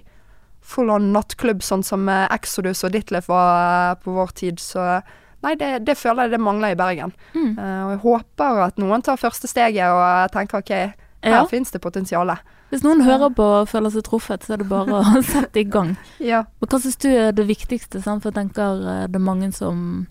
full 0.62 0.92
on 0.94 1.10
nattklubb 1.16 1.64
sånn 1.66 1.84
som 1.84 2.06
eh, 2.12 2.28
Exodus 2.36 2.84
og 2.86 2.94
Ditlef 2.94 3.30
var 3.32 3.50
eh, 3.96 3.98
på 4.04 4.14
vår 4.16 4.34
tid. 4.38 4.62
Så 4.62 4.84
nei, 5.42 5.56
det, 5.58 5.72
det 5.88 5.98
føler 5.98 6.28
jeg 6.28 6.36
det 6.36 6.44
mangler 6.46 6.76
i 6.76 6.80
Bergen. 6.80 7.16
Mm. 7.34 7.56
Uh, 7.58 7.82
og 7.88 7.92
jeg 7.96 8.02
håper 8.06 8.64
at 8.68 8.78
noen 8.82 9.02
tar 9.02 9.18
første 9.18 9.50
steget 9.50 9.90
og 9.90 10.32
tenker 10.36 10.62
OK, 10.62 10.74
her 10.76 11.38
Ja. 11.38 11.44
finnes 11.50 11.74
det 11.74 11.82
potensial. 11.82 12.30
Hvis 12.72 12.86
noen 12.86 13.02
hører 13.04 13.34
på 13.36 13.44
og 13.44 13.68
føler 13.68 13.92
seg 13.92 14.06
truffet, 14.08 14.46
så 14.46 14.54
er 14.56 14.62
det 14.62 14.70
bare 14.70 15.02
å 15.02 15.22
sette 15.34 15.60
i 15.60 15.68
gang. 15.68 15.96
Ja. 16.24 16.46
Men 16.62 16.72
hva 16.72 16.80
syns 16.80 17.02
du 17.02 17.10
er 17.12 17.34
det 17.36 17.48
viktigste? 17.50 18.00
Sant? 18.06 18.24
For 18.24 18.32
jeg 18.32 18.38
tenker 18.38 18.80
det 19.12 19.18
er 19.18 19.26
mange 19.26 19.50
som 19.56 20.06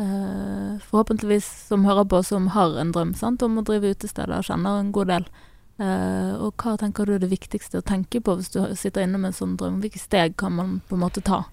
eh, 0.00 0.80
forhåpentligvis 0.88 1.46
som 1.68 1.84
hører 1.84 2.08
på, 2.08 2.22
som 2.26 2.48
har 2.56 2.78
en 2.80 2.92
drøm 2.94 3.14
sant? 3.18 3.42
om 3.42 3.60
å 3.60 3.64
drive 3.66 3.92
utesteder, 3.94 4.42
kjenner 4.46 4.80
en 4.80 4.92
god 4.96 5.12
del. 5.12 5.28
Eh, 5.80 6.32
og 6.36 6.60
hva 6.60 6.74
tenker 6.80 7.08
du 7.08 7.14
er 7.14 7.22
det 7.22 7.30
viktigste 7.30 7.80
å 7.80 7.86
tenke 7.86 8.20
på 8.20 8.34
hvis 8.36 8.52
du 8.52 8.60
sitter 8.76 9.06
inne 9.06 9.20
med 9.20 9.32
en 9.32 9.38
sånn 9.38 9.54
drøm? 9.60 9.78
Hvilke 9.84 10.02
steg 10.02 10.36
kan 10.40 10.56
man 10.56 10.74
på 10.88 10.98
en 10.98 11.04
måte 11.04 11.24
ta? 11.24 11.44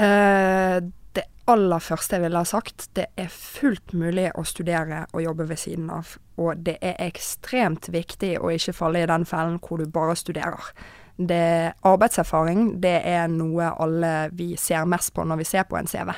Eh, 0.00 0.80
det 1.14 1.26
aller 1.50 1.82
første 1.82 2.16
jeg 2.16 2.24
ville 2.24 2.40
ha 2.40 2.48
sagt, 2.48 2.88
det 2.98 3.08
er 3.18 3.30
fullt 3.30 3.94
mulig 3.94 4.28
å 4.38 4.46
studere 4.46 5.04
og 5.12 5.22
jobbe 5.22 5.46
ved 5.50 5.60
siden 5.62 5.90
av. 5.94 6.16
Og 6.40 6.62
det 6.66 6.78
er 6.80 6.98
ekstremt 7.04 7.90
viktig 7.92 8.36
å 8.40 8.50
ikke 8.54 8.74
falle 8.76 9.04
i 9.04 9.10
den 9.10 9.26
fellen 9.28 9.60
hvor 9.62 9.82
du 9.82 9.90
bare 9.90 10.18
studerer. 10.18 10.72
Det, 11.20 11.74
arbeidserfaring 11.84 12.78
det 12.80 13.02
er 13.04 13.26
noe 13.28 13.74
alle 13.76 14.30
vi 14.32 14.54
ser 14.56 14.86
mest 14.88 15.12
på 15.12 15.26
når 15.26 15.42
vi 15.42 15.50
ser 15.50 15.66
på 15.68 15.76
en 15.76 15.90
CV. 15.90 16.14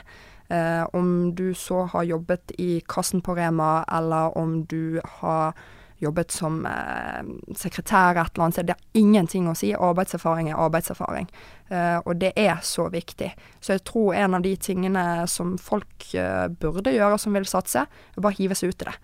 Eh, 0.52 0.82
om 0.92 1.32
du 1.34 1.54
så 1.56 1.86
har 1.94 2.04
jobbet 2.04 2.52
i 2.60 2.82
kassen 2.88 3.22
på 3.24 3.36
Rema, 3.38 3.84
eller 3.88 4.36
om 4.38 4.64
du 4.68 5.00
har 5.20 5.54
jobbet 6.02 6.30
som 6.30 6.66
eh, 6.66 7.22
sekretær 7.56 8.18
et 8.18 8.34
eller 8.34 8.44
annet 8.44 8.56
sted. 8.56 8.66
Det 8.68 8.76
har 8.76 9.00
ingenting 9.00 9.46
å 9.48 9.54
si. 9.56 9.70
Arbeidserfaring 9.72 10.50
er 10.50 10.60
arbeidserfaring. 10.60 11.30
Eh, 11.70 11.98
og 12.02 12.18
det 12.20 12.32
er 12.36 12.58
så 12.66 12.88
viktig. 12.92 13.30
Så 13.62 13.76
jeg 13.76 13.84
tror 13.88 14.18
en 14.18 14.36
av 14.38 14.44
de 14.44 14.56
tingene 14.58 15.06
som 15.30 15.54
folk 15.62 16.10
eh, 16.18 16.48
burde 16.50 16.94
gjøre 16.94 17.20
som 17.22 17.38
vil 17.38 17.48
satse, 17.48 17.86
er 17.86 18.26
bare 18.26 18.38
hive 18.40 18.58
seg 18.58 18.74
ut 18.74 18.84
i 18.84 18.90
det. 18.90 18.98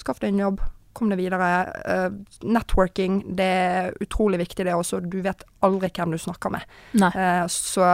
Skaff 0.00 0.22
deg 0.24 0.32
en 0.32 0.44
jobb. 0.46 0.64
Kom 0.98 1.12
deg 1.12 1.20
videre. 1.20 1.48
Eh, 1.86 2.08
networking, 2.42 3.20
det 3.38 3.46
er 3.46 3.92
utrolig 4.02 4.40
viktig 4.42 4.64
det 4.66 4.74
også. 4.74 4.98
Du 5.06 5.20
vet 5.22 5.44
aldri 5.62 5.90
hvem 5.94 6.10
du 6.16 6.18
snakker 6.18 6.50
med. 6.50 6.64
Eh, 6.98 7.44
så 7.54 7.86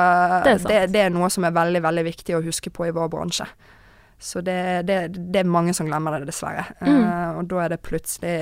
Det 0.46 0.54
er 0.54 0.64
det, 0.68 0.80
det 0.94 1.02
er 1.04 1.12
noe 1.12 1.28
som 1.30 1.44
er 1.44 1.52
veldig, 1.52 1.82
veldig 1.84 2.04
viktig 2.08 2.38
å 2.38 2.42
huske 2.46 2.72
på 2.72 2.88
i 2.88 2.94
vår 2.96 3.10
bransje. 3.12 3.46
Så 4.24 4.40
det, 4.40 4.86
det, 4.88 4.96
det 5.34 5.42
er 5.42 5.50
mange 5.50 5.74
som 5.76 5.86
glemmer 5.90 6.16
det, 6.16 6.30
dessverre. 6.30 6.64
Mm. 6.80 6.96
Eh, 7.04 7.30
og 7.42 7.48
da 7.50 7.62
er 7.66 7.74
det 7.74 7.82
plutselig 7.84 8.36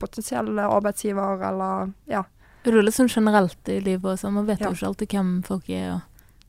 potensielle 0.00 0.64
arbeidsgiver 0.66 1.42
eller 1.50 1.92
ja. 2.10 2.24
Er 2.64 2.76
litt 2.84 2.96
sånn 2.96 3.08
generelt 3.08 3.68
i 3.72 3.78
livet 3.80 4.04
også? 4.16 4.30
Man 4.32 4.46
vet 4.48 4.60
Ja. 4.60 4.68
jo 4.68 4.76
ikke 4.76 4.88
alltid 4.90 5.08
hvem 5.14 5.30
folk 5.46 5.68
er. 5.70 5.92
Og 5.94 6.00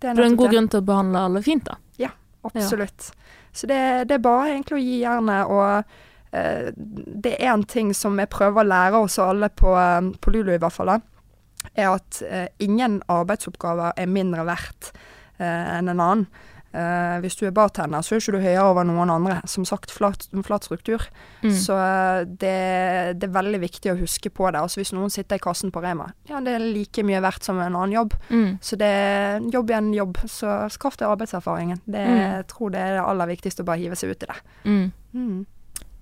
Det 0.02 0.16
det 0.16 0.20
er 0.20 0.26
en 0.26 0.36
god 0.36 0.50
det. 0.50 0.56
grunn 0.56 0.70
til 0.70 0.82
å 0.82 0.86
behandle 0.86 1.20
alle 1.20 1.42
fint, 1.42 1.64
da. 1.66 1.76
Ja, 1.98 2.10
Absolutt. 2.44 3.12
Så 3.54 3.68
det, 3.68 4.08
det 4.08 4.16
er 4.16 4.24
bare 4.24 4.50
egentlig 4.50 4.80
å 4.80 4.82
gi 4.82 5.00
jernet. 5.04 5.46
Og 5.48 5.84
det 6.32 7.34
er 7.40 7.52
en 7.54 7.64
ting 7.68 7.94
som 7.98 8.20
jeg 8.22 8.32
prøver 8.32 8.64
å 8.64 8.68
lære 8.70 9.02
oss 9.04 9.20
alle 9.20 9.50
på, 9.50 9.74
eh, 9.76 10.12
på 10.22 10.32
Lulu, 10.36 10.54
i 10.56 10.62
hvert 10.62 10.78
fall, 10.78 10.94
da, 10.94 11.00
er 11.76 11.92
at 11.94 12.22
eh, 12.28 12.48
ingen 12.64 13.02
arbeidsoppgaver 13.12 13.94
er 14.00 14.08
mindre 14.10 14.46
verdt 14.48 14.94
eh, 15.40 15.76
enn 15.78 15.92
en 15.92 16.00
annen. 16.00 16.26
Eh, 16.72 17.18
hvis 17.20 17.36
du 17.36 17.42
er 17.44 17.52
bartender, 17.52 18.00
så 18.00 18.16
er 18.16 18.22
ikke 18.22 18.38
du 18.38 18.46
høyere 18.46 18.64
over 18.64 18.86
noen 18.88 19.10
andre. 19.12 19.42
Som 19.52 19.66
sagt, 19.68 19.92
flat, 19.92 20.24
flat 20.48 20.64
struktur. 20.64 21.04
Mm. 21.44 21.52
Så 21.52 21.76
eh, 21.76 22.22
det, 22.24 22.54
det 23.20 23.28
er 23.28 23.34
veldig 23.36 23.60
viktig 23.66 23.92
å 23.92 23.98
huske 24.00 24.32
på 24.32 24.48
det. 24.54 24.62
Altså 24.62 24.80
Hvis 24.80 24.94
noen 24.96 25.12
sitter 25.12 25.36
i 25.36 25.44
kassen 25.44 25.74
på 25.76 25.84
Rema, 25.84 26.08
ja, 26.32 26.40
det 26.40 26.56
er 26.56 26.64
like 26.64 27.04
mye 27.04 27.20
verdt 27.28 27.44
som 27.44 27.60
en 27.60 27.76
annen 27.76 27.98
jobb. 27.98 28.16
Mm. 28.32 28.54
Så 28.64 28.80
det 28.80 28.88
er 28.88 29.44
jobb 29.52 29.74
er 29.76 29.82
en 29.82 29.92
jobb, 30.00 30.22
så 30.32 30.62
skaff 30.72 30.96
deg 31.02 31.12
arbeidserfaringen. 31.12 31.84
Det, 31.86 32.08
Mm. 32.12 32.20
Jeg 32.22 32.48
tror 32.48 32.72
det 32.72 32.80
er 32.82 32.94
det 32.96 33.04
aller 33.04 33.28
viktigste, 33.30 33.62
å 33.62 33.68
bare 33.68 33.84
hive 33.84 33.96
seg 34.00 34.16
ut 34.16 34.24
i 34.24 34.30
det. 34.32 34.40
Mm. 34.66 34.86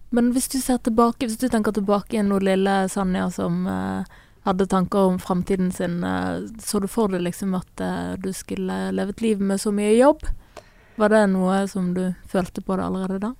Men 0.09 0.31
hvis 0.33 0.49
du 0.49 0.57
ser 0.61 0.79
tilbake, 0.81 1.27
hvis 1.27 1.37
du 1.37 1.47
tenker 1.49 1.75
tilbake 1.75 2.17
i 2.17 2.25
noe 2.25 2.41
lille 2.41 2.75
Sanja 2.89 3.27
som 3.33 3.67
eh, 3.69 4.19
hadde 4.47 4.69
tanker 4.71 5.11
om 5.11 5.19
framtiden 5.21 5.71
sin, 5.71 6.03
eh, 6.03 6.45
så 6.63 6.81
du 6.81 6.87
for 6.89 7.11
deg 7.13 7.21
liksom 7.27 7.53
at 7.59 7.83
eh, 7.85 8.13
du 8.21 8.31
skulle 8.33 8.89
leve 8.95 9.13
et 9.13 9.25
liv 9.25 9.41
med 9.41 9.61
så 9.61 9.73
mye 9.75 9.93
jobb? 9.93 10.25
Var 10.99 11.13
det 11.13 11.25
noe 11.31 11.61
som 11.71 11.93
du 11.95 12.09
følte 12.27 12.63
på 12.65 12.75
det 12.79 12.87
allerede 12.87 13.21
da? 13.29 13.33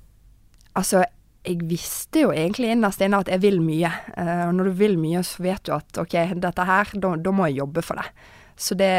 Altså, 0.77 1.03
jeg 1.43 1.65
visste 1.67 2.25
jo 2.25 2.33
egentlig 2.35 2.69
innerst 2.73 3.01
inne 3.03 3.19
at 3.23 3.31
jeg 3.31 3.41
vil 3.43 3.59
mye. 3.63 3.89
Eh, 4.13 4.45
og 4.47 4.53
når 4.59 4.69
du 4.69 4.79
vil 4.83 4.99
mye, 5.01 5.23
så 5.25 5.43
vet 5.43 5.63
du 5.65 5.73
at 5.75 6.01
OK, 6.01 6.15
dette 6.37 6.67
her, 6.69 6.93
da, 7.01 7.15
da 7.17 7.33
må 7.33 7.49
jeg 7.49 7.63
jobbe 7.63 7.83
for 7.85 7.99
det. 7.99 8.11
Så 8.59 8.75
det 8.77 8.91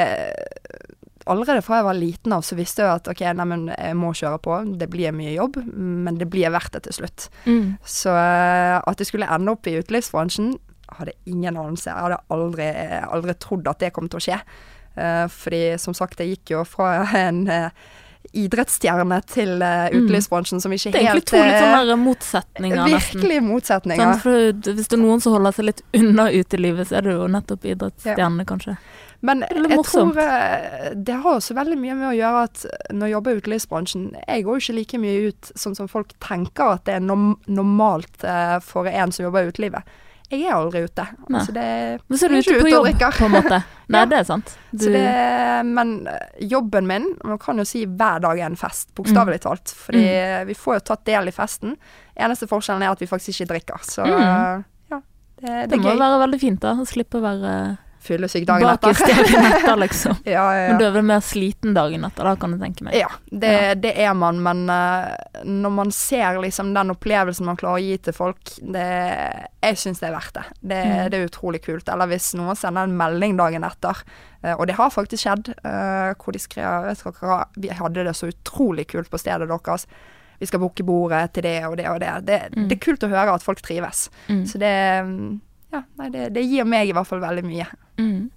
Allerede 1.31 1.63
fra 1.63 1.81
jeg 1.81 1.87
var 1.87 1.99
liten 1.99 2.35
av, 2.35 2.43
så 2.47 2.59
visste 2.59 2.83
jeg 2.83 3.01
at 3.01 3.11
OK, 3.13 3.23
neimen, 3.39 3.69
jeg 3.73 3.99
må 3.99 4.11
kjøre 4.17 4.41
på. 4.43 4.57
Det 4.81 4.89
blir 4.91 5.15
mye 5.15 5.35
jobb, 5.37 5.61
men 5.71 6.19
det 6.19 6.29
blir 6.33 6.53
verdt 6.53 6.75
det 6.77 6.85
til 6.89 6.99
slutt. 7.01 7.29
Mm. 7.47 7.79
Så 7.87 8.15
eh, 8.17 8.77
at 8.81 9.01
jeg 9.03 9.13
skulle 9.13 9.31
ende 9.31 9.55
opp 9.55 9.71
i 9.71 9.77
utelivsbransjen, 9.79 10.53
hadde 10.99 11.15
ingen 11.31 11.55
anelse. 11.55 11.91
Jeg 11.91 12.03
hadde 12.09 12.21
aldri, 12.35 12.69
aldri 13.07 13.39
trodd 13.39 13.71
at 13.71 13.83
det 13.83 13.95
kom 13.95 14.11
til 14.11 14.19
å 14.19 14.27
skje. 14.27 14.41
Eh, 14.99 15.27
fordi 15.31 15.65
som 15.79 15.95
sagt, 15.97 16.21
jeg 16.21 16.35
gikk 16.35 16.57
jo 16.57 16.65
fra 16.69 16.93
en 17.23 17.45
eh, 17.51 17.71
idrettsstjerne 18.37 19.17
til 19.27 19.63
uh, 19.65 19.89
utelivsbransjen 19.91 20.61
som 20.63 20.73
ikke 20.75 20.93
Det 20.93 21.01
er 21.01 21.07
egentlig 21.09 21.23
helt 21.23 21.31
to 21.31 21.39
litt 21.41 21.55
eh, 21.57 21.65
sånne 21.65 21.97
motsetninger, 21.99 22.83
nesten. 22.85 23.17
Virkelig 23.17 23.39
motsetninger. 23.47 24.21
Sånn, 24.23 24.61
hvis 24.77 24.91
det 24.91 24.99
er 24.99 25.03
noen 25.03 25.25
som 25.25 25.35
holder 25.35 25.57
seg 25.57 25.67
litt 25.71 25.83
unna 25.97 26.29
utelivet, 26.31 26.91
så 26.91 27.01
er 27.01 27.09
det 27.09 27.17
jo 27.17 27.31
nettopp 27.33 27.67
idrettsstjernene, 27.73 28.47
kanskje. 28.47 28.77
Men 29.23 29.43
jeg 29.51 29.83
tror 29.85 30.17
eh, 30.17 30.91
det 30.97 31.17
har 31.23 31.35
også 31.37 31.53
veldig 31.59 31.77
mye 31.77 31.95
med 31.99 32.09
å 32.09 32.17
gjøre 32.17 32.45
at 32.49 32.63
når 32.97 33.07
jeg 33.11 33.13
jobber 33.13 33.31
i 33.35 33.41
utelivsbransjen 33.43 34.05
Jeg 34.25 34.45
går 34.47 34.55
jo 34.57 34.63
ikke 34.65 34.77
like 34.79 35.01
mye 35.03 35.27
ut 35.29 35.51
sånn 35.61 35.75
som 35.77 35.89
folk 35.93 36.15
tenker 36.25 36.71
at 36.79 36.87
det 36.89 36.95
er 36.97 37.03
norm 37.05 37.35
normalt 37.47 38.25
eh, 38.25 38.57
for 38.65 38.89
en 38.89 39.13
som 39.13 39.27
jobber 39.27 39.45
i 39.45 39.51
utelivet. 39.53 39.83
jeg 40.31 40.45
er 40.47 40.55
aldri 40.55 40.85
ute. 40.87 41.05
Nei. 41.29 41.41
Altså, 41.41 41.53
det, 41.53 41.67
Men 42.09 42.19
så 42.19 42.27
er 42.27 42.31
du 42.31 42.39
ute 42.39 42.61
på 42.63 42.71
jobb, 42.71 42.85
drikker. 42.87 43.17
på 43.19 43.25
en 43.27 43.33
måte. 43.35 43.59
Nei, 43.93 43.99
Ja. 44.01 44.07
det 44.07 44.19
er 44.21 44.25
sant. 44.29 44.53
Du, 44.71 44.85
så 44.87 44.91
det, 44.95 45.05
men 45.67 46.07
eh, 46.07 46.47
jobben 46.55 46.87
min, 46.87 47.09
man 47.27 47.39
kan 47.43 47.59
jo 47.59 47.65
si 47.67 47.83
hver 47.85 48.23
dag 48.23 48.39
er 48.39 48.47
en 48.47 48.57
fest, 48.57 48.89
bokstavelig 48.97 49.41
talt. 49.43 49.75
Fordi 49.85 50.05
vi 50.47 50.55
får 50.55 50.79
jo 50.79 50.85
tatt 50.95 51.05
del 51.11 51.29
i 51.29 51.35
festen. 51.35 51.75
Eneste 52.17 52.47
forskjellen 52.49 52.87
er 52.87 52.95
at 52.95 53.03
vi 53.03 53.11
faktisk 53.11 53.35
ikke 53.43 53.51
drikker. 53.57 53.83
Så 53.85 54.07
Mm. 54.07 54.65
ja, 54.95 55.01
det, 55.43 55.51
det 55.51 55.69
det 55.75 55.79
må 55.83 55.91
gøy. 55.93 55.99
være 55.99 56.23
veldig 56.25 56.41
fint, 56.41 56.61
da. 56.63 56.73
Å 56.79 56.87
slippe 56.89 57.19
å 57.19 57.27
være 57.27 57.53
Fyllesyk 58.01 58.47
dagen 58.49 58.69
etter. 58.71 58.95
dagen 58.97 59.45
etter, 59.53 59.77
liksom. 59.85 60.17
ja, 60.25 60.45
ja, 60.57 60.69
Men 60.71 60.79
du 60.81 60.85
er 60.87 60.95
vel 60.95 61.05
mer 61.05 61.21
sliten 61.25 61.75
dagen 61.77 62.05
etter, 62.09 62.25
da, 62.25 62.33
kan 62.41 62.55
du 62.55 62.59
tenke 62.63 62.87
meg. 62.87 62.97
Ja, 62.97 63.11
det, 63.29 63.53
det 63.83 63.93
er 64.01 64.15
man, 64.17 64.39
men 64.45 64.63
uh, 64.73 65.13
når 65.45 65.75
man 65.77 65.93
ser 65.93 66.41
liksom 66.41 66.73
den 66.77 66.95
opplevelsen 66.95 67.45
man 67.47 67.59
klarer 67.61 67.77
å 67.81 67.85
gi 67.85 67.99
til 68.09 68.17
folk, 68.17 68.41
det, 68.61 68.87
jeg 69.61 69.81
syns 69.83 70.01
det 70.01 70.09
er 70.09 70.17
verdt 70.17 70.39
det. 70.39 70.47
det. 70.61 70.81
Mm. 70.81 70.97
Det 71.13 71.19
er 71.21 71.29
utrolig 71.29 71.61
kult. 71.67 71.93
Eller 71.93 72.09
hvis 72.11 72.31
noen 72.41 72.57
sender 72.57 72.89
en 72.89 72.97
melding 72.97 73.37
dagen 73.41 73.69
etter, 73.69 74.01
uh, 74.47 74.55
og 74.57 74.65
det 74.71 74.79
har 74.81 74.95
faktisk 74.95 75.27
skjedd, 75.27 75.53
uh, 75.61 76.15
hvor 76.17 76.33
de 76.37 76.41
skrev 76.41 76.89
dere 76.89 77.43
Vi 77.61 77.75
hadde 77.83 78.09
det 78.09 78.17
så 78.17 78.33
utrolig 78.33 78.89
kult 78.95 79.13
på 79.13 79.21
stedet 79.21 79.51
deres. 79.51 79.87
Vi 80.41 80.49
skal 80.49 80.63
booke 80.63 80.83
bordet 80.89 81.35
til 81.37 81.45
det 81.45 81.59
og 81.69 81.77
det 81.77 81.85
og 81.93 82.01
det. 82.01 82.15
Det, 82.25 82.41
Mm. 82.57 82.65
det 82.71 82.79
er 82.79 82.85
kult 82.87 83.05
å 83.05 83.13
høre 83.13 83.35
at 83.37 83.45
folk 83.45 83.61
trives. 83.61 84.07
Mm. 84.29 84.47
Så 84.49 84.57
det 84.59 84.73
mm, 85.05 85.41
Ja, 85.71 85.85
nei, 86.01 86.11
det, 86.11 86.31
det 86.35 86.45
gir 86.47 86.67
meg 86.69 86.91
i 86.91 86.95
hvert 86.97 87.09
fall 87.09 87.23
veldig 87.23 87.47
mye. 87.47 87.67
Mm. 88.01 88.31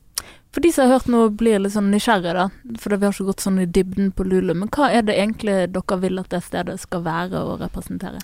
For 0.53 0.61
de 0.61 0.69
som 0.73 0.85
har 0.85 0.99
hørt 0.99 1.09
nå, 1.09 1.23
blir 1.33 1.61
litt 1.61 1.73
sånn 1.73 1.89
nysgjerrige, 1.89 2.35
da. 2.37 2.77
For 2.81 2.93
vi 2.93 3.07
har 3.07 3.15
ikke 3.15 3.31
gått 3.31 3.41
sånn 3.41 3.63
i 3.63 3.65
dybden 3.65 4.11
på 4.13 4.25
Lulu. 4.27 4.53
Men 4.53 4.69
hva 4.73 4.91
er 4.93 5.07
det 5.07 5.17
egentlig 5.17 5.55
dere 5.73 5.97
vil 6.03 6.21
at 6.21 6.29
det 6.29 6.43
stedet 6.45 6.77
skal 6.83 7.01
være 7.07 7.41
og 7.41 7.63
representere? 7.63 8.21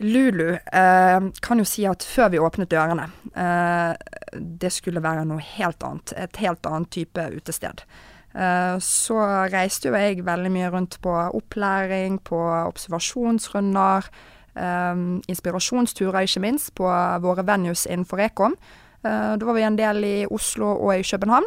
Lulu 0.00 0.50
eh, 0.52 1.18
kan 1.44 1.60
jo 1.60 1.66
si 1.68 1.84
at 1.88 2.04
før 2.04 2.30
vi 2.32 2.40
åpnet 2.40 2.70
dørene, 2.72 3.08
eh, 3.36 3.92
det 4.36 4.70
skulle 4.72 5.02
være 5.04 5.26
noe 5.28 5.44
helt 5.56 5.84
annet. 5.84 6.14
Et 6.16 6.40
helt 6.44 6.68
annet 6.68 6.92
type 6.92 7.26
utested. 7.36 7.84
Eh, 8.32 8.76
så 8.84 9.18
reiste 9.52 9.90
jo 9.90 9.96
jeg 9.96 10.24
veldig 10.24 10.52
mye 10.54 10.70
rundt 10.72 11.00
på 11.04 11.16
opplæring, 11.40 12.20
på 12.24 12.40
observasjonsrunder, 12.68 14.08
eh, 14.54 15.02
inspirasjonsturer 15.30 16.26
ikke 16.26 16.44
minst, 16.44 16.74
på 16.78 16.86
våre 17.24 17.46
venues 17.46 17.86
innenfor 17.90 18.22
Ekom. 18.26 18.56
Uh, 19.00 19.36
da 19.40 19.46
var 19.48 19.56
vi 19.56 19.62
en 19.64 19.76
del 19.78 20.04
i 20.04 20.16
Oslo 20.28 20.74
og 20.74 20.92
i 20.92 21.04
København. 21.06 21.46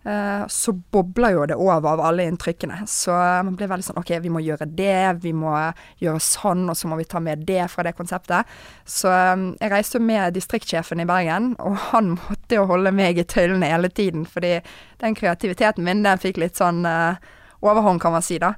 Uh, 0.00 0.46
så 0.48 0.72
bobler 0.72 1.34
jo 1.34 1.42
det 1.48 1.56
over 1.60 1.90
av 1.92 2.00
alle 2.04 2.24
inntrykkene. 2.28 2.82
Så 2.88 3.12
man 3.12 3.56
blir 3.56 3.68
veldig 3.68 3.84
sånn 3.84 4.00
OK, 4.00 4.14
vi 4.24 4.32
må 4.32 4.40
gjøre 4.44 4.68
det, 4.68 5.20
vi 5.24 5.32
må 5.36 5.52
gjøre 6.00 6.20
sånn, 6.24 6.66
og 6.72 6.76
så 6.76 6.88
må 6.88 6.96
vi 7.00 7.08
ta 7.08 7.20
med 7.24 7.44
det 7.48 7.66
fra 7.72 7.84
det 7.84 7.94
konseptet. 7.96 8.48
Så 8.88 9.08
um, 9.08 9.50
jeg 9.60 9.72
reiste 9.72 10.00
med 10.00 10.36
distriktssjefen 10.36 11.04
i 11.04 11.08
Bergen, 11.08 11.52
og 11.60 11.76
han 11.90 12.14
måtte 12.20 12.60
jo 12.60 12.68
holde 12.68 12.92
meg 12.96 13.20
i 13.20 13.28
tøylene 13.28 13.72
hele 13.72 13.92
tiden, 13.92 14.24
fordi 14.28 14.58
den 15.00 15.16
kreativiteten 15.16 15.84
min, 15.84 16.04
den 16.04 16.20
fikk 16.20 16.40
litt 16.40 16.60
sånn 16.60 16.84
uh, 16.88 17.20
overhånd, 17.64 18.00
kan 18.00 18.16
man 18.16 18.24
si, 18.24 18.40
da. 18.40 18.54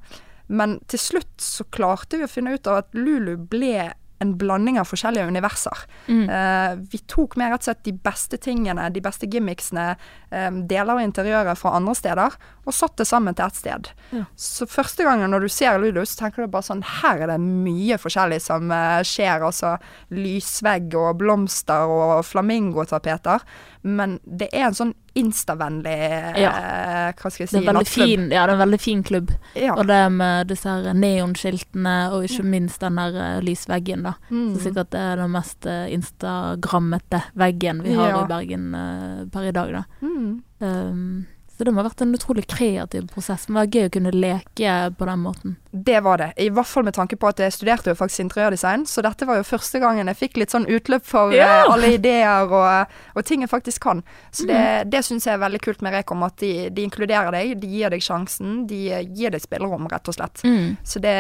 Men 0.47 0.79
til 0.91 1.01
slutt 1.01 1.43
så 1.43 1.67
klarte 1.75 2.21
vi 2.21 2.27
å 2.27 2.31
finne 2.31 2.55
ut 2.57 2.67
av 2.71 2.83
at 2.83 2.97
Lulu 2.97 3.37
ble 3.37 3.93
en 4.23 4.37
blanding 4.39 4.79
av 4.81 4.87
forskjellige 4.87 5.27
universer. 5.27 5.85
Mm. 6.07 6.31
Eh, 6.31 6.75
vi 6.93 7.01
tok 7.11 7.35
med 7.41 7.51
rett 7.51 7.65
og 7.65 7.71
slett 7.71 7.85
de 7.89 7.95
beste 8.07 8.39
tingene, 8.43 8.87
de 8.95 9.03
beste 9.03 9.27
gimmicksene, 9.31 9.97
eh, 10.31 10.51
deler 10.71 10.95
av 10.95 11.03
interiøret 11.03 11.59
fra 11.59 11.75
andre 11.79 11.95
steder, 11.99 12.37
og 12.63 12.77
satt 12.77 12.97
det 13.01 13.09
sammen 13.09 13.35
til 13.35 13.49
ett 13.49 13.59
sted. 13.59 13.91
Ja. 14.15 14.25
Så 14.39 14.69
første 14.71 15.07
gangen 15.07 15.35
når 15.35 15.47
du 15.47 15.49
ser 15.51 15.81
Lulu, 15.83 16.05
så 16.07 16.23
tenker 16.23 16.45
du 16.45 16.53
bare 16.53 16.69
sånn 16.69 16.85
Her 16.87 17.25
er 17.25 17.33
det 17.33 17.41
mye 17.43 17.99
forskjellig 17.99 18.41
som 18.45 18.71
eh, 18.71 19.03
skjer. 19.03 19.43
Altså 19.43 19.75
lysvegg 20.15 20.95
og 20.95 21.19
blomster 21.19 21.91
og 21.91 22.23
flamingotapeter. 22.29 23.43
Men 23.83 24.19
det 24.23 24.47
er 24.55 24.69
en 24.69 24.77
sånn 24.79 24.93
instavennlig 25.19 25.93
eh, 25.93 27.09
Hva 27.19 27.31
skal 27.31 27.43
jeg 27.43 27.51
si 27.51 27.57
Det 27.57 27.63
er 27.65 27.67
veldig 27.67 27.89
fin, 27.91 28.29
ja, 28.31 28.45
det 28.47 28.53
er 28.53 28.55
en 28.55 28.63
veldig 28.63 28.81
fin 28.81 29.03
klubb. 29.03 29.33
Ja. 29.59 29.75
Og 29.75 29.89
det 29.91 29.99
med 30.15 30.53
disse 30.53 30.71
her 30.71 30.95
neonskiltene, 30.97 31.97
og 32.15 32.29
ikke 32.29 32.47
minst 32.47 32.85
den 32.85 33.01
der 33.01 33.19
eh, 33.25 33.41
lysveggen, 33.45 34.07
da. 34.07 34.15
Mm. 34.31 34.55
Så 34.55 34.69
sikkert 34.69 34.93
det 34.95 35.03
er 35.03 35.21
den 35.21 35.35
mest 35.35 35.69
eh, 35.69 35.85
instagrammete 35.97 37.25
veggen 37.43 37.83
vi 37.83 37.99
har 37.99 38.13
Ja. 38.13 38.23
i 38.23 38.31
Bergen 38.31 38.71
uh, 38.75 39.27
per 39.33 39.51
i 39.51 39.55
dag, 39.55 39.73
da. 39.73 39.85
Mm. 40.05 40.43
Um, 40.63 41.27
så 41.63 41.67
det 41.69 41.73
må 41.77 41.79
ha 41.79 41.87
vært 41.87 42.03
en 42.03 42.17
utrolig 42.17 42.43
kreativ 42.51 43.05
prosess. 43.13 43.45
Det 43.47 43.55
var 43.55 43.69
gøy 43.71 43.85
å 43.87 43.91
kunne 43.95 44.11
leke 44.11 44.71
på 44.99 45.07
den 45.07 45.21
måten. 45.23 45.53
Det 45.71 46.01
var 46.03 46.19
det. 46.19 46.27
I 46.43 46.49
hvert 46.51 46.67
fall 46.67 46.83
med 46.89 46.97
tanke 46.97 47.15
på 47.15 47.29
at 47.31 47.39
jeg 47.39 47.55
studerte 47.55 47.93
jo 47.93 47.99
faktisk 48.01 48.25
interiørdesign, 48.25 48.83
så 48.91 49.05
dette 49.07 49.29
var 49.29 49.39
jo 49.39 49.45
første 49.47 49.79
gangen 49.79 50.11
jeg 50.11 50.19
fikk 50.19 50.41
litt 50.43 50.51
sånn 50.51 50.67
utløp 50.67 51.07
for 51.07 51.31
Ja! 51.37 51.61
eh, 51.61 51.71
alle 51.77 51.93
ideer 51.95 52.51
og, 52.51 52.91
og 53.15 53.29
ting 53.29 53.47
jeg 53.47 53.53
faktisk 53.53 53.87
kan. 53.87 54.03
Så 54.35 54.49
det, 54.51 54.59
det 54.91 55.05
syns 55.07 55.29
jeg 55.29 55.37
er 55.37 55.45
veldig 55.45 55.63
kult 55.63 55.87
med 55.87 55.95
Rekom, 55.95 56.27
at 56.27 56.43
de, 56.43 56.51
de 56.75 56.89
inkluderer 56.89 57.31
deg, 57.39 57.55
de 57.63 57.71
gir 57.77 57.95
deg 57.95 58.03
sjansen, 58.03 58.65
de 58.67 58.83
gir 59.15 59.31
deg 59.31 59.47
spillerom, 59.47 59.87
rett 59.95 60.11
og 60.11 60.19
slett. 60.19 60.43
Mm. 60.43 60.83
Så 60.83 60.99
det, 61.07 61.17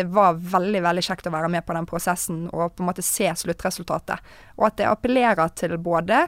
det 0.00 0.08
var 0.16 0.40
veldig, 0.56 0.80
veldig 0.88 1.08
kjekt 1.10 1.28
å 1.28 1.36
være 1.36 1.52
med 1.52 1.68
på 1.68 1.76
den 1.76 1.92
prosessen 1.92 2.46
og 2.54 2.72
på 2.72 2.86
en 2.86 2.88
måte 2.88 3.04
se 3.04 3.28
sluttresultatet. 3.44 4.36
Og 4.56 4.70
at 4.70 4.80
det 4.80 4.88
appellerer 4.88 5.52
til 5.60 5.76
både 5.76 6.24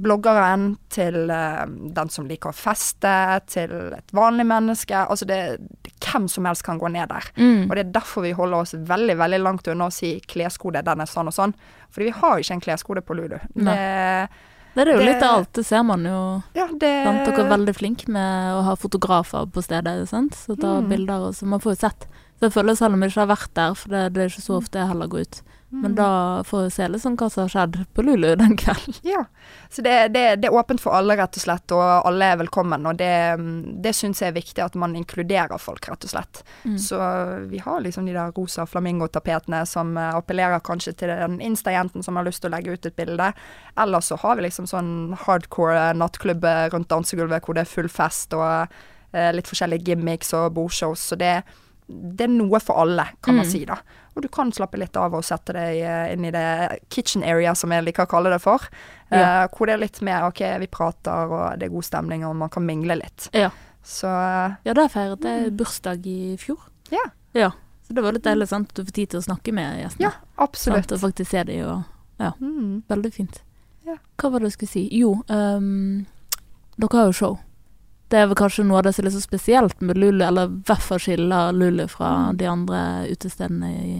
bloggeren, 0.00 0.76
til 0.90 1.30
uh, 1.30 1.64
den 1.66 2.08
som 2.10 2.26
liker 2.26 2.50
å 2.50 2.56
feste, 2.56 3.12
til 3.52 3.70
et 3.96 4.12
vanlig 4.16 4.46
menneske. 4.48 4.96
Altså 5.06 5.26
det, 5.28 5.58
det, 5.84 5.92
hvem 6.02 6.28
som 6.28 6.44
helst 6.48 6.64
kan 6.66 6.78
gå 6.80 6.88
ned 6.90 7.08
der. 7.12 7.28
Mm. 7.36 7.68
Og 7.70 7.76
det 7.76 7.84
er 7.86 7.92
derfor 7.92 8.22
vi 8.26 8.32
holder 8.32 8.64
oss 8.64 8.74
veldig 8.74 9.16
veldig 9.20 9.40
langt 9.42 9.68
unna 9.68 9.86
å 9.90 9.94
si 9.94 10.16
kleskode, 10.26 10.82
den 10.84 11.00
er 11.04 11.10
sånn 11.10 11.28
og 11.30 11.36
sånn. 11.36 11.54
Fordi 11.92 12.08
vi 12.10 12.16
har 12.22 12.38
ikke 12.40 12.56
en 12.56 12.64
kleskode 12.64 13.02
på 13.04 13.14
Ludo. 13.18 13.38
Det, 13.54 14.28
Det 14.74 14.86
er 14.88 14.92
jo 14.94 14.98
Det- 14.98 15.04
litt 15.06 15.22
av 15.22 15.38
alt, 15.38 15.52
det 15.52 15.66
ser 15.66 15.82
man 15.84 16.02
jo. 16.04 16.42
ja? 16.54 16.66
Dere 16.66 17.12
er 17.28 17.50
veldig 17.50 17.74
flinke 17.76 18.08
med 18.08 18.54
å 18.56 18.62
ha 18.64 18.74
fotografer 18.74 19.46
på 19.52 19.62
stedet, 19.62 20.08
sant? 20.08 20.32
så 20.32 20.56
ta 20.58 20.80
Mm. 20.80 20.88
bilder, 20.88 21.28
og 21.28 21.34
så 21.34 21.44
man 21.44 21.60
får 21.60 21.72
jo 21.76 21.80
sett. 21.88 22.06
Så 22.40 22.48
jeg 22.48 22.52
føler 22.52 22.74
selv 22.76 22.94
om 22.94 23.02
jeg 23.02 23.10
ikke 23.12 23.26
har 23.26 23.36
vært 23.36 23.54
der, 23.54 23.74
for 23.74 23.88
det, 23.90 24.12
det 24.14 24.22
er 24.22 24.28
ikke 24.32 24.42
så 24.48 24.56
ofte 24.56 24.78
jeg 24.80 24.88
heller 24.88 25.06
går 25.08 25.20
ut. 25.20 25.42
Men 25.72 25.92
Mm. 25.92 25.94
da 25.96 26.42
får 26.44 26.62
vi 26.66 26.70
se 26.70 26.86
litt 26.88 27.00
sånn 27.02 27.14
hva 27.16 27.30
som 27.32 27.42
har 27.46 27.48
skjedd 27.48 27.76
på 27.96 28.02
Lulu 28.04 28.34
den 28.36 28.56
kvelden. 28.60 28.94
Ja. 29.08 29.22
Så 29.72 29.80
det, 29.82 30.12
det, 30.12 30.24
det 30.42 30.50
er 30.50 30.52
åpent 30.58 30.82
for 30.84 30.92
alle, 30.92 31.16
rett 31.16 31.38
og 31.38 31.40
slett, 31.42 31.72
og 31.72 31.80
alle 32.06 32.26
er 32.34 32.36
velkommen. 32.42 32.84
Og 32.90 32.98
det, 33.00 33.08
det 33.82 33.94
syns 33.96 34.20
jeg 34.20 34.28
er 34.34 34.36
viktig, 34.36 34.60
at 34.60 34.74
man 34.76 34.92
inkluderer 34.98 35.56
folk, 35.58 35.88
rett 35.88 36.04
og 36.04 36.12
slett. 36.12 36.42
Mm. 36.68 36.76
Så 36.78 36.98
vi 37.48 37.62
har 37.64 37.80
liksom 37.80 38.04
de 38.04 38.12
der 38.12 38.34
rosa 38.36 38.66
flamingotapetene 38.68 39.62
som 39.66 39.96
eh, 39.96 40.12
appellerer 40.20 40.60
kanskje 40.60 40.92
til 41.00 41.08
den 41.08 41.40
Insta-jenten 41.40 42.04
som 42.04 42.16
har 42.20 42.28
lyst 42.28 42.42
til 42.44 42.52
å 42.52 42.56
legge 42.58 42.76
ut 42.76 42.86
et 42.92 42.96
bilde. 43.00 43.32
Eller 43.80 44.04
så 44.04 44.20
har 44.20 44.36
vi 44.36 44.44
liksom 44.50 44.68
sånn 44.68 44.92
hardcore 45.24 45.94
nattklubb 45.96 46.44
eh, 46.44 46.68
rundt 46.76 46.92
dansegulvet 46.92 47.44
hvor 47.48 47.56
det 47.56 47.64
er 47.64 47.72
full 47.72 47.88
fest 47.88 48.36
og 48.36 48.68
eh, 49.16 49.32
litt 49.32 49.48
forskjellige 49.48 49.88
gimmicks 49.88 50.34
og 50.36 50.52
bordshows. 50.60 51.00
Så 51.12 51.16
det, 51.16 51.38
det 51.88 52.28
er 52.28 52.36
noe 52.36 52.60
for 52.60 52.84
alle, 52.84 53.08
kan 53.24 53.40
man 53.40 53.48
Mm. 53.48 53.50
si 53.56 53.64
da. 53.64 53.80
Og 54.14 54.22
du 54.22 54.28
kan 54.28 54.50
slappe 54.52 54.76
litt 54.78 54.96
av 55.00 55.14
og 55.16 55.24
sette 55.24 55.54
deg 55.56 55.78
eh, 55.80 56.12
inn 56.12 56.24
i 56.28 56.30
det 56.34 56.80
kitchen 56.92 57.22
area, 57.24 57.54
som 57.56 57.72
jeg 57.72 57.84
liker 57.86 58.04
å 58.04 58.10
kalle 58.10 58.30
det 58.34 58.40
for. 58.44 58.60
Eh, 59.10 59.18
Ja. 59.18 59.46
Hvor 59.48 59.66
det 59.66 59.74
er 59.74 59.78
litt 59.82 60.00
mer 60.02 60.26
OK, 60.28 60.40
vi 60.60 60.66
prater, 60.68 61.32
og 61.32 61.58
det 61.58 61.66
er 61.68 61.72
god 61.72 61.84
stemning, 61.84 62.24
og 62.28 62.36
man 62.36 62.48
kan 62.52 62.64
mingle 62.66 62.96
litt. 63.00 63.28
Ja. 63.32 63.50
Så 63.82 64.06
eh, 64.08 64.54
Ja, 64.68 64.74
der 64.74 64.88
feiret 64.92 65.24
jeg 65.24 65.52
bursdag 65.56 66.06
i 66.06 66.36
fjor. 66.38 66.58
Ja. 66.90 67.06
Ja. 67.34 67.50
Så 67.88 67.94
det 67.96 68.02
var 68.04 68.12
litt 68.12 68.22
deilig, 68.24 68.46
sant, 68.48 68.74
du 68.74 68.84
får 68.84 68.92
tid 68.92 69.10
til 69.10 69.20
å 69.20 69.24
snakke 69.24 69.52
med 69.52 69.80
gjestene. 69.82 70.10
ja, 70.10 70.12
absolutt. 70.38 70.88
Sant, 70.88 70.92
og 70.92 71.00
faktisk 71.10 71.30
se 71.30 71.42
dem, 71.44 71.64
og 71.66 71.82
Mm. 72.38 72.82
veldig 72.88 73.10
fint. 73.12 73.40
Ja. 73.84 73.96
Hva 74.16 74.30
var 74.30 74.38
det 74.40 74.52
jeg 74.52 74.52
skulle 74.52 74.70
si? 74.70 74.88
Jo, 74.94 75.24
um, 75.28 76.06
dere 76.78 76.92
har 77.00 77.06
jo 77.10 77.12
show. 77.12 77.38
Det 78.12 78.18
er 78.20 78.26
vel 78.28 78.36
kanskje 78.36 78.64
noe 78.68 78.82
av 78.82 78.84
det 78.84 78.92
som 78.94 79.06
er 79.08 79.14
så 79.14 79.22
spesielt 79.24 79.78
med 79.80 79.96
Lulu, 79.96 80.20
eller 80.26 80.50
i 80.50 80.62
hvert 80.68 80.84
fall 80.84 81.00
skiller 81.00 81.52
Lulu 81.56 81.86
fra 81.88 82.10
Mm. 82.28 82.36
de 82.36 82.46
andre 82.50 82.80
utestedene 83.08 83.70
i, 83.72 83.94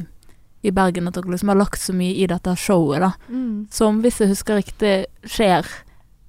i 0.68 0.70
Bergen, 0.70 1.08
at 1.08 1.14
dere 1.16 1.32
liksom 1.32 1.48
har 1.48 1.56
lagt 1.62 1.80
så 1.80 1.94
mye 1.96 2.12
i 2.20 2.26
dette 2.28 2.52
showet, 2.60 3.00
da. 3.00 3.12
Mm. 3.32 3.66
Som, 3.72 4.02
hvis 4.04 4.20
jeg 4.20 4.28
husker 4.34 4.60
riktig, 4.60 5.06
skjer 5.24 5.64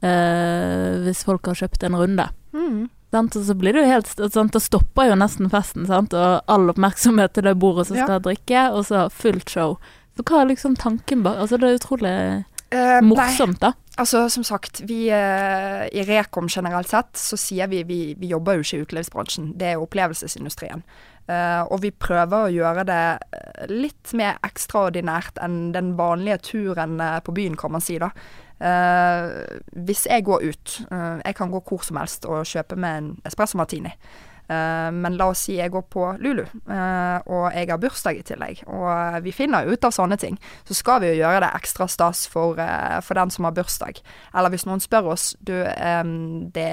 eh, 0.02 1.02
hvis 1.06 1.24
folk 1.28 1.46
har 1.52 1.60
kjøpt 1.60 1.84
en 1.88 1.96
runde. 2.00 2.30
Mm. 2.56 2.86
Sant? 3.13 3.36
Og 3.38 3.46
så 3.46 3.54
blir 3.58 3.76
det 3.76 3.84
jo 3.84 3.91
helt 3.91 4.07
sant? 4.34 4.53
Da 4.55 4.62
stopper 4.64 5.12
jo 5.12 5.18
nesten 5.20 5.51
festen, 5.53 5.86
sant? 5.89 6.16
og 6.18 6.41
all 6.49 6.72
oppmerksomhet 6.74 7.34
til 7.36 7.43
det 7.49 7.57
bordet 7.62 7.88
som 7.88 7.97
Ja. 7.99 8.05
skal 8.07 8.24
drikke, 8.26 8.72
og 8.74 8.86
så 8.88 9.10
fullt 9.12 9.49
show. 9.49 9.78
Så 10.18 10.24
hva 10.24 10.41
er 10.41 10.49
liksom 10.55 10.76
tanken 10.78 11.24
bak 11.24 11.38
Altså, 11.41 11.57
det 11.60 11.70
er 11.70 11.78
utrolig 11.80 12.45
Nei, 12.74 13.01
morsomt, 13.05 13.59
da. 13.61 13.74
altså 14.01 14.26
som 14.34 14.45
sagt, 14.47 14.82
vi 14.89 15.05
uh, 15.13 15.86
i 15.93 16.05
Rekom 16.07 16.49
generelt 16.49 16.89
sett, 16.89 17.13
så 17.19 17.38
sier 17.39 17.69
vi 17.71 17.84
vi, 17.88 17.99
vi 18.19 18.32
jobber 18.32 18.57
jo 18.57 18.65
ikke 18.65 18.80
i 18.80 18.86
utelivsbransjen. 18.88 19.51
Det 19.59 19.74
er 19.74 19.84
opplevelsesindustrien. 19.84 20.86
Uh, 21.30 21.63
og 21.71 21.84
vi 21.86 21.93
prøver 21.95 22.47
å 22.47 22.51
gjøre 22.51 22.84
det 22.89 23.03
litt 23.71 24.15
mer 24.17 24.41
ekstraordinært 24.43 25.39
enn 25.43 25.71
den 25.76 25.93
vanlige 25.99 26.41
turen 26.49 26.97
på 27.24 27.36
byen, 27.36 27.55
kan 27.59 27.76
man 27.76 27.84
si 27.84 27.99
da. 28.01 28.11
Hvis 29.74 30.05
jeg 30.07 30.24
går 30.24 30.43
ut, 30.45 30.76
jeg 30.88 31.36
kan 31.36 31.49
gå 31.51 31.59
hvor 31.67 31.82
som 31.84 31.97
helst 31.99 32.24
og 32.30 32.45
kjøpe 32.47 32.78
meg 32.80 32.99
en 33.01 33.09
espresso 33.28 33.57
martini. 33.59 33.91
Eh, 34.48 34.91
men 34.91 35.16
la 35.18 35.30
oss 35.32 35.46
si 35.48 35.56
jeg 35.56 35.72
går 35.72 35.86
på 35.91 36.08
Lulu, 36.20 36.44
eh, 36.44 37.18
og 37.32 37.46
jeg 37.56 37.70
har 37.70 37.80
bursdag 37.80 38.20
i 38.20 38.26
tillegg, 38.28 38.64
og 38.68 39.22
vi 39.24 39.32
finner 39.36 39.70
ut 39.70 39.88
av 39.88 39.94
sånne 39.96 40.18
ting, 40.20 40.36
så 40.68 40.76
skal 40.76 41.00
vi 41.04 41.14
jo 41.14 41.22
gjøre 41.22 41.46
det 41.46 41.52
ekstra 41.62 41.88
stas 41.88 42.26
for, 42.28 42.60
eh, 42.60 43.00
for 43.06 43.20
den 43.20 43.32
som 43.32 43.48
har 43.48 43.56
bursdag. 43.56 44.02
Eller 44.36 44.52
hvis 44.52 44.68
noen 44.68 44.84
spør 44.84 45.14
oss 45.14 45.32
du, 45.39 45.54
det, 45.54 46.68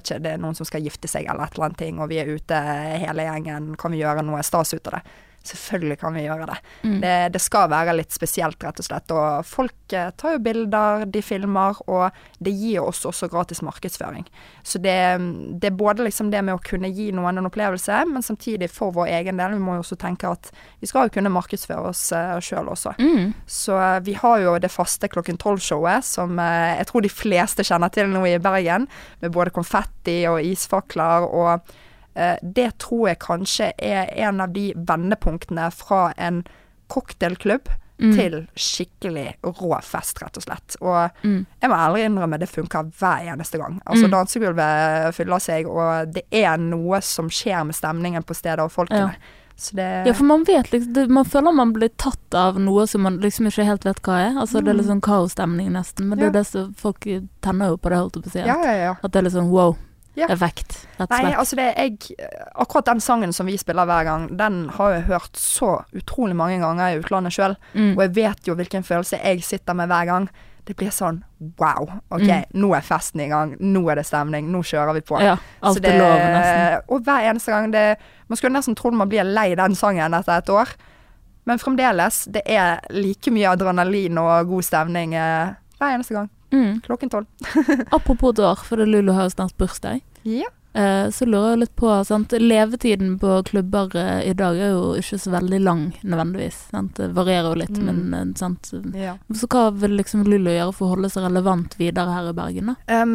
ikke, 0.00 0.18
det 0.22 0.32
er 0.32 0.40
noen 0.40 0.56
som 0.56 0.66
skal 0.68 0.84
gifte 0.84 1.08
seg 1.10 1.28
eller 1.28 1.44
et 1.44 1.58
eller 1.58 1.68
annet 1.68 1.82
ting, 1.82 2.00
og 2.00 2.08
vi 2.08 2.22
er 2.22 2.32
ute 2.32 2.56
hele 3.04 3.28
gjengen, 3.28 3.74
kan 3.76 3.92
vi 3.92 4.00
gjøre 4.00 4.24
noe 4.24 4.42
stas 4.46 4.74
ut 4.74 4.88
av 4.88 4.98
det? 4.98 5.04
Selvfølgelig 5.44 5.98
kan 6.00 6.14
vi 6.16 6.24
gjøre 6.24 6.48
det. 6.50 6.58
Mm. 6.82 6.98
Det, 7.02 7.14
det 7.34 7.42
skal 7.42 7.68
være 7.72 7.96
litt 7.98 8.14
spesielt, 8.14 8.60
rett 8.64 8.80
og 8.80 8.86
slett. 8.86 9.14
Og 9.14 9.46
folk 9.48 9.94
eh, 9.96 10.10
tar 10.16 10.36
jo 10.36 10.42
bilder, 10.44 11.04
de 11.06 11.22
filmer, 11.24 11.80
og 11.90 12.08
det 12.44 12.54
gir 12.56 12.84
oss 12.84 13.04
også 13.08 13.28
gratis 13.32 13.62
markedsføring. 13.64 14.24
Så 14.64 14.80
det, 14.82 14.96
det 15.60 15.70
er 15.70 15.76
både 15.76 16.06
liksom 16.08 16.30
det 16.32 16.42
med 16.46 16.56
å 16.56 16.62
kunne 16.64 16.90
gi 16.94 17.10
noen 17.14 17.38
en 17.40 17.50
opplevelse, 17.50 18.04
men 18.10 18.24
samtidig 18.24 18.70
for 18.72 18.94
vår 18.96 19.12
egen 19.20 19.40
del. 19.40 19.56
Vi 19.58 19.62
må 19.64 19.76
jo 19.78 19.84
også 19.84 20.00
tenke 20.00 20.30
at 20.32 20.50
vi 20.80 20.88
skal 20.90 21.08
jo 21.08 21.16
kunne 21.18 21.32
markedsføre 21.34 21.92
oss 21.92 22.06
uh, 22.16 22.36
sjøl 22.42 22.70
også. 22.72 22.94
Mm. 22.98 23.32
Så 23.46 23.78
eh, 23.78 24.00
vi 24.06 24.16
har 24.18 24.40
jo 24.42 24.56
det 24.62 24.72
faste 24.72 25.08
klokken 25.12 25.38
tolv-showet, 25.40 26.04
som 26.06 26.38
eh, 26.40 26.76
jeg 26.80 26.88
tror 26.90 27.04
de 27.04 27.12
fleste 27.12 27.66
kjenner 27.66 27.92
til 27.94 28.10
nå 28.12 28.24
i 28.28 28.38
Bergen. 28.42 28.88
Med 29.22 29.34
både 29.34 29.54
konfetti 29.54 30.22
og 30.30 30.42
isfakler. 30.44 31.28
Og 31.28 31.50
eh, 31.56 31.82
det 32.14 32.78
tror 32.78 33.08
jeg 33.08 33.18
kanskje 33.18 33.72
er 33.78 34.06
en 34.28 34.40
av 34.40 34.52
de 34.52 34.72
vendepunktene 34.76 35.70
fra 35.72 36.12
en 36.16 36.44
cocktailklubb 36.88 37.68
Mm. 37.96 38.14
til 38.16 38.32
skikkelig 38.58 39.34
rå 39.44 39.68
fest, 39.86 40.18
rett 40.20 40.36
og 40.36 40.42
slett. 40.42 40.74
Og 40.82 41.10
Mm. 41.22 41.46
jeg 41.62 41.70
må 41.70 41.76
ærlig 41.76 42.04
innrømme, 42.08 42.38
det 42.40 42.48
funker 42.48 42.90
hver 42.98 43.22
eneste 43.32 43.56
gang. 43.56 43.80
Altså 43.86 44.06
Mm. 44.08 44.10
Dansegulvet 44.10 45.14
fyller 45.14 45.38
seg, 45.38 45.66
og 45.68 46.12
det 46.12 46.24
er 46.32 46.56
noe 46.56 47.00
som 47.00 47.28
skjer 47.28 47.64
med 47.64 47.74
stemningen 47.76 48.24
på 48.24 48.34
stedet 48.34 48.58
og 48.58 48.72
folkene. 48.72 49.12
Ja. 49.14 49.18
Så 49.56 49.76
det 49.76 50.06
Ja, 50.08 50.12
for 50.12 50.24
man 50.24 50.42
vet 50.42 50.72
liksom 50.72 50.92
det, 50.92 51.08
Man 51.08 51.24
føler 51.24 51.54
man 51.54 51.72
blir 51.72 51.88
tatt 51.96 52.34
av 52.34 52.56
noe 52.58 52.84
som 52.88 53.02
man 53.02 53.20
liksom 53.20 53.46
ikke 53.46 53.64
helt 53.64 53.84
vet 53.84 54.02
hva 54.02 54.18
er. 54.32 54.40
Altså 54.40 54.54
Det 54.64 54.68
er 54.70 54.74
litt 54.74 54.86
sånn 54.86 55.00
kaosstemning 55.00 55.70
nesten, 55.70 56.06
men 56.08 56.18
det 56.18 56.24
Ja. 56.24 56.28
er 56.30 56.32
det 56.32 56.46
som 56.48 56.74
folk 56.74 56.98
tenner 57.40 57.68
jo 57.68 57.76
på 57.76 57.90
det, 57.90 57.96
holdt 57.98 58.14
jeg 58.14 58.22
på 58.24 58.28
å 58.28 58.32
si. 58.32 58.38
Ja. 58.40 58.96
At 59.04 59.12
det 59.12 59.16
er 59.20 59.22
litt 59.22 59.32
sånn 59.34 59.50
Ja. 60.16 60.26
rett 60.30 60.86
og 61.00 61.10
Nei, 61.10 61.32
altså 61.34 61.56
det 61.58 61.64
jeg 61.76 62.16
Akkurat 62.54 62.86
den 62.86 63.00
sangen 63.02 63.32
som 63.34 63.46
vi 63.46 63.56
spiller 63.58 63.84
hver 63.88 64.04
gang, 64.06 64.28
den 64.38 64.68
har 64.76 64.92
jeg 64.92 65.02
hørt 65.08 65.36
så 65.36 65.84
utrolig 65.92 66.36
mange 66.38 66.60
ganger 66.62 66.92
i 66.94 66.98
utlandet 67.00 67.32
sjøl. 67.34 67.56
Mm. 67.74 67.96
Og 67.96 68.02
jeg 68.04 68.14
vet 68.14 68.46
jo 68.46 68.54
hvilken 68.54 68.84
følelse 68.86 69.18
jeg 69.24 69.42
sitter 69.42 69.74
med 69.74 69.88
hver 69.90 70.06
gang. 70.06 70.28
Det 70.64 70.76
blir 70.76 70.88
sånn 70.94 71.18
wow, 71.58 71.90
OK, 72.10 72.22
Mm. 72.22 72.44
nå 72.54 72.70
er 72.76 72.80
festen 72.80 73.20
i 73.20 73.28
gang. 73.28 73.56
Nå 73.60 73.82
er 73.90 73.96
det 73.96 74.06
stemning. 74.06 74.46
Nå 74.52 74.62
kjører 74.62 74.94
vi 74.94 75.00
på. 75.00 75.18
Ja, 75.20 75.36
alt 75.62 75.76
Så 75.76 75.82
det- 75.82 75.92
er 75.92 75.98
lov, 75.98 76.18
nesten. 76.18 76.82
Og 76.88 77.02
hver 77.04 77.30
eneste 77.30 77.50
gang 77.52 77.70
det 77.72 77.98
Man 78.28 78.36
skulle 78.36 78.54
nesten 78.56 78.74
trodd 78.74 78.94
man 78.94 79.08
blir 79.08 79.24
lei 79.24 79.54
den 79.54 79.74
sangen 79.74 80.14
etter 80.14 80.38
et 80.38 80.46
år. 80.48 80.68
Men 81.44 81.58
fremdeles, 81.58 82.24
det 82.32 82.40
er 82.46 82.80
like 82.90 83.30
mye 83.30 83.50
adrenalin 83.52 84.16
og 84.16 84.48
god 84.48 84.62
stemning 84.64 85.12
eh, 85.14 85.52
hver 85.78 85.92
eneste 85.98 86.14
gang. 86.14 86.30
Mm. 86.54 86.80
Klokken 86.86 87.10
tolv. 87.10 87.26
Apropos 87.96 88.30
et 88.36 88.44
år, 88.46 88.62
for 88.64 88.78
det 88.80 88.86
Lulu 88.92 89.12
har 89.16 89.26
jo 89.28 89.34
snart 89.36 89.56
bursdag. 89.58 90.04
Ja. 90.24 90.46
Eh, 90.74 91.06
så 91.14 91.22
lurer 91.26 91.52
jeg 91.52 91.58
litt 91.60 91.72
på 91.78 91.90
sant? 92.02 92.32
Levetiden 92.34 93.12
på 93.22 93.36
klubber 93.46 93.92
eh, 93.94 94.24
i 94.26 94.32
dag 94.34 94.56
er 94.58 94.72
jo 94.72 94.88
ikke 94.98 95.20
så 95.22 95.30
veldig 95.30 95.60
lang, 95.62 95.82
nødvendigvis. 96.02 96.56
Sant? 96.72 96.96
Det 96.98 97.12
varierer 97.14 97.52
jo 97.52 97.60
litt, 97.60 97.78
Mm. 97.78 97.84
men 98.10 98.32
eh, 98.32 98.32
sant? 98.40 98.72
ja. 98.98 99.12
Så 99.30 99.46
hva 99.52 99.68
vil 99.70 99.94
liksom 100.00 100.24
Lulu 100.26 100.50
gjøre 100.50 100.74
for 100.74 100.88
å 100.88 100.96
holde 100.96 101.12
seg 101.14 101.28
relevant 101.28 101.76
videre 101.78 102.10
her 102.16 102.32
i 102.32 102.34
Bergen, 102.34 102.72
da? 102.72 103.02
Um, 103.02 103.14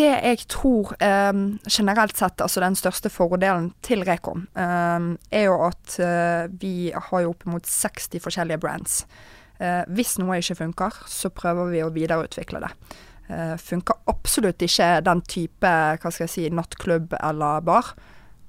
det 0.00 0.08
jeg 0.08 0.46
tror 0.48 0.94
um, 0.96 1.58
generelt 1.68 2.16
sett, 2.16 2.40
altså 2.40 2.64
den 2.64 2.78
største 2.80 3.12
fordelen 3.12 3.74
til 3.84 4.00
Rekom, 4.08 4.46
um, 4.56 5.10
er 5.30 5.50
jo 5.50 5.58
at 5.68 5.98
uh, 6.00 6.48
vi 6.64 6.92
har 6.96 7.26
jo 7.26 7.34
oppimot 7.36 7.68
60 7.68 8.24
forskjellige 8.24 8.62
brands. 8.64 9.02
Uh, 9.56 9.82
hvis 9.96 10.16
noe 10.20 10.40
ikke 10.40 10.58
funker, 10.58 10.98
så 11.08 11.30
prøver 11.32 11.72
vi 11.72 11.84
å 11.84 11.92
videreutvikle 11.94 12.62
det. 12.64 12.72
Uh, 13.26 13.56
funker 13.58 13.98
absolutt 14.10 14.62
ikke 14.62 15.00
den 15.06 15.22
type 15.26 15.70
hva 15.70 16.12
skal 16.12 16.26
jeg 16.26 16.34
si, 16.34 16.46
nattklubb 16.54 17.16
eller 17.20 17.64
bar, 17.66 17.94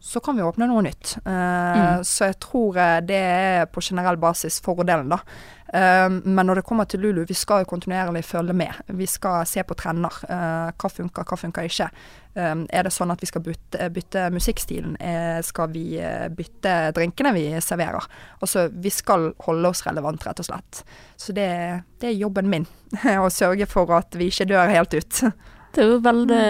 så 0.07 0.21
kan 0.23 0.37
vi 0.37 0.45
åpne 0.45 0.69
noe 0.69 0.85
nytt. 0.87 1.17
Uh, 1.25 1.35
Mm. 1.67 2.03
Så 2.03 2.29
jeg 2.29 2.37
tror 2.43 2.77
uh, 2.77 2.99
det 3.03 3.17
er 3.17 3.65
på 3.69 3.81
generell 3.83 4.17
basis 4.17 4.61
fordelen, 4.63 5.09
da. 5.11 5.19
Uh, 5.67 6.07
men 6.23 6.47
når 6.47 6.61
det 6.61 6.67
kommer 6.67 6.87
til 6.87 7.03
Lulu, 7.03 7.25
vi 7.27 7.35
skal 7.35 7.63
jo 7.63 7.71
kontinuerlig 7.73 8.23
følge 8.25 8.55
med. 8.55 8.73
Vi 8.87 9.05
skal 9.05 9.45
se 9.45 9.63
på 9.67 9.75
trender. 9.77 10.13
Uh, 10.29 10.71
hva 10.71 10.91
funker, 10.91 11.27
hva 11.27 11.37
funker 11.37 11.67
ikke. 11.67 11.89
Er 12.37 12.85
det 12.85 12.91
sånn 12.93 13.09
at 13.09 13.21
vi 13.23 13.27
skal 13.29 13.41
bytte, 13.41 13.87
bytte 13.93 14.27
musikkstilen? 14.29 14.93
Eh, 15.01 15.39
skal 15.41 15.71
vi 15.73 15.97
eh, 15.97 16.27
bytte 16.29 16.91
drinkene 16.93 17.31
vi 17.33 17.47
serverer? 17.65 18.05
Altså, 18.45 18.67
vi 18.69 18.91
skal 18.93 19.31
holde 19.47 19.71
oss 19.71 19.81
relevant, 19.87 20.21
rett 20.27 20.43
og 20.43 20.45
slett. 20.45 20.83
Så 21.17 21.33
det, 21.33 21.49
det 21.97 22.11
er 22.11 22.19
jobben 22.19 22.51
min. 22.51 22.67
å 23.25 23.29
sørge 23.33 23.65
for 23.69 23.89
at 23.97 24.13
vi 24.17 24.29
ikke 24.29 24.49
dør 24.53 24.69
helt 24.69 24.93
ut. 24.93 25.23
Det 25.73 25.81
er 25.81 25.89
jo 25.95 25.97
veldig 26.05 26.43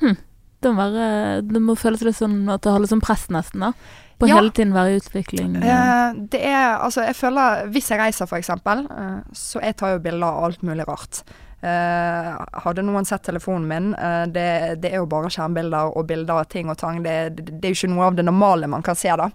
hm. 0.00 0.16
Det, 0.64 0.72
må 0.74 0.82
være, 0.88 1.42
det 1.46 1.62
må 1.62 1.76
føles 1.78 2.02
litt 2.06 2.18
sånn 2.18 2.40
at 2.52 2.64
det 2.64 2.72
litt 2.82 2.92
sånn 2.94 3.04
press, 3.04 3.28
nesten, 3.32 3.60
da. 3.68 3.72
På 4.18 4.28
Ja. 4.30 4.36
hele 4.38 4.52
tiden 4.54 4.72
være 4.72 4.92
i 4.94 4.98
utvikling. 5.00 5.56
Eh, 5.58 6.12
det 6.30 6.38
er 6.46 6.76
altså 6.78 7.02
Jeg 7.02 7.16
føler 7.18 7.64
Hvis 7.74 7.88
jeg 7.90 7.98
reiser, 7.98 8.26
eksempel, 8.38 8.84
eh, 8.90 9.16
så 9.34 9.60
jeg 9.60 9.74
tar 9.76 9.96
jo 9.96 10.04
bilder 10.04 10.28
av 10.28 10.44
alt 10.48 10.62
mulig 10.62 10.86
rart. 10.86 11.22
Eh, 11.64 12.36
hadde 12.62 12.82
noen 12.84 13.06
sett 13.08 13.22
telefonen 13.24 13.66
min, 13.66 13.86
eh, 13.96 14.26
det, 14.26 14.44
det 14.82 14.92
er 14.92 15.00
jo 15.00 15.06
bare 15.10 15.30
skjermbilder 15.32 15.96
og 15.96 16.06
bilder 16.10 16.42
av 16.42 16.48
ting 16.52 16.68
og 16.70 16.76
tang. 16.78 17.02
Det, 17.02 17.14
det, 17.38 17.46
det 17.60 17.64
er 17.70 17.72
jo 17.74 17.78
ikke 17.80 17.94
noe 17.94 18.06
av 18.10 18.18
det 18.18 18.24
normale 18.28 18.68
man 18.70 18.84
kan 18.84 18.94
se, 19.00 19.08
da. 19.16 19.30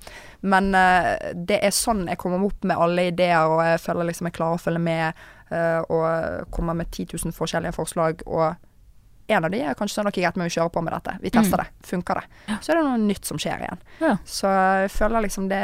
Men 0.45 0.71
eh, 0.77 1.33
det 1.35 1.59
er 1.65 1.73
sånn 1.75 2.05
jeg 2.07 2.19
kommer 2.21 2.45
opp 2.45 2.63
med 2.69 2.77
alle 2.77 3.07
ideer, 3.11 3.49
og 3.49 3.63
jeg 3.65 3.81
føler 3.83 4.11
liksom 4.11 4.29
jeg 4.29 4.37
klarer 4.37 4.59
å 4.59 4.63
følge 4.63 4.83
med. 4.85 5.13
eh, 5.51 5.81
og 5.89 6.51
kommer 6.53 6.75
med 6.77 6.91
10 6.93 7.07
000 7.25 7.33
forskjellige 7.33 7.73
forslag. 7.73 8.21
Og 8.27 8.53
en 9.29 9.45
av 9.45 9.51
de 9.53 9.59
er 9.61 9.75
kanskje 9.77 9.99
sånn 9.99 10.07
ok, 10.09 10.17
greit, 10.21 10.35
men 10.39 10.47
vi 10.49 10.53
kjører 10.55 10.71
på 10.73 10.81
med 10.83 10.93
dette. 10.95 11.13
Vi 11.21 11.29
tester 11.33 11.57
Mm. 11.59 11.65
det. 11.65 11.87
Funker 11.89 12.19
det? 12.19 12.55
Så 12.65 12.71
er 12.71 12.79
det 12.79 12.83
noe 12.87 12.97
nytt 13.03 13.25
som 13.29 13.37
skjer 13.41 13.61
igjen. 13.65 13.81
Ja. 14.01 14.13
Så 14.25 14.47
jeg 14.51 14.91
føler 14.91 15.21
liksom 15.25 15.49
det, 15.49 15.59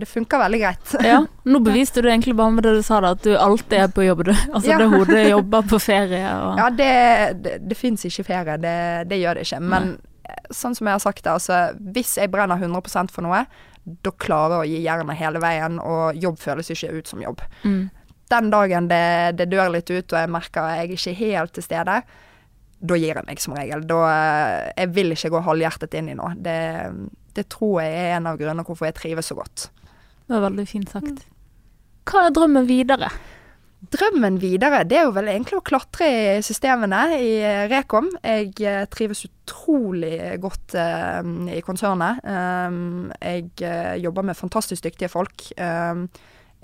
det 0.00 0.08
funker 0.10 0.38
veldig 0.44 0.60
greit. 0.60 0.94
Ja, 1.10 1.20
nå 1.44 1.60
beviste 1.64 2.02
du 2.02 2.08
egentlig 2.10 2.34
bare 2.36 2.50
med 2.56 2.64
det 2.66 2.74
du 2.78 2.82
sa 2.82 3.00
da, 3.00 3.12
at 3.14 3.22
du 3.22 3.36
alltid 3.36 3.78
er 3.78 3.88
på 3.94 4.04
jobb, 4.06 4.24
du. 4.28 4.32
Altså 4.54 4.70
Ja. 4.70 4.78
det 4.78 4.88
hodet 4.92 5.28
jobber 5.30 5.62
på 5.70 5.78
ferie 5.80 6.24
og 6.34 6.58
Ja, 6.58 6.70
det, 6.70 7.42
det, 7.42 7.54
det 7.68 7.76
fins 7.78 8.04
ikke 8.04 8.24
ferie, 8.24 8.56
det, 8.58 8.76
det 9.08 9.20
gjør 9.22 9.34
det 9.40 9.46
ikke. 9.46 9.60
Men 9.62 9.90
Nei. 9.94 10.36
sånn 10.50 10.74
som 10.74 10.86
jeg 10.88 10.94
har 10.98 11.04
sagt 11.04 11.22
det, 11.24 11.32
altså 11.32 11.62
hvis 11.94 12.16
jeg 12.18 12.30
brenner 12.32 12.56
100 12.58 13.10
for 13.12 13.22
noe, 13.26 13.44
da 13.84 14.10
klarer 14.16 14.62
jeg 14.64 14.64
å 14.64 14.70
gi 14.72 14.84
jernet 14.86 15.16
hele 15.20 15.40
veien, 15.44 15.78
og 15.78 16.16
jobb 16.16 16.38
føles 16.40 16.70
ikke 16.72 16.92
ut 16.98 17.06
som 17.10 17.20
jobb. 17.22 17.42
mm. 17.64 17.84
Den 18.32 18.46
dagen 18.48 18.86
det, 18.88 19.36
det 19.36 19.50
dør 19.52 19.68
litt 19.74 19.90
ut, 19.92 20.12
og 20.12 20.16
jeg 20.18 20.30
merker 20.32 20.64
jeg 20.72 20.78
er 20.88 20.92
ikke 20.96 21.12
helt 21.18 21.52
til 21.52 21.62
stede, 21.66 21.98
da 22.84 22.98
gir 23.00 23.16
jeg 23.16 23.26
meg 23.26 23.42
som 23.42 23.54
regel. 23.56 23.84
Da, 23.88 24.00
eh, 24.10 24.72
jeg 24.82 24.94
vil 24.96 25.14
ikke 25.14 25.32
gå 25.34 25.44
halvhjertet 25.46 25.96
inn 25.98 26.10
i 26.12 26.16
noe. 26.18 26.34
Det, 26.36 26.58
det 27.36 27.46
tror 27.52 27.80
jeg 27.84 27.94
er 28.00 28.16
en 28.18 28.28
av 28.30 28.40
grunnene 28.40 28.66
hvorfor 28.66 28.90
jeg 28.90 28.98
trives 28.98 29.30
så 29.30 29.38
godt. 29.38 29.68
Det 30.24 30.34
var 30.36 30.44
veldig 30.48 30.66
fint 30.68 30.92
sagt. 30.92 31.24
Hva 32.08 32.26
er 32.26 32.36
drømmen 32.36 32.68
videre? 32.68 33.08
Drømmen 33.94 34.38
videre, 34.40 34.80
det 34.88 34.96
er 34.96 35.02
jo 35.04 35.12
vel 35.12 35.26
egentlig 35.28 35.58
å 35.58 35.64
klatre 35.64 36.06
i 36.08 36.44
systemene 36.44 37.02
i 37.18 37.32
eh, 37.44 37.64
Rekom. 37.68 38.08
Jeg 38.24 38.54
eh, 38.64 38.84
trives 38.92 39.26
utrolig 39.28 40.16
godt 40.40 40.76
i 41.52 41.58
konsernet. 41.64 42.22
Um, 42.24 43.10
jeg 43.20 43.50
jobber 44.00 44.24
med 44.24 44.38
fantastisk 44.38 44.86
dyktige 44.86 45.12
folk. 45.12 45.44
Um, 45.60 46.06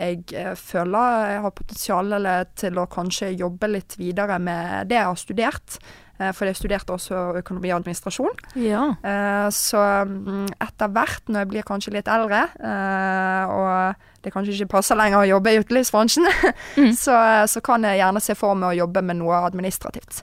jeg 0.00 0.24
føler 0.56 1.26
jeg 1.28 1.42
har 1.44 1.52
potensial 1.52 2.16
til 2.56 2.80
å 2.80 2.88
kanskje 2.88 3.34
jobbe 3.36 3.68
litt 3.68 3.98
videre 4.00 4.38
med 4.40 4.88
det 4.88 4.96
jeg 4.96 5.10
har 5.10 5.20
studert. 5.20 5.76
Eh, 6.20 6.32
for 6.36 6.44
jeg 6.50 6.58
studerte 6.58 6.92
også 6.92 7.16
økonomi 7.40 7.70
og 7.72 7.78
administrasjon. 7.80 8.34
Ja. 8.60 8.82
Eh, 9.00 9.46
så 9.56 9.80
mm, 10.04 10.50
etter 10.60 10.90
hvert, 10.92 11.22
når 11.32 11.44
jeg 11.46 11.50
blir 11.54 11.66
kanskje 11.70 11.94
litt 11.96 12.10
eldre, 12.12 12.42
eh, 12.60 13.54
og 13.56 14.06
det 14.20 14.32
kanskje 14.34 14.52
ikke 14.58 14.74
passer 14.76 14.98
lenger 15.00 15.22
å 15.22 15.28
jobbe 15.30 15.54
i 15.56 15.60
utelivsbransjen, 15.62 16.28
Mm. 16.76 16.92
så, 16.96 17.16
så 17.48 17.60
kan 17.64 17.84
jeg 17.88 18.02
gjerne 18.02 18.20
se 18.22 18.36
for 18.36 18.54
meg 18.58 18.74
å 18.74 18.78
jobbe 18.84 19.02
med 19.02 19.16
noe 19.22 19.40
administrativt. 19.48 20.20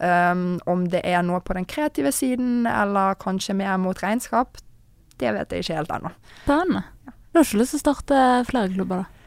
Um, 0.00 0.54
om 0.70 0.86
det 0.88 1.02
er 1.04 1.20
noe 1.26 1.42
på 1.44 1.52
den 1.58 1.66
kreative 1.68 2.08
siden, 2.14 2.62
eller 2.70 3.18
kanskje 3.20 3.52
mer 3.58 3.74
mot 3.82 3.98
regnskap, 4.00 4.56
det 5.20 5.34
vet 5.36 5.50
jeg 5.52 5.66
ikke 5.66 5.76
helt 5.76 5.90
ennå. 5.98 6.12
Spennende. 6.46 6.84
Du 7.30 7.36
har 7.38 7.44
ikke 7.44 7.60
lyst 7.60 7.74
til 7.74 7.80
å 7.82 7.82
starte 7.82 8.20
flere 8.48 8.70
klubber, 8.72 9.02
da? 9.04 9.19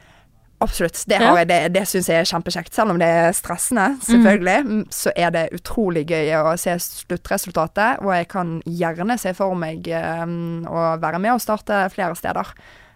Absolutt. 0.64 1.01
Det, 1.09 1.20
Ja. 1.22 1.34
jeg, 1.41 1.47
det, 1.51 1.59
det 1.76 1.84
syns 1.91 2.07
jeg 2.09 2.22
er 2.24 2.30
kjempekjekt. 2.30 2.74
Selv 2.74 2.93
om 2.95 2.99
det 3.01 3.07
er 3.11 3.32
stressende, 3.36 3.89
selvfølgelig, 4.07 4.57
mm, 4.70 4.84
så 4.89 5.11
er 5.16 5.30
det 5.36 5.43
utrolig 5.59 6.05
gøy 6.09 6.32
å 6.39 6.53
se 6.57 6.78
sluttresultatet. 6.80 7.99
Og 8.03 8.14
jeg 8.16 8.28
kan 8.32 8.55
gjerne 8.66 9.18
se 9.22 9.34
for 9.38 9.55
meg 9.59 9.88
um, 10.24 10.64
å 10.70 10.86
være 11.01 11.20
med 11.22 11.36
og 11.36 11.43
starte 11.43 11.84
flere 11.93 12.16
steder. 12.20 12.53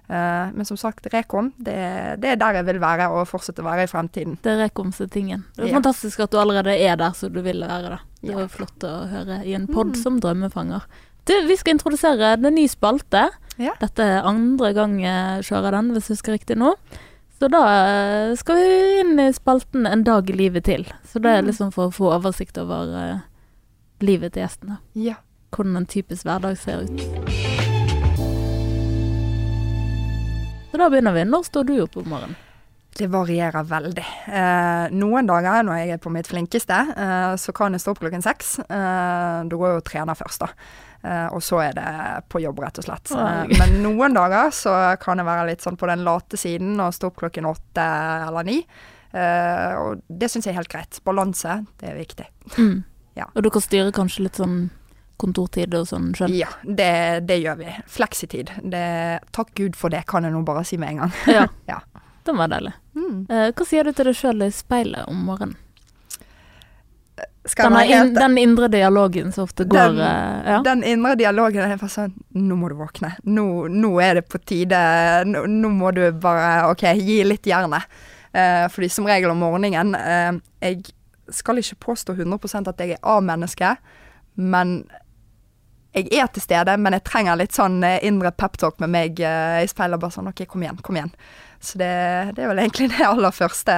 Uh, 0.08 0.54
men 0.56 0.64
som 0.64 0.78
sagt, 0.80 1.10
Rekom, 1.12 1.50
det, 1.60 1.76
det 2.24 2.30
er 2.32 2.38
der 2.40 2.62
jeg 2.62 2.68
vil 2.70 2.78
være 2.80 3.10
og 3.12 3.26
fortsette 3.28 3.60
å 3.60 3.68
være 3.68 3.84
i 3.84 3.90
fremtiden. 3.92 4.38
Det 4.42 4.54
er 4.54 4.62
rekomse-tingen. 4.70 5.44
Det 5.58 5.66
er 5.66 5.74
Ja. 5.74 5.82
fantastisk 5.82 6.22
at 6.24 6.32
du 6.32 6.38
allerede 6.40 6.72
er 6.80 6.96
der 6.96 7.12
så 7.12 7.28
du 7.32 7.42
vil 7.44 7.60
være, 7.68 7.90
da. 7.98 8.00
Det 8.22 8.30
Ja. 8.32 8.36
var 8.38 8.48
jo 8.48 8.54
flott 8.56 8.80
å 8.88 8.94
høre 9.12 9.42
i 9.46 9.54
en 9.54 9.68
pod 9.68 9.92
Mm. 9.94 9.96
som 10.04 10.20
drømmefanger. 10.24 10.82
Du, 11.28 11.34
vi 11.48 11.58
skal 11.58 11.76
introdusere 11.76 12.34
en 12.38 12.56
ny 12.56 12.68
spalte. 12.72 13.26
Ja. 13.60 13.74
Dette 13.82 14.00
er 14.00 14.24
andre 14.24 14.72
gang 14.74 14.98
jeg 15.02 15.44
kjører 15.44 15.72
den, 15.76 15.92
hvis 15.92 16.08
jeg 16.08 16.16
husker 16.18 16.32
riktig 16.38 16.56
nå. 16.58 16.74
Så 17.38 17.48
da 17.54 17.60
eh, 17.70 18.32
skal 18.40 18.56
vi 18.58 18.70
inn 19.04 19.20
i 19.22 19.28
spalten 19.34 19.86
En 19.86 20.02
dag 20.04 20.30
i 20.30 20.34
livet 20.34 20.66
til. 20.66 20.88
Så 21.06 21.20
det 21.22 21.30
er 21.36 21.42
Mm. 21.44 21.48
liksom 21.52 21.72
for 21.74 21.88
å 21.90 21.94
få 21.94 22.10
oversikt 22.16 22.58
over 22.58 22.90
uh, 22.90 23.20
livet 24.02 24.34
til 24.34 24.42
gjestene. 24.44 24.80
Ja. 24.98 25.16
Hvordan 25.54 25.78
en 25.78 25.86
typisk 25.86 26.26
hverdag 26.26 26.58
ser 26.58 26.82
ut. 26.82 26.98
Så 30.72 30.78
da 30.82 30.90
begynner 30.90 31.14
vi. 31.16 31.24
Når 31.30 31.46
står 31.48 31.64
du 31.70 31.76
opp 31.84 31.96
om 32.02 32.10
morgenen? 32.12 32.36
Det 32.98 33.06
varierer 33.14 33.64
veldig. 33.70 34.04
Eh, 34.34 34.88
noen 34.98 35.28
dager 35.30 35.62
når 35.64 35.78
jeg 35.84 35.90
er 35.94 36.00
på 36.02 36.10
mitt 36.10 36.26
flinkeste, 36.28 36.78
eh, 36.98 37.36
så 37.38 37.54
kan 37.54 37.72
jeg 37.78 37.82
stå 37.84 37.94
opp 37.94 38.00
klokken 38.02 38.24
seks. 38.26 38.56
Eh, 38.66 39.44
da 39.46 39.54
går 39.54 39.68
jeg 39.70 39.78
og 39.78 39.86
trener 39.86 40.18
først, 40.18 40.40
da. 40.42 40.48
Eh, 41.08 41.28
og 41.34 41.44
så 41.44 41.62
er 41.64 41.76
det 41.78 41.90
på 42.32 42.42
jobb, 42.44 42.60
rett 42.64 42.80
og 42.82 42.88
slett. 42.88 43.12
Eh, 43.16 43.52
men 43.60 43.78
noen 43.84 44.16
dager 44.18 44.52
så 44.56 44.74
kan 45.02 45.22
jeg 45.22 45.28
være 45.28 45.50
litt 45.52 45.64
sånn 45.64 45.80
på 45.80 45.88
den 45.90 46.04
late 46.08 46.40
siden 46.40 46.80
og 46.84 46.96
stå 46.96 47.12
opp 47.12 47.22
klokken 47.22 47.48
åtte 47.48 47.86
eller 48.28 48.48
ni. 48.48 48.58
Eh, 49.16 49.78
og 49.80 50.04
det 50.08 50.32
syns 50.32 50.48
jeg 50.50 50.56
er 50.56 50.60
helt 50.60 50.74
greit. 50.74 51.00
Balanse, 51.08 51.62
det 51.80 51.94
er 51.94 52.00
viktig. 52.00 52.28
Mm. 52.58 52.82
Ja. 53.18 53.30
Og 53.34 53.46
dere 53.46 53.64
styrer 53.64 53.96
kanskje 53.96 54.28
litt 54.28 54.42
sånn 54.42 54.60
kontortid 55.18 55.74
og 55.74 55.88
sånn 55.90 56.12
sjøl? 56.18 56.36
Ja, 56.38 56.50
det, 56.64 56.92
det 57.30 57.40
gjør 57.42 57.62
vi. 57.64 57.72
Fleksitid. 57.90 58.52
Det, 58.62 58.88
takk 59.34 59.56
Gud 59.58 59.80
for 59.80 59.94
det, 59.94 60.04
kan 60.10 60.28
jeg 60.28 60.36
nå 60.36 60.44
bare 60.46 60.66
si 60.68 60.78
med 60.82 60.96
en 60.96 61.06
gang. 61.06 61.16
Ja. 61.32 61.48
Ja. 61.72 61.82
Det 62.28 62.34
var 62.36 62.50
deilig. 62.52 62.74
Mm. 62.92 63.20
Hva 63.56 63.64
sier 63.64 63.88
du 63.88 63.94
til 63.96 64.10
deg 64.10 64.18
sjøl 64.20 64.44
i 64.44 64.50
speilet 64.52 65.08
om 65.08 65.22
morgenen? 65.30 65.56
Skal 67.48 67.72
Den, 67.72 67.88
helt 67.88 68.16
den 68.16 68.38
indre 68.38 68.68
dialogen 68.68 69.32
som 69.32 69.46
ofte 69.48 69.64
går 69.64 69.78
Den- 69.78 70.00
eh, 70.00 70.52
ja. 70.52 70.62
Den 70.64 70.84
indre 70.84 71.16
dialogen 71.16 71.64
er 71.64 71.78
bare 71.78 71.90
sånn 71.90 72.14
Nå 72.36 72.58
må 72.60 72.70
du 72.70 72.76
våkne. 72.76 73.16
Nå, 73.24 73.68
nå 73.72 73.92
er 74.04 74.20
det 74.20 74.28
på 74.28 74.38
tide. 74.44 74.78
Nå, 75.26 75.46
nå 75.48 75.72
må 75.72 75.94
du 75.96 76.12
bare 76.12 76.70
OK, 76.72 76.84
gi 77.00 77.24
litt 77.24 77.48
jernet. 77.48 77.88
Uh, 78.36 78.68
fordi 78.70 78.90
som 78.92 79.08
regel 79.08 79.32
om 79.32 79.40
morgenen 79.40 79.96
uh, 79.96 80.36
Jeg 80.62 80.84
skal 81.34 81.58
ikke 81.58 81.80
påstå 81.88 82.14
100 82.14 82.68
at 82.68 82.80
jeg 82.84 82.92
er 82.92 83.00
A-menneske, 83.02 83.78
men 84.36 84.84
jeg 85.98 86.22
er 86.22 86.30
til 86.34 86.44
stede, 86.46 86.78
men 86.78 86.96
jeg 86.96 87.04
trenger 87.08 87.40
litt 87.40 87.56
sånn 87.58 87.82
eh, 87.84 87.98
indre 88.08 88.32
peptalk 88.32 88.80
med 88.84 88.94
meg 88.94 89.20
eh, 89.20 89.60
i 89.66 89.68
speilet. 89.72 90.00
Bare 90.02 90.14
sånn 90.16 90.30
OK, 90.32 90.46
kom 90.50 90.64
igjen, 90.66 90.80
kom 90.86 91.00
igjen. 91.00 91.12
Så 91.60 91.80
det, 91.82 91.90
det 92.38 92.44
er 92.46 92.52
vel 92.52 92.62
egentlig 92.62 92.90
det 92.94 93.06
aller 93.08 93.34
første, 93.34 93.76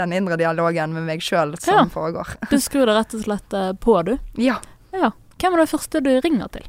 den 0.00 0.14
indre 0.16 0.38
dialogen 0.40 0.94
med 0.96 1.06
meg 1.06 1.22
sjøl 1.24 1.54
som 1.62 1.84
Ja. 1.84 1.88
foregår. 1.92 2.34
Du 2.50 2.58
skrur 2.60 2.86
det 2.90 2.96
rett 2.98 3.14
og 3.18 3.24
slett 3.26 3.56
eh, 3.58 3.72
på, 3.78 3.98
du. 4.08 4.16
Ja. 4.42 4.58
Ja. 4.92 5.12
Hvem 5.38 5.54
er 5.56 5.64
det 5.64 5.70
første 5.72 6.02
du 6.04 6.12
ringer 6.22 6.50
til? 6.54 6.66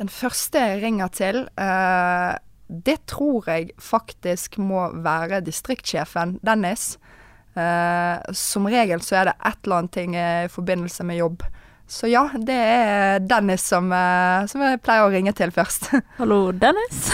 Den 0.00 0.08
første 0.08 0.60
jeg 0.60 0.82
ringer 0.82 1.10
til, 1.12 1.42
uh, 1.60 2.32
det 2.72 2.94
tror 3.10 3.44
jeg 3.50 3.74
faktisk 3.76 4.56
må 4.56 4.86
være 5.04 5.42
distriktssjefen, 5.44 6.38
Dennis. 6.40 6.94
Uh, 7.52 8.16
som 8.32 8.64
regel 8.72 9.02
så 9.04 9.18
er 9.20 9.28
det 9.28 9.34
et 9.44 9.58
eller 9.66 9.82
annet 9.82 9.92
ting 9.92 10.14
eh, 10.16 10.46
i 10.46 10.52
forbindelse 10.52 11.04
med 11.04 11.20
jobb. 11.20 11.44
Så 11.92 12.08
ja, 12.08 12.22
det 12.40 12.56
er 12.56 13.18
Dennis 13.20 13.66
som, 13.68 13.90
eh, 13.92 14.46
som 14.48 14.62
jeg 14.64 14.80
pleier 14.80 15.04
å 15.04 15.10
ringe 15.12 15.34
til 15.36 15.50
først. 15.52 15.90
Hallo, 16.20 16.46
Dennis. 16.56 17.10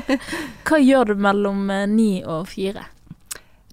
Hva 0.66 0.80
gjør 0.82 1.12
du 1.12 1.20
mellom 1.22 1.68
eh, 1.70 1.84
ni 1.86 2.10
og 2.26 2.48
fire? 2.50 2.88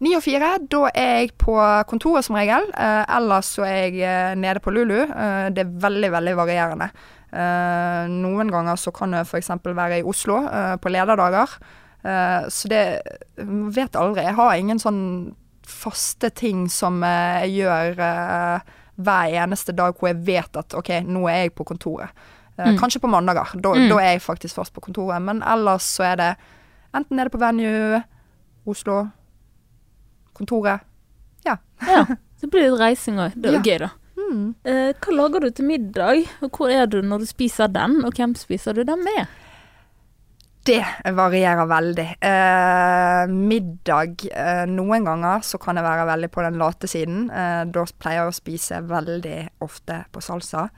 Ni 0.05 0.11
og 0.13 0.21
fire, 0.21 0.51
da 0.69 0.91
er 0.91 1.23
jeg 1.23 1.31
på 1.41 1.55
kontoret 1.89 2.27
som 2.27 2.37
regel. 2.37 2.67
Eh, 2.69 3.01
ellers 3.17 3.49
så 3.55 3.65
er 3.65 3.97
jeg 3.97 4.37
nede 4.37 4.61
på 4.61 4.75
Lulu. 4.75 4.99
Det 5.55 5.63
er 5.63 5.73
veldig, 5.87 6.11
veldig 6.19 6.35
varierende. 6.37 6.89
Noen 8.13 8.51
ganger 8.53 8.77
så 8.77 8.91
kan 8.93 9.15
jeg 9.17 9.25
f.eks. 9.25 9.49
være 9.65 10.03
i 10.03 10.05
Oslo 10.05 10.35
på 10.77 10.91
lederdager. 10.93 11.55
Så 12.53 12.69
det 12.69 12.83
vet 13.73 13.97
aldri. 13.97 14.27
Jeg 14.27 14.37
har 14.37 14.53
ingen 14.53 14.81
sånn 14.83 15.01
faste 15.65 16.29
ting 16.37 16.67
som 16.69 17.01
jeg 17.01 17.55
gjør 17.63 18.03
hver 18.97 19.33
eneste 19.43 19.73
dag 19.75 19.95
hvor 19.97 20.07
jeg 20.11 20.25
vet 20.25 20.57
at 20.57 20.73
OK, 20.77 20.89
nå 21.07 21.27
er 21.29 21.43
jeg 21.47 21.55
på 21.55 21.65
kontoret. 21.65 22.09
Eh, 22.57 22.67
Mm. 22.71 22.77
Kanskje 22.77 22.99
på 23.01 23.09
mandager. 23.09 23.49
Da, 23.61 23.69
Mm. 23.73 23.89
da 23.89 23.95
er 23.97 24.11
jeg 24.13 24.21
faktisk 24.21 24.55
fast 24.55 24.73
på 24.73 24.81
kontoret. 24.81 25.21
Men 25.21 25.41
ellers 25.41 25.81
så 25.83 26.03
er 26.11 26.15
det 26.15 26.35
enten 26.93 27.19
er 27.19 27.23
det 27.25 27.31
på 27.33 27.39
venue, 27.41 28.03
Oslo, 28.67 29.07
kontoret. 30.33 30.79
Ja, 31.45 31.57
så 32.39 32.47
blir 32.47 32.61
det 32.63 32.71
litt 32.71 32.79
reising 32.79 33.17
òg. 33.19 33.33
Det 33.35 33.49
er 33.49 33.57
jo 33.57 33.59
Ja. 33.59 33.63
gøy, 33.63 33.79
da. 33.79 33.89
Mm. 34.17 34.55
Eh, 34.65 34.93
hva 35.01 35.11
lager 35.17 35.39
du 35.41 35.49
til 35.51 35.65
middag, 35.65 36.27
og 36.41 36.51
hvor 36.51 36.69
er 36.71 36.85
du 36.85 37.01
når 37.01 37.19
du 37.19 37.25
spiser 37.25 37.67
den, 37.67 38.03
og 38.05 38.13
hvem 38.13 38.35
spiser 38.35 38.73
du 38.73 38.83
den 38.83 39.03
med? 39.03 39.27
Det 40.63 40.85
varierer 41.11 41.67
veldig. 41.67 42.05
Eh, 42.23 43.27
middag 43.27 44.21
eh, 44.31 44.63
Noen 44.71 45.03
ganger 45.03 45.43
så 45.43 45.59
kan 45.59 45.75
jeg 45.75 45.83
være 45.83 46.05
veldig 46.07 46.29
på 46.31 46.45
den 46.45 46.59
late 46.61 46.87
siden. 46.87 47.25
Eh, 47.27 47.63
da 47.67 47.83
pleier 47.99 48.21
jeg 48.21 48.31
å 48.31 48.37
spise 48.37 48.79
veldig 48.87 49.39
ofte 49.65 49.99
på 50.07 50.23
salsa. 50.23 50.69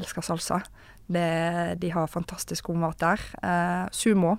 Elsker 0.00 0.24
salsa. 0.24 0.62
Det, 1.04 1.28
de 1.76 1.92
har 1.92 2.08
fantastisk 2.08 2.70
god 2.70 2.80
mat 2.86 3.04
der. 3.04 3.28
Eh, 3.44 3.84
sumo. 3.92 4.38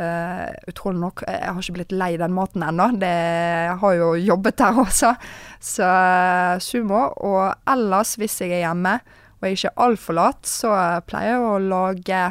Eh, 0.00 0.48
utrolig 0.72 1.02
nok, 1.02 1.26
jeg 1.28 1.52
har 1.52 1.60
ikke 1.60 1.76
blitt 1.76 1.92
lei 1.92 2.14
den 2.16 2.32
maten 2.32 2.64
ennå. 2.64 2.88
Jeg 3.04 3.78
har 3.84 3.96
jo 4.00 4.14
jobbet 4.16 4.62
der 4.64 4.84
også. 4.86 5.12
Så 5.60 5.84
eh, 5.84 6.56
sumo. 6.64 7.10
Og 7.20 7.50
ellers, 7.68 8.16
hvis 8.16 8.40
jeg 8.40 8.56
er 8.56 8.64
hjemme 8.70 8.96
og 9.42 9.44
jeg 9.50 9.58
ikke 9.58 9.74
er 9.74 9.82
altfor 9.90 10.16
lat, 10.16 10.46
så 10.48 10.72
pleier 11.04 11.34
jeg 11.34 11.44
å 11.44 11.58
lage 11.66 12.30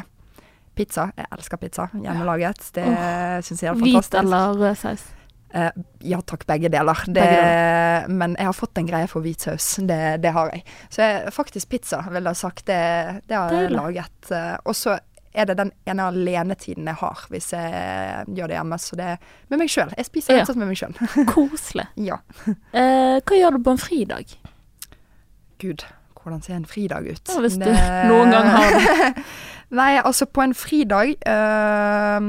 pizza. 0.78 1.08
Jeg 1.16 1.28
elsker 1.36 1.60
pizza. 1.60 1.88
Hjemmelaget. 1.94 2.70
Det 2.76 2.86
oh, 2.86 3.40
syns 3.44 3.62
jeg 3.62 3.72
er 3.72 3.76
fantastisk. 3.78 4.14
Hvit 4.14 4.20
eller 4.22 4.62
rød 4.62 4.78
saus? 4.80 5.04
Uh, 5.52 5.68
ja 6.08 6.16
takk, 6.24 6.46
begge 6.48 6.70
deler. 6.72 7.04
Det, 7.06 7.20
Begge 7.20 8.08
Men 8.08 8.36
jeg 8.38 8.48
har 8.48 8.56
fått 8.56 8.78
en 8.80 8.88
greie 8.88 9.08
for 9.10 9.24
hvit 9.24 9.44
saus. 9.44 9.74
Det, 9.84 10.00
det 10.24 10.32
har 10.32 10.52
jeg. 10.54 10.64
Så 10.88 11.04
jeg, 11.04 11.32
faktisk 11.36 11.72
pizza, 11.74 12.00
vil 12.08 12.22
jeg 12.22 12.30
ha 12.30 12.38
sagt. 12.38 12.66
Det, 12.66 12.82
det 13.28 13.36
har 13.36 13.52
jeg 13.52 13.74
laget. 13.74 14.30
Uh, 14.32 14.56
og 14.64 14.76
så 14.78 14.98
er 15.32 15.48
det 15.48 15.56
den 15.56 15.72
ene 15.88 16.08
alenetiden 16.10 16.88
jeg 16.90 17.00
har 17.00 17.24
hvis 17.32 17.52
jeg 17.54 18.36
gjør 18.36 18.52
det 18.52 18.58
hjemme. 18.58 18.78
Så 18.80 18.98
det 19.00 19.08
er 19.14 19.32
med 19.52 19.62
meg 19.62 19.72
sjøl. 19.72 19.92
Jeg 19.96 20.08
spiser 20.08 20.38
rett 20.38 20.46
og 20.46 20.52
slett 20.52 20.62
med 20.62 20.72
meg 20.72 20.80
sjøl. 20.80 20.96
Koselig. 21.34 21.88
ja. 22.00 22.20
uh, 22.48 23.18
hva 23.20 23.40
gjør 23.40 23.58
du 23.58 23.64
på 23.64 23.76
en 23.76 23.82
fridag? 23.82 24.36
Gud, 25.62 25.84
hvordan 26.18 26.42
ser 26.42 26.56
en 26.56 26.68
fridag 26.68 27.06
ut? 27.06 27.28
Ja, 27.28 27.40
hvis 27.44 27.58
du 27.60 27.68
noen 28.10 28.32
gang 28.34 28.52
har 28.56 28.78
det. 28.78 29.10
Nei, 29.72 29.96
altså 29.98 30.26
på 30.28 30.42
en 30.44 30.52
fridag 30.52 31.14
øh, 31.24 32.26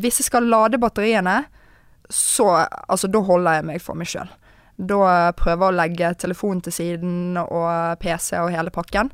Hvis 0.00 0.18
jeg 0.18 0.26
skal 0.26 0.48
lade 0.50 0.80
batteriene, 0.82 1.44
så 2.10 2.66
Altså, 2.88 3.06
da 3.08 3.20
holder 3.22 3.60
jeg 3.60 3.66
meg 3.70 3.82
for 3.82 3.94
meg 3.94 4.10
sjøl. 4.10 4.32
Da 4.74 5.30
prøver 5.38 5.68
jeg 5.68 5.70
å 5.70 5.78
legge 5.78 6.14
telefonen 6.18 6.64
til 6.66 6.74
siden 6.74 7.38
og 7.38 7.98
PC 8.02 8.34
og 8.40 8.50
hele 8.50 8.74
pakken. 8.74 9.12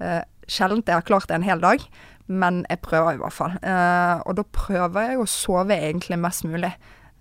Uh, 0.00 0.22
Sjelden 0.50 0.82
jeg 0.86 0.98
har 0.98 1.06
klart 1.06 1.28
det 1.30 1.36
en 1.38 1.46
hel 1.46 1.60
dag, 1.62 1.82
men 2.26 2.62
jeg 2.70 2.82
prøver 2.84 3.16
i 3.16 3.20
hvert 3.20 3.34
fall. 3.34 3.54
Eh, 3.62 4.22
og 4.26 4.36
da 4.38 4.44
prøver 4.54 5.12
jeg 5.12 5.20
å 5.20 5.28
sove 5.30 5.76
egentlig 5.76 6.18
mest 6.20 6.46
mulig. 6.48 6.72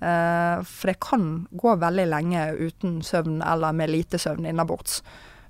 Eh, 0.02 0.64
for 0.66 0.92
det 0.92 0.98
kan 1.04 1.28
gå 1.52 1.76
veldig 1.82 2.08
lenge 2.10 2.48
uten 2.60 3.00
søvn 3.06 3.42
eller 3.46 3.76
med 3.78 3.94
lite 3.94 4.20
søvn 4.22 4.48
innabords. 4.50 5.02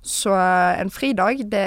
Så 0.02 0.34
eh, 0.36 0.80
en 0.82 0.92
fridag, 0.92 1.44
det 1.52 1.66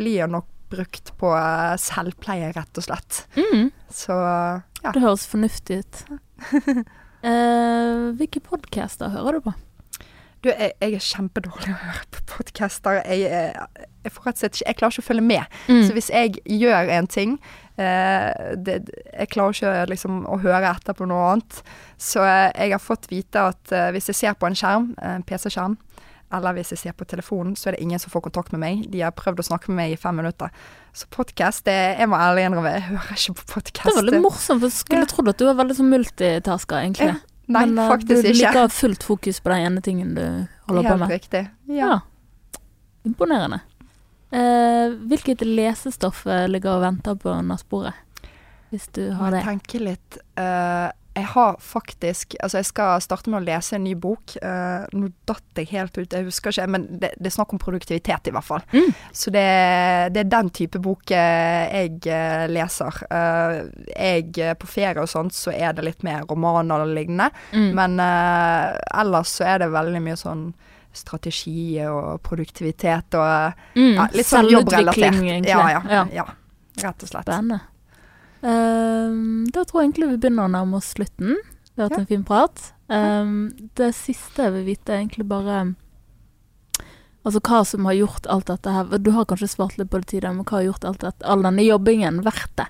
blir 0.00 0.30
nok 0.30 0.48
brukt 0.72 1.12
på 1.20 1.32
eh, 1.36 1.74
selvpleie, 1.80 2.52
rett 2.56 2.80
og 2.80 2.88
slett. 2.88 3.24
Mm, 3.38 3.68
Så 3.92 4.16
ja. 4.16 4.90
det 4.92 5.04
høres 5.04 5.28
fornuftig 5.30 5.82
ut. 5.82 6.02
uh, 7.22 8.08
hvilke 8.18 8.42
podcaster 8.44 9.12
hører 9.14 9.38
du 9.38 9.50
på? 9.50 9.54
Du, 10.42 10.48
jeg, 10.50 10.72
jeg 10.82 10.96
er 10.96 11.04
kjempedårlig 11.06 11.70
å 11.70 11.80
høre 11.84 12.06
på 12.10 12.22
podcaster. 12.32 12.96
Jeg, 13.06 13.28
jeg, 13.30 13.82
jeg, 14.02 14.10
ikke 14.10 14.48
Jeg 14.66 14.78
klarer 14.78 14.96
ikke 14.96 15.04
å 15.04 15.06
følge 15.06 15.26
med. 15.28 15.58
Mm. 15.68 15.82
Så 15.86 15.94
hvis 15.94 16.10
jeg 16.10 16.40
gjør 16.50 16.90
en 16.96 17.06
ting 17.06 17.36
eh, 17.78 18.56
det, 18.58 18.80
Jeg 18.90 19.30
klarer 19.30 19.54
ikke 19.54 19.86
liksom, 19.92 20.24
å 20.26 20.40
høre 20.42 20.72
etter 20.74 20.98
på 20.98 21.06
noe 21.06 21.28
annet. 21.30 21.62
Så 21.94 22.24
eh, 22.26 22.50
jeg 22.58 22.74
har 22.74 22.82
fått 22.82 23.06
vite 23.12 23.46
at 23.52 23.70
eh, 23.70 23.92
hvis 23.94 24.10
jeg 24.10 24.18
ser 24.18 24.34
på 24.34 24.50
en 24.50 24.58
skjerm, 24.58 24.90
en 24.98 25.22
PC-skjerm, 25.28 25.78
eller 26.32 26.56
hvis 26.56 26.72
jeg 26.74 26.78
ser 26.80 26.94
på 26.96 27.06
telefonen, 27.08 27.54
så 27.58 27.68
er 27.70 27.76
det 27.76 27.82
ingen 27.84 28.00
som 28.02 28.12
får 28.12 28.24
kontakt 28.28 28.52
med 28.54 28.62
meg. 28.62 28.84
De 28.92 29.02
har 29.04 29.12
prøvd 29.16 29.42
å 29.42 29.46
snakke 29.50 29.68
med 29.72 29.76
meg 29.82 29.92
i 29.94 29.98
fem 30.00 30.16
minutter. 30.16 30.50
Så 30.96 31.08
podkast, 31.12 31.66
jeg 31.68 32.08
må 32.08 32.16
ærlig 32.20 32.46
innrømme, 32.48 32.72
jeg 32.76 32.86
hører 32.88 33.18
ikke 33.18 33.34
på 33.40 33.48
podkast. 33.54 33.84
Det 33.88 33.94
var 33.94 34.02
veldig 34.02 34.22
morsomt, 34.24 34.60
for 34.62 34.68
jeg 34.68 34.78
skulle 34.78 35.04
Ja. 35.04 35.10
trodd 35.12 35.28
at 35.28 35.38
du 35.38 35.44
var 35.46 35.58
veldig 35.64 35.76
sånn 35.76 35.92
multitasker, 35.92 36.76
egentlig. 36.82 37.20
Nei, 37.48 37.66
Men 37.66 37.76
ikke. 37.76 38.06
Men 38.06 38.22
du 38.22 38.32
liker 38.32 38.58
å 38.62 38.66
ha 38.66 38.68
fullt 38.68 39.02
fokus 39.02 39.40
på 39.40 39.50
den 39.50 39.66
ene 39.66 39.82
tingen 39.82 40.14
du 40.14 40.24
holder 40.68 40.88
på 40.90 40.98
med. 40.98 41.08
Helt 41.08 41.22
riktig. 41.22 41.50
Ja. 41.68 41.86
Ja. 41.88 42.00
Imponerende. 43.04 43.60
Eh, 44.32 44.94
hvilket 45.10 45.42
lesestoff 45.44 46.26
eh, 46.26 46.46
ligger 46.48 46.78
og 46.78 46.84
venter 46.86 47.18
på 47.20 47.34
nattbordet? 47.44 47.92
Hvis 48.72 48.86
du 48.96 49.10
har 49.12 49.30
det. 49.34 49.42
jeg 49.42 49.58
tenker 49.60 49.82
litt 49.84 50.18
eh, 50.40 50.88
Jeg 51.14 51.26
har 51.34 51.56
faktisk 51.60 52.34
Altså, 52.40 52.58
jeg 52.62 52.64
skal 52.70 53.00
starte 53.04 53.28
med 53.28 53.42
å 53.42 53.44
lese 53.44 53.74
en 53.76 53.84
ny 53.84 53.92
bok. 54.00 54.32
Uh, 54.40 54.86
nå 54.96 55.10
datt 55.28 55.60
jeg 55.60 55.68
helt 55.74 55.98
ut, 55.98 56.12
jeg 56.16 56.24
husker 56.24 56.54
ikke, 56.54 56.66
men 56.72 56.86
det, 57.02 57.10
det 57.20 57.28
er 57.28 57.34
snakk 57.34 57.52
om 57.52 57.60
produktivitet, 57.60 58.30
i 58.30 58.32
hvert 58.32 58.46
fall. 58.46 58.64
Mm. 58.72 58.88
Så 59.12 59.32
det, 59.34 59.44
det 60.14 60.22
er 60.24 60.30
den 60.32 60.48
type 60.56 60.80
bok 60.82 61.12
eh, 61.12 61.68
jeg 61.68 62.00
eh, 62.08 62.46
leser. 62.48 63.02
Uh, 63.12 63.68
jeg 63.92 64.56
På 64.58 64.66
ferie 64.70 65.04
og 65.04 65.10
sånt 65.12 65.36
så 65.36 65.52
er 65.52 65.76
det 65.76 65.84
litt 65.84 66.02
mer 66.06 66.24
romaner 66.30 66.86
og 66.86 66.94
lignende, 66.96 67.28
Mm. 67.52 67.72
men 67.76 67.98
uh, 68.00 68.72
ellers 69.00 69.28
så 69.36 69.44
er 69.52 69.58
det 69.62 69.72
veldig 69.72 70.00
mye 70.02 70.16
sånn 70.16 70.46
strategi 70.96 71.80
og 71.88 72.22
produktivitet 72.24 73.14
og 73.16 73.52
Mm. 73.76 73.94
ja, 73.96 74.08
litt 74.12 74.26
sånn 74.28 74.48
jobbrelatert. 74.50 75.20
Ja, 75.48 75.60
ja, 75.76 75.82
Ja. 75.90 76.06
ja. 76.12 76.24
Rett 76.82 77.02
og 77.02 77.08
slett. 77.08 77.24
Spennende. 77.28 77.60
Ehm, 78.42 79.44
da 79.54 79.62
tror 79.64 79.82
jeg 79.82 79.92
egentlig 79.92 80.08
vi 80.12 80.20
begynner 80.24 80.48
å 80.48 80.52
nærme 80.52 80.78
oss 80.80 80.92
slutten. 80.96 81.36
Det 81.72 81.78
har 81.78 81.88
vært 81.88 81.98
Ja. 81.98 82.00
en 82.02 82.06
fin 82.10 82.24
prat. 82.24 82.72
Um, 82.88 83.52
det 83.76 83.94
siste 83.94 84.42
jeg 84.42 84.52
vil 84.52 84.64
vite, 84.66 84.90
er 84.92 85.00
egentlig 85.06 85.26
bare 85.28 85.74
Altså 87.24 87.38
hva 87.40 87.64
som 87.64 87.84
har 87.86 87.94
gjort 87.94 88.26
alt 88.26 88.46
dette 88.46 88.66
her 88.68 88.98
Du 88.98 89.12
har 89.12 89.24
kanskje 89.24 89.48
svart 89.48 89.78
litt 89.78 89.88
på 89.88 90.00
det 90.02 90.08
tidligere, 90.10 90.34
men 90.34 90.44
hva 90.44 90.58
har 90.58 90.64
gjort 90.66 90.84
alt 90.84 90.98
dette, 90.98 91.24
all 91.24 91.40
denne 91.40 91.62
jobbingen 91.64 92.20
verdt 92.26 92.56
det 92.56 92.66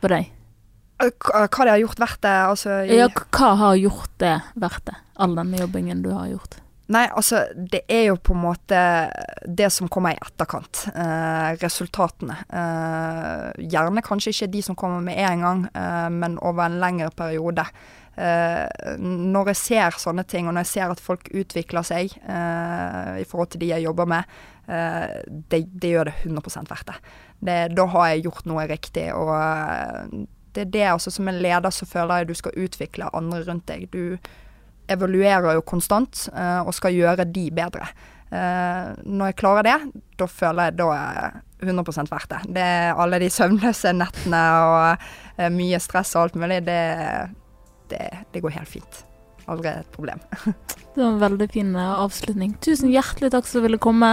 for 0.00 0.08
deg? 0.08 0.30
Hva 1.00 1.64
det 1.64 1.72
har 1.72 1.80
gjort 1.80 1.98
verdt 1.98 2.20
det, 2.20 2.36
altså 2.52 2.76
i, 2.86 2.96
Ja, 2.98 3.08
hva 3.08 3.56
har 3.56 3.74
gjort 3.80 4.10
det 4.18 4.42
verdt 4.60 4.84
det? 4.84 4.94
All 5.16 5.34
denne 5.34 5.58
jobbingen 5.58 6.02
du 6.02 6.10
har 6.12 6.26
gjort? 6.28 6.58
Nei, 6.90 7.04
altså, 7.14 7.44
det 7.54 7.84
er 7.86 8.08
jo 8.08 8.16
på 8.18 8.34
en 8.34 8.42
måte 8.42 8.78
det 9.46 9.68
som 9.70 9.88
kommer 9.92 10.16
i 10.16 10.18
etterkant. 10.18 10.88
Eh, 10.90 11.52
resultatene. 11.60 12.40
Eh, 12.50 13.60
gjerne 13.70 14.02
kanskje 14.02 14.32
ikke 14.34 14.50
de 14.56 14.62
som 14.66 14.78
kommer 14.78 15.04
med 15.04 15.20
en 15.22 15.44
gang, 15.46 15.64
eh, 15.70 16.08
men 16.10 16.38
over 16.42 16.66
en 16.66 16.80
lengre 16.82 17.12
periode. 17.14 17.66
Eh, 18.18 18.96
når 18.98 19.52
jeg 19.52 19.60
ser 19.60 20.00
sånne 20.02 20.26
ting, 20.26 20.48
og 20.48 20.56
når 20.56 20.66
jeg 20.66 20.72
ser 20.72 20.96
at 20.96 21.00
folk 21.04 21.30
utvikler 21.30 21.86
seg 21.86 22.16
eh, 22.18 23.20
i 23.22 23.28
forhold 23.28 23.54
til 23.54 23.62
de 23.62 23.70
jeg 23.70 23.86
jobber 23.86 24.10
med, 24.10 24.34
eh, 24.66 25.22
det, 25.30 25.62
det 25.70 25.94
gjør 25.94 26.10
det 26.10 26.16
100 26.24 26.66
verdt 26.72 26.90
det. 26.90 26.98
det. 27.38 27.58
Da 27.78 27.86
har 27.94 28.10
jeg 28.10 28.26
gjort 28.26 28.50
noe 28.50 28.66
riktig. 28.66 29.06
og 29.14 30.26
det 30.50 30.66
er 30.66 30.70
det 30.74 30.86
altså 30.90 31.10
Som 31.14 31.28
en 31.30 31.38
leder 31.38 31.70
så 31.70 31.86
føler 31.86 32.18
jeg 32.18 32.28
du 32.28 32.34
skal 32.34 32.56
utvikle 32.58 33.14
andre 33.14 33.44
rundt 33.46 33.68
deg. 33.70 33.86
Du 33.94 34.18
evaluerer 34.90 35.58
jo 35.58 35.66
konstant 35.66 36.26
eh, 36.34 36.60
og 36.64 36.74
skal 36.76 36.96
gjøre 36.96 37.28
de 37.30 37.46
bedre. 37.54 37.90
Eh, 38.30 38.90
når 39.04 39.32
jeg 39.32 39.38
klarer 39.40 39.66
det, 39.66 39.76
da 40.20 40.28
føler 40.30 40.70
jeg 40.70 40.78
da 40.78 40.88
er 40.96 41.38
100 41.60 42.08
verdt 42.08 42.32
det. 42.32 42.40
Det 42.56 42.64
er 42.64 42.98
alle 42.98 43.20
de 43.20 43.30
søvnløse 43.32 43.92
nettene 43.96 44.42
og 44.64 45.06
eh, 45.36 45.50
mye 45.52 45.80
stress 45.82 46.14
og 46.16 46.28
alt 46.28 46.40
mulig. 46.40 46.62
Det, 46.68 46.80
det, 47.92 48.04
det 48.32 48.42
går 48.44 48.58
helt 48.60 48.70
fint. 48.70 49.04
Aldri 49.50 49.72
et 49.80 49.96
problem. 49.96 50.20
Det 50.90 51.04
var 51.04 51.12
en 51.12 51.20
veldig 51.20 51.46
fin 51.54 51.68
avslutning. 51.78 52.56
Tusen 52.66 52.90
hjertelig 52.90 53.28
takk 53.30 53.46
som 53.46 53.62
ville 53.62 53.78
komme. 53.78 54.08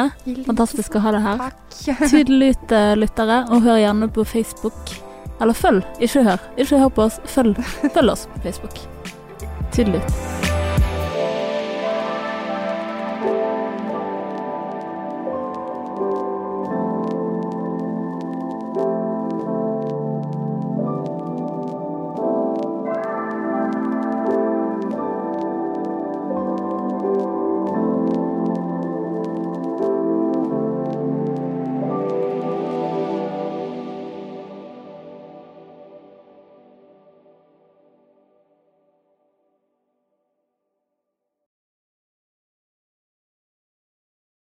Fantastisk 0.46 0.94
å 1.00 1.02
ha 1.02 1.16
deg 1.16 1.26
her. 1.26 1.42
Takk. 1.42 1.80
Tydelig 2.14 2.52
ut, 2.54 2.76
lyttere, 3.02 3.40
og 3.50 3.66
hør 3.66 3.82
gjerne 3.82 4.12
på 4.14 4.26
Facebook. 4.30 4.94
Eller 5.42 5.58
følg, 5.58 5.82
ikke 5.98 6.22
hør. 6.30 6.46
Ikke 6.62 6.84
hør 6.84 6.94
på 6.94 7.08
oss, 7.10 7.18
følg, 7.34 7.58
følg 7.98 8.14
oss 8.14 8.28
på 8.30 8.44
Facebook. 8.46 8.78
Tydelig 9.74 10.06
ut. 10.06 10.47